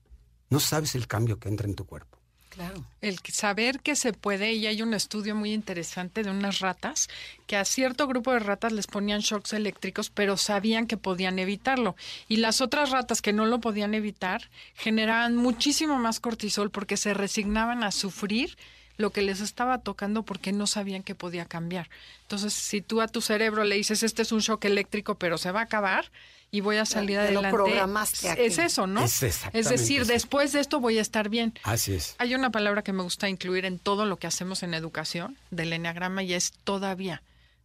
no 0.49 0.61
sabes 0.61 0.95
el 0.95 1.07
cambio 1.07 1.39
que 1.39 1.49
entra 1.49 1.69
en 1.69 1.75
tu 1.75 1.85
cuerpo. 1.85 2.14
Claro. 2.55 2.85
El 3.01 3.19
saber 3.19 3.81
que 3.81 3.97
se 3.97 4.13
puede, 4.13 4.53
y 4.53 4.67
hay 4.67 4.81
un 4.81 4.95
estudio 4.95 5.35
muy 5.35 5.53
interesante 5.53 6.23
de 6.23 6.31
unas 6.31 6.61
ratas, 6.61 7.09
que 7.47 7.57
a 7.57 7.65
cierto 7.65 8.07
grupo 8.07 8.33
de 8.33 8.39
ratas 8.39 8.73
les 8.73 8.87
ponían 8.87 9.21
shocks 9.21 9.53
eléctricos, 9.53 10.11
pero 10.11 10.37
sabían 10.37 10.87
que 10.87 10.97
podían 10.97 11.39
evitarlo. 11.39 11.97
Y 12.29 12.37
las 12.37 12.61
otras 12.61 12.91
ratas 12.91 13.23
que 13.23 13.33
no 13.33 13.47
lo 13.47 13.61
podían 13.61 13.95
evitar 13.95 14.49
generaban 14.75 15.37
muchísimo 15.37 15.99
más 15.99 16.21
cortisol 16.21 16.71
porque 16.71 16.97
se 16.97 17.13
resignaban 17.13 17.83
a 17.83 17.91
sufrir 17.91 18.57
lo 18.97 19.11
que 19.11 19.23
les 19.23 19.41
estaba 19.41 19.79
tocando 19.79 20.23
porque 20.23 20.53
no 20.53 20.67
sabían 20.67 21.03
que 21.03 21.15
podía 21.15 21.47
cambiar. 21.47 21.91
Entonces, 22.23 22.53
si 22.53 22.81
tú 22.81 23.01
a 23.01 23.09
tu 23.09 23.21
cerebro 23.21 23.65
le 23.65 23.77
dices, 23.77 24.03
este 24.03 24.23
es 24.23 24.33
un 24.33 24.41
shock 24.41 24.65
eléctrico, 24.65 25.17
pero 25.17 25.39
se 25.39 25.51
va 25.51 25.61
a 25.61 25.65
acabar, 25.65 26.11
y 26.55 26.61
voy 26.61 26.77
a 26.77 26.87
salir 26.87 27.19
adelante. 27.19 27.51
Lo 27.51 27.57
programaste 27.65 28.47
Es 28.47 28.59
eso, 28.59 28.87
¿no? 28.87 29.03
Es, 29.03 29.23
es 29.25 29.69
decir, 29.69 30.07
después 30.07 30.53
de 30.53 30.61
esto 30.61 30.79
voy 30.79 30.99
a 30.99 31.03
estar 31.03 31.29
bien. 31.29 31.53
Así 31.65 31.95
es. 31.95 32.15
Hay 32.19 32.33
una 32.37 32.51
palabra 32.51 32.83
que 32.83 32.93
me 32.93 33.03
gusta 33.03 33.29
incluir 33.29 33.65
en 33.65 33.81
todo 33.81 34.05
lo 34.07 34.19
que 34.19 34.29
hacemos 34.29 34.63
en 34.63 34.73
educación 34.73 35.37
del 35.51 35.73
enneagrama 35.73 36.23
y 36.23 36.33
es 36.33 36.53
todavía. 36.63 37.25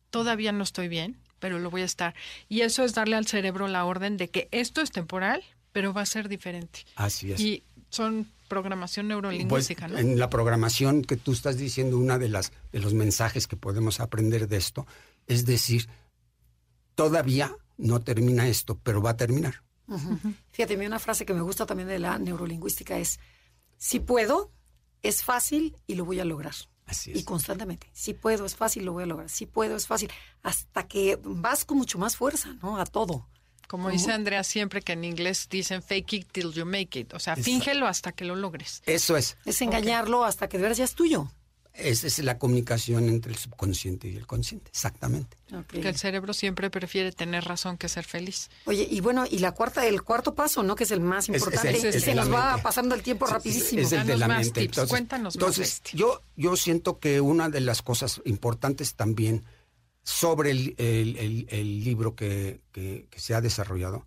Todavía 0.09 0.51
no 0.51 0.63
estoy 0.63 0.87
bien, 0.87 1.17
pero 1.37 1.59
lo 1.59 1.69
voy 1.69 1.83
a 1.83 1.85
estar. 1.85 2.15
Y 2.47 2.61
eso 2.61 2.83
es 2.83 2.95
darle 2.95 3.15
al 3.15 3.27
cerebro 3.27 3.67
la 3.67 3.85
orden 3.85 4.17
de 4.17 4.29
que 4.29 4.47
esto 4.51 4.81
es 4.81 4.89
temporal, 4.89 5.43
pero 5.71 5.93
va 5.93 6.01
a 6.01 6.07
ser 6.07 6.27
diferente. 6.27 6.79
Así 6.95 7.31
es. 7.31 7.39
Y 7.39 7.61
son 7.91 8.27
programación 8.47 9.07
neurolingüística, 9.07 9.87
pues, 9.87 10.03
¿no? 10.03 10.11
En 10.11 10.17
la 10.17 10.31
programación 10.31 11.03
que 11.03 11.15
tú 11.15 11.33
estás 11.33 11.57
diciendo, 11.57 11.95
una 11.99 12.17
de 12.17 12.29
las 12.29 12.53
de 12.71 12.79
los 12.79 12.95
mensajes 12.95 13.45
que 13.45 13.55
podemos 13.55 13.99
aprender 13.99 14.47
de 14.47 14.57
esto 14.57 14.87
es 15.27 15.45
decir, 15.45 15.87
todavía 16.95 17.55
no 17.80 18.01
termina 18.01 18.47
esto, 18.47 18.77
pero 18.84 19.01
va 19.01 19.11
a 19.11 19.17
terminar. 19.17 19.63
Fíjate, 20.51 20.75
una 20.86 20.99
frase 20.99 21.25
que 21.25 21.34
me 21.34 21.41
gusta 21.41 21.65
también 21.65 21.89
de 21.89 21.97
la 21.97 22.19
neurolingüística 22.19 22.97
es, 22.99 23.19
si 23.77 23.99
puedo, 23.99 24.51
es 25.01 25.23
fácil 25.23 25.75
y 25.88 25.95
lo 25.95 26.05
voy 26.05 26.19
a 26.19 26.25
lograr. 26.25 26.53
Así 26.86 27.11
es. 27.11 27.17
Y 27.17 27.23
constantemente, 27.23 27.89
si 27.93 28.13
puedo, 28.13 28.45
es 28.45 28.55
fácil, 28.55 28.86
lo 28.86 28.93
voy 28.93 29.03
a 29.03 29.07
lograr. 29.07 29.30
Si 29.30 29.45
puedo, 29.45 29.75
es 29.75 29.88
fácil. 29.88 30.11
Hasta 30.43 30.88
que 30.88 31.19
vas 31.23 31.65
con 31.65 31.77
mucho 31.77 31.97
más 31.97 32.17
fuerza, 32.17 32.53
¿no? 32.61 32.80
A 32.80 32.86
todo. 32.86 33.27
Como 33.67 33.91
dice 33.91 34.11
Andrea 34.11 34.43
siempre 34.43 34.82
que 34.82 34.93
en 34.93 35.03
inglés 35.03 35.47
dicen 35.47 35.84
fake 35.84 36.13
it 36.13 36.32
till 36.32 36.51
you 36.51 36.65
make 36.65 36.99
it. 36.99 37.13
O 37.13 37.19
sea, 37.19 37.36
fíngelo 37.36 37.86
hasta 37.86 38.11
que 38.11 38.25
lo 38.25 38.36
logres. 38.36 38.82
Eso 38.88 39.15
es. 39.15 39.38
Es 39.45 39.61
engañarlo 39.61 40.25
hasta 40.25 40.49
que 40.49 40.57
de 40.57 40.63
verdad 40.63 40.77
ya 40.77 40.86
es 40.86 40.95
tuyo. 40.95 41.32
Esa 41.82 42.07
es 42.07 42.19
la 42.19 42.38
comunicación 42.38 43.09
entre 43.09 43.32
el 43.32 43.38
subconsciente 43.38 44.07
y 44.07 44.15
el 44.15 44.27
consciente, 44.27 44.69
exactamente. 44.69 45.38
Que 45.67 45.89
el 45.89 45.97
cerebro 45.97 46.34
siempre 46.34 46.69
prefiere 46.69 47.11
tener 47.11 47.43
razón 47.45 47.77
que 47.77 47.89
ser 47.89 48.05
feliz. 48.05 48.49
Oye, 48.65 48.88
y 48.89 49.01
bueno, 49.01 49.25
y 49.30 49.39
la 49.39 49.53
cuarta, 49.53 49.86
el 49.86 50.03
cuarto 50.03 50.36
paso, 50.36 50.61
¿no? 50.63 50.75
Que 50.75 50.84
es 50.84 50.91
el 50.91 51.01
más 51.01 51.30
importante. 51.30 51.89
Es, 51.89 52.03
se 52.03 52.15
nos 52.15 52.32
va 52.32 52.57
pasando 52.61 52.95
el 52.95 53.01
tiempo 53.01 53.25
rapidísimo. 53.25 53.82
Es 53.82 53.91
el 53.91 54.05
de 54.05 54.17
la 54.17 54.27
mente. 54.27 54.61
Entonces, 54.61 54.89
Cuéntanos 54.89 55.36
entonces, 55.36 55.82
yo, 55.93 56.21
yo 56.36 56.55
siento 56.55 56.99
que 56.99 57.21
una 57.21 57.49
de 57.49 57.61
las 57.61 57.82
cosas 57.82 58.21
importantes 58.25 58.95
también 58.95 59.45
sobre 60.03 60.51
el, 60.51 60.75
el, 60.77 61.84
libro 61.84 62.15
que, 62.15 62.61
que, 62.71 63.07
que 63.09 63.19
se 63.19 63.36
ha 63.36 63.41
desarrollado 63.41 64.05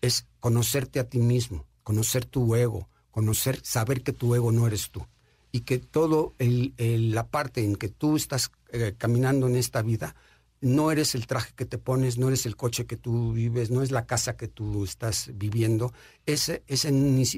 es 0.00 0.26
conocerte 0.40 1.00
a 1.00 1.08
ti 1.08 1.18
mismo, 1.18 1.66
conocer 1.82 2.24
tu 2.24 2.54
ego, 2.54 2.88
conocer, 3.10 3.60
saber 3.64 4.02
que 4.02 4.12
tu 4.12 4.34
ego 4.34 4.52
no 4.52 4.66
eres 4.66 4.90
tú 4.90 5.06
y 5.52 5.60
que 5.60 5.78
todo 5.78 6.34
el, 6.38 6.74
la 7.12 7.28
parte 7.28 7.64
en 7.64 7.76
que 7.76 7.88
tú 7.88 8.16
estás 8.16 8.50
eh, 8.72 8.94
caminando 8.96 9.46
en 9.46 9.56
esta 9.56 9.82
vida 9.82 10.14
no 10.60 10.90
eres 10.90 11.14
el 11.14 11.26
traje 11.26 11.52
que 11.54 11.64
te 11.64 11.78
pones, 11.78 12.18
no 12.18 12.28
eres 12.28 12.46
el 12.46 12.56
coche 12.56 12.86
que 12.86 12.96
tú 12.96 13.32
vives, 13.32 13.70
no 13.70 13.82
es 13.82 13.90
la 13.90 14.06
casa 14.06 14.36
que 14.36 14.48
tú 14.48 14.84
estás 14.84 15.30
viviendo, 15.34 15.92
ese, 16.26 16.64
ese 16.66 16.92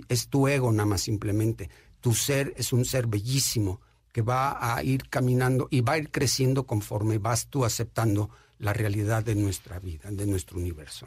es 0.09 0.29
tu 0.29 0.49
ego 0.49 0.73
nada 0.73 0.87
más 0.87 1.03
simplemente. 1.03 1.69
Tu 2.01 2.15
ser 2.15 2.55
es 2.57 2.73
un 2.73 2.85
ser 2.85 3.07
bellísimo 3.07 3.81
que 4.13 4.23
va 4.23 4.75
a 4.75 4.83
ir 4.83 5.09
caminando 5.09 5.69
y 5.71 5.83
va 5.83 5.93
a 5.93 5.99
ir 5.99 6.11
creciendo 6.11 6.65
conforme 6.65 7.19
vas 7.19 7.47
tú 7.49 7.65
aceptando 7.65 8.31
la 8.59 8.73
realidad 8.73 9.23
de 9.23 9.35
nuestra 9.35 9.79
vida, 9.79 10.11
de 10.11 10.27
nuestro 10.27 10.59
universo. 10.59 11.07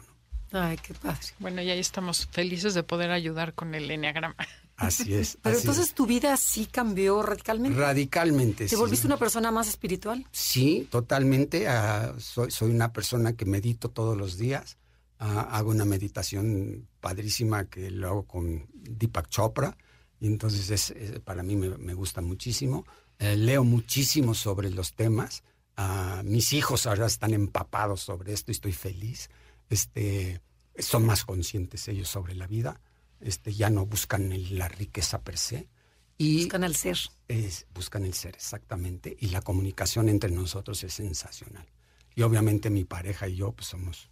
Ay, 0.52 0.78
qué 0.78 0.94
padre. 0.94 1.26
Bueno, 1.40 1.62
y 1.62 1.70
ahí 1.70 1.80
estamos 1.80 2.26
felices 2.30 2.74
de 2.74 2.84
poder 2.84 3.10
ayudar 3.10 3.54
con 3.54 3.74
el 3.74 3.90
enneagrama. 3.90 4.36
Así 4.76 5.14
es. 5.14 5.38
Pero 5.42 5.58
entonces 5.58 5.94
tu 5.94 6.06
vida 6.06 6.36
sí 6.36 6.66
cambió 6.66 7.22
radicalmente. 7.22 7.78
Radicalmente. 7.78 8.66
¿Te 8.66 8.76
volviste 8.76 9.06
una 9.06 9.16
persona 9.16 9.50
más 9.50 9.68
espiritual? 9.68 10.26
Sí, 10.32 10.88
totalmente. 10.90 11.68
Ah, 11.68 12.14
soy, 12.18 12.50
soy, 12.50 12.70
una 12.70 12.92
persona 12.92 13.34
que 13.34 13.44
medito 13.44 13.90
todos 13.90 14.16
los 14.16 14.36
días. 14.36 14.78
Ah, 15.18 15.48
hago 15.52 15.70
una 15.70 15.84
meditación 15.84 16.88
padrísima 17.00 17.66
que 17.66 17.90
lo 17.90 18.08
hago 18.08 18.22
con 18.26 18.66
Deepak 18.72 19.28
Chopra. 19.28 19.76
Y 20.20 20.26
entonces 20.26 20.70
es, 20.70 21.20
para 21.20 21.42
mí 21.42 21.56
me, 21.56 21.94
gusta 21.94 22.20
muchísimo. 22.20 22.84
Eh, 23.18 23.36
leo 23.36 23.62
muchísimo 23.62 24.34
sobre 24.34 24.70
los 24.70 24.94
temas. 24.94 25.44
Ah, 25.76 26.22
mis 26.24 26.52
hijos 26.52 26.86
ahora 26.86 27.06
están 27.06 27.34
empapados 27.34 28.00
sobre 28.00 28.32
esto 28.32 28.50
y 28.50 28.54
estoy 28.54 28.72
feliz. 28.72 29.28
Este, 29.68 30.40
son 30.78 31.06
más 31.06 31.24
conscientes 31.24 31.86
ellos 31.88 32.08
sobre 32.08 32.34
la 32.34 32.46
vida 32.46 32.80
este, 33.24 33.54
ya 33.54 33.70
no 33.70 33.86
buscan 33.86 34.30
la 34.56 34.68
riqueza 34.68 35.22
per 35.22 35.38
se. 35.38 35.68
Y 36.16 36.42
buscan 36.42 36.62
el 36.62 36.76
ser. 36.76 36.98
Es, 37.26 37.66
buscan 37.74 38.04
el 38.04 38.14
ser, 38.14 38.36
exactamente. 38.36 39.16
Y 39.18 39.28
la 39.28 39.40
comunicación 39.40 40.08
entre 40.08 40.30
nosotros 40.30 40.84
es 40.84 40.94
sensacional. 40.94 41.66
Y 42.14 42.22
obviamente 42.22 42.70
mi 42.70 42.84
pareja 42.84 43.26
y 43.26 43.36
yo 43.36 43.52
pues 43.52 43.68
somos 43.68 44.10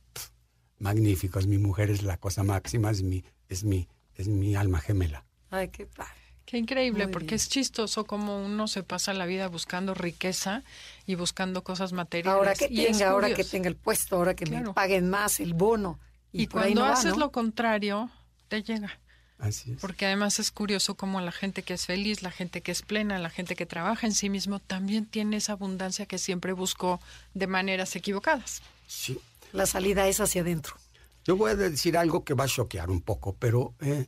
magníficos. 0.79 1.47
Mi 1.47 1.59
mujer 1.59 1.91
es 1.91 2.03
la 2.03 2.17
cosa 2.17 2.43
máxima, 2.43 2.91
es 2.91 3.03
mi, 3.03 3.23
es 3.49 3.65
mi, 3.65 3.87
es 4.15 4.29
mi 4.29 4.57
alma 4.57 4.81
gemela. 4.81 5.25
Ay, 5.51 5.69
qué 5.69 5.87
padre. 5.87 6.23
Qué 6.45 6.59
increíble, 6.59 7.07
porque 7.07 7.37
es 7.37 7.49
chistoso 7.49 8.05
como 8.05 8.45
uno 8.45 8.67
se 8.67 8.83
pasa 8.83 9.15
la 9.15 9.27
vida 9.27 9.47
buscando 9.47 9.95
riqueza 9.95 10.65
y 11.07 11.15
buscando 11.15 11.63
cosas 11.63 11.93
materiales. 11.93 12.37
Ahora 12.37 12.55
que 12.55 12.69
tenga, 12.69 13.11
ahora 13.11 13.33
que 13.33 13.45
tenga 13.45 13.69
el 13.69 13.77
puesto, 13.77 14.17
ahora 14.17 14.35
que 14.35 14.47
me 14.47 14.73
paguen 14.73 15.09
más 15.09 15.39
el 15.39 15.55
bono. 15.55 16.01
Y, 16.33 16.49
cuando 16.49 16.85
haces 16.85 17.17
lo 17.17 17.31
contrario, 17.31 18.11
te 18.49 18.63
llega. 18.63 18.99
Así 19.43 19.73
es. 19.73 19.81
Porque 19.81 20.07
además 20.07 20.39
es 20.39 20.53
curioso 20.53 20.95
como 20.95 21.21
la 21.21 21.33
gente 21.33 21.65
que 21.65 21.75
es 21.75 21.87
feliz, 21.87 22.23
la 22.23 22.31
gente 22.31 22.61
que 22.61 22.71
es 22.71 22.83
plena, 22.83 23.19
la 23.19 23.29
gente 23.29 23.57
que 23.57 23.67
trabaja 23.67 24.07
en 24.07 24.15
sí 24.15 24.31
mismo, 24.31 24.61
también 24.61 25.05
tiene 25.05 25.37
esa 25.37 25.55
abundancia 25.55 26.07
que 26.07 26.19
siempre 26.19 26.53
buscó 26.53 27.01
de 27.35 27.49
maneras 27.49 27.97
equivocadas. 27.97 28.63
Sí. 28.87 29.19
La 29.53 29.67
salida 29.67 30.07
es 30.07 30.21
hacia 30.21 30.43
adentro. 30.43 30.77
Yo 31.25 31.37
voy 31.37 31.51
a 31.51 31.57
decir 31.57 31.97
algo 31.97 32.23
que 32.23 32.35
va 32.35 32.45
a 32.45 32.49
choquear 32.49 32.89
un 32.89 33.01
poco, 33.01 33.35
pero 33.35 33.75
eh, 33.81 34.07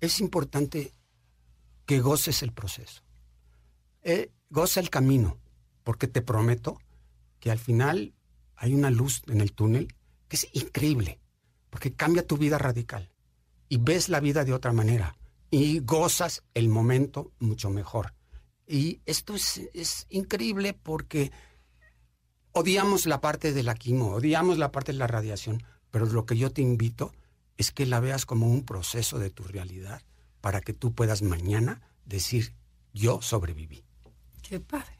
es 0.00 0.20
importante 0.20 0.92
que 1.84 1.98
goces 1.98 2.44
el 2.44 2.52
proceso. 2.52 3.02
Eh, 4.04 4.30
goza 4.50 4.78
el 4.78 4.88
camino, 4.88 5.36
porque 5.82 6.06
te 6.06 6.22
prometo 6.22 6.80
que 7.40 7.50
al 7.50 7.58
final 7.58 8.14
hay 8.54 8.72
una 8.72 8.90
luz 8.90 9.24
en 9.26 9.40
el 9.40 9.52
túnel 9.52 9.96
que 10.28 10.36
es 10.36 10.48
increíble, 10.52 11.18
porque 11.70 11.92
cambia 11.92 12.24
tu 12.24 12.36
vida 12.36 12.56
radical 12.56 13.10
y 13.68 13.78
ves 13.78 14.08
la 14.08 14.20
vida 14.20 14.44
de 14.44 14.52
otra 14.52 14.72
manera 14.72 15.16
y 15.50 15.80
gozas 15.80 16.42
el 16.54 16.68
momento 16.68 17.32
mucho 17.38 17.70
mejor. 17.70 18.14
Y 18.66 19.00
esto 19.06 19.34
es, 19.34 20.06
increíble 20.10 20.74
porque 20.74 21.30
odiamos 22.52 23.06
la 23.06 23.20
parte 23.20 23.52
de 23.52 23.62
la 23.62 23.74
quimo, 23.74 24.12
odiamos 24.12 24.58
la 24.58 24.72
parte 24.72 24.92
de 24.92 24.98
la 24.98 25.06
radiación, 25.06 25.62
pero 25.90 26.06
lo 26.06 26.26
que 26.26 26.36
yo 26.36 26.50
te 26.50 26.62
invito 26.62 27.12
es 27.56 27.70
que 27.70 27.86
la 27.86 28.00
veas 28.00 28.26
como 28.26 28.48
un 28.48 28.64
proceso 28.64 29.18
de 29.18 29.30
tu 29.30 29.44
realidad 29.44 30.02
para 30.40 30.60
que 30.60 30.72
tú 30.72 30.92
puedas 30.92 31.22
mañana 31.22 31.80
decir, 32.04 32.54
yo 32.92 33.22
sobreviví. 33.22 33.84
Qué 34.42 34.60
padre. 34.60 34.96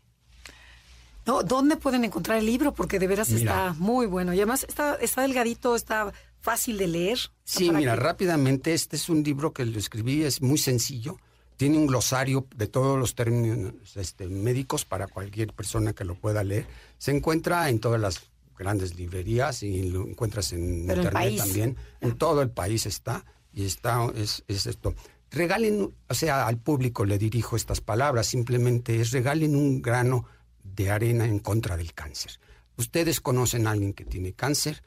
No, 1.26 1.42
¿Dónde 1.42 1.76
pueden 1.76 2.04
encontrar 2.04 2.38
el 2.38 2.46
libro? 2.46 2.72
Porque 2.72 3.00
de 3.00 3.08
veras 3.08 3.30
está 3.30 3.74
muy 3.78 4.06
bueno. 4.06 4.32
Y 4.32 4.38
además 4.38 4.64
está, 4.68 4.94
está 4.94 5.22
delgadito, 5.22 5.74
está 5.74 6.12
fácil 6.40 6.78
de 6.78 6.86
leer. 6.88 7.18
Sí, 7.44 7.70
mira, 7.70 7.96
rápidamente, 7.96 8.74
este 8.74 8.96
es 8.96 9.08
un 9.08 9.22
libro 9.22 9.52
que 9.52 9.64
lo 9.64 9.78
escribí, 9.78 10.22
es 10.22 10.42
muy 10.42 10.58
sencillo. 10.58 11.16
Tiene 11.56 11.78
un 11.78 11.86
glosario 11.86 12.46
de 12.54 12.66
todos 12.66 12.98
los 12.98 13.14
términos 13.14 13.72
este, 13.96 14.26
médicos 14.26 14.84
para 14.84 15.06
cualquier 15.06 15.52
persona 15.54 15.92
que 15.92 16.04
lo 16.04 16.14
pueda 16.14 16.44
leer. 16.44 16.66
Se 16.98 17.12
encuentra 17.12 17.70
en 17.70 17.80
todas 17.80 18.00
las 18.00 18.30
grandes 18.58 18.96
librerías 18.96 19.62
y 19.62 19.90
lo 19.90 20.06
encuentras 20.06 20.52
en 20.52 20.80
internet 20.80 21.36
también. 21.36 21.76
En 22.00 22.16
todo 22.16 22.42
el 22.42 22.50
país 22.50 22.86
está 22.86 23.24
y 23.52 23.64
está 23.64 24.06
es, 24.14 24.44
es 24.48 24.66
esto. 24.66 24.94
Regalen, 25.30 25.94
o 26.08 26.14
sea, 26.14 26.46
al 26.46 26.58
público 26.58 27.04
le 27.04 27.18
dirijo 27.18 27.56
estas 27.56 27.80
palabras, 27.80 28.26
simplemente 28.26 29.00
es 29.00 29.10
regalen 29.10 29.56
un 29.56 29.82
grano 29.82 30.26
de 30.62 30.90
arena 30.90 31.24
en 31.26 31.38
contra 31.38 31.76
del 31.76 31.94
cáncer. 31.94 32.38
Ustedes 32.76 33.20
conocen 33.20 33.66
a 33.66 33.70
alguien 33.70 33.92
que 33.92 34.04
tiene 34.04 34.34
cáncer, 34.34 34.82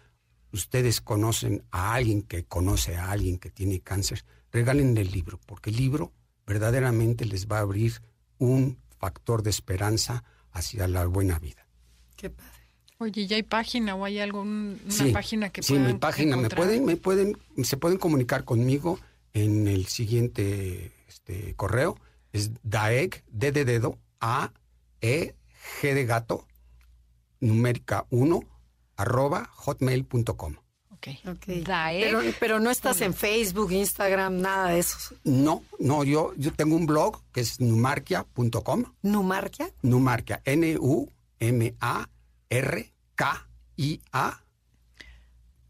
ustedes 0.51 1.01
conocen 1.01 1.63
a 1.71 1.93
alguien 1.93 2.21
que 2.21 2.45
conoce 2.45 2.95
a 2.95 3.11
alguien 3.11 3.37
que 3.37 3.49
tiene 3.49 3.81
cáncer, 3.81 4.25
regalen 4.51 4.97
el 4.97 5.11
libro, 5.11 5.39
porque 5.45 5.69
el 5.69 5.77
libro 5.77 6.11
verdaderamente 6.45 7.25
les 7.25 7.47
va 7.47 7.57
a 7.57 7.61
abrir 7.61 8.01
un 8.37 8.77
factor 8.97 9.43
de 9.43 9.49
esperanza 9.49 10.23
hacia 10.51 10.87
la 10.87 11.05
buena 11.05 11.39
vida. 11.39 11.65
Qué 12.15 12.29
padre. 12.29 12.59
Oye, 12.97 13.27
¿ya 13.27 13.37
hay 13.37 13.43
página 13.43 13.95
o 13.95 14.03
hay 14.03 14.19
alguna 14.19 14.75
página 15.13 15.49
que 15.49 15.63
Sí, 15.63 15.79
mi 15.79 15.93
página. 15.93 16.35
Me 16.35 16.49
pueden, 16.49 16.83
me 16.83 16.97
pueden, 16.97 17.37
se 17.63 17.77
pueden 17.77 17.97
comunicar 17.97 18.43
conmigo 18.43 18.99
en 19.33 19.67
el 19.69 19.85
siguiente 19.85 20.91
este, 21.07 21.53
correo, 21.55 21.97
Es 22.33 22.51
DAEG, 22.63 23.23
D 23.29 23.51
de 23.51 23.63
dedo, 23.63 23.97
A, 24.19 24.51
E, 25.01 25.33
G 25.81 25.93
de 25.93 26.05
gato, 26.05 26.45
numérica 27.39 28.05
1, 28.09 28.41
arroba 28.99 29.49
hotmail.com. 29.55 30.55
Ok. 30.91 31.07
Ok. 31.27 31.45
Daeg. 31.65 32.03
Pero, 32.03 32.21
pero 32.39 32.59
no 32.59 32.69
estás 32.69 32.99
en 33.01 33.13
Facebook, 33.13 33.71
Instagram, 33.71 34.41
nada 34.41 34.69
de 34.69 34.79
eso. 34.79 34.97
No, 35.23 35.63
no, 35.79 36.03
yo, 36.03 36.33
yo 36.35 36.53
tengo 36.53 36.75
un 36.75 36.85
blog 36.85 37.21
que 37.31 37.39
es 37.39 37.61
numarquia.com. 37.61 38.83
¿Numarquia? 39.01 39.71
Numarquia, 39.81 40.41
N-U-M-A-R-K-I-A 40.43 42.09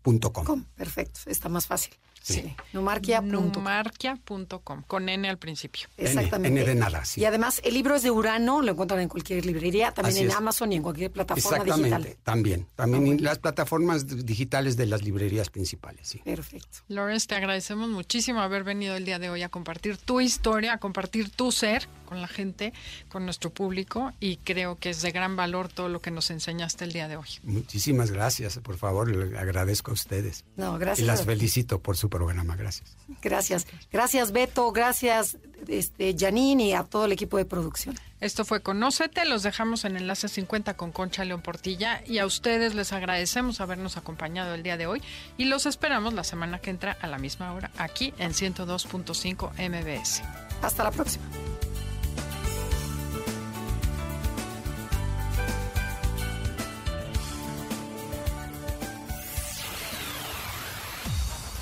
punto 0.01 0.33
com. 0.33 0.45
Com, 0.45 0.63
Perfecto, 0.75 1.19
está 1.27 1.49
más 1.49 1.67
fácil. 1.67 1.93
Sí. 2.21 2.33
Sí. 2.33 2.55
Numarquia.com. 2.73 3.51
Numarquia.com, 3.53 4.83
con 4.87 5.09
N 5.09 5.27
al 5.29 5.37
principio. 5.37 5.87
Exactamente. 5.97 6.59
N 6.61 6.67
de 6.69 6.75
nada, 6.75 7.05
sí. 7.05 7.21
Y 7.21 7.25
además, 7.25 7.61
el 7.63 7.73
libro 7.73 7.95
es 7.95 8.03
de 8.03 8.11
Urano, 8.11 8.61
lo 8.61 8.71
encuentran 8.71 8.99
en 9.01 9.09
cualquier 9.09 9.45
librería, 9.45 9.91
también 9.91 10.15
Así 10.15 10.23
en 10.23 10.29
es. 10.29 10.35
Amazon 10.35 10.71
y 10.73 10.75
en 10.77 10.83
cualquier 10.83 11.11
plataforma 11.11 11.57
Exactamente, 11.57 11.97
digital. 11.97 12.17
también. 12.23 12.67
También 12.75 13.07
en 13.07 13.23
las 13.23 13.39
plataformas 13.39 14.25
digitales 14.25 14.77
de 14.77 14.85
las 14.85 15.03
librerías 15.03 15.49
principales, 15.49 16.07
sí. 16.07 16.19
Perfecto. 16.19 16.79
Lawrence, 16.87 17.27
te 17.27 17.35
agradecemos 17.35 17.89
muchísimo 17.89 18.41
haber 18.41 18.63
venido 18.63 18.95
el 18.95 19.05
día 19.05 19.19
de 19.19 19.29
hoy 19.29 19.43
a 19.43 19.49
compartir 19.49 19.97
tu 19.97 20.21
historia, 20.21 20.73
a 20.73 20.77
compartir 20.77 21.29
tu 21.31 21.51
ser 21.51 21.87
con 22.05 22.21
la 22.21 22.27
gente, 22.27 22.73
con 23.09 23.23
nuestro 23.25 23.51
público 23.51 24.13
y 24.19 24.37
creo 24.37 24.77
que 24.77 24.89
es 24.89 25.01
de 25.03 25.11
gran 25.11 25.35
valor 25.35 25.67
todo 25.69 25.89
lo 25.89 26.01
que 26.01 26.09
nos 26.09 26.31
enseñaste 26.31 26.83
el 26.85 26.91
día 26.93 27.07
de 27.07 27.17
hoy. 27.17 27.27
Muchísimas 27.43 28.09
gracias, 28.11 28.57
por 28.59 28.77
favor, 28.77 29.09
le 29.15 29.37
agradezco 29.37 29.91
a 29.91 29.93
ustedes. 29.93 30.43
No, 30.57 30.75
Y 30.75 30.79
gracias. 30.79 31.05
las 31.07 31.21
a- 31.21 31.25
felicito 31.25 31.79
por 31.79 31.97
su 31.97 32.08
programa, 32.09 32.55
gracias. 32.55 32.95
Gracias. 33.21 33.67
Gracias, 33.91 34.31
Beto. 34.31 34.71
Gracias, 34.71 35.37
este, 35.67 36.15
Janine 36.17 36.65
y 36.65 36.73
a 36.73 36.83
todo 36.83 37.05
el 37.05 37.11
equipo 37.11 37.37
de 37.37 37.45
producción. 37.45 37.95
Esto 38.19 38.43
fue 38.43 38.61
Conócete, 38.61 39.23
los 39.25 39.43
dejamos 39.43 39.85
en 39.85 39.95
Enlace 39.95 40.27
50 40.27 40.75
con 40.75 40.91
Concha 40.91 41.23
León 41.23 41.41
Portilla 41.41 42.01
y 42.05 42.17
a 42.17 42.25
ustedes 42.25 42.75
les 42.75 42.91
agradecemos 42.91 43.61
habernos 43.61 43.95
acompañado 43.95 44.53
el 44.55 44.63
día 44.63 44.75
de 44.75 44.87
hoy 44.87 45.01
y 45.37 45.45
los 45.45 45.65
esperamos 45.65 46.13
la 46.13 46.25
semana 46.25 46.59
que 46.59 46.69
entra 46.69 46.97
a 46.99 47.07
la 47.07 47.17
misma 47.17 47.53
hora 47.53 47.71
aquí 47.77 48.13
en 48.17 48.31
102.5 48.31 49.51
MBS. 49.69 50.21
Hasta 50.61 50.83
la 50.83 50.91
próxima. 50.91 51.25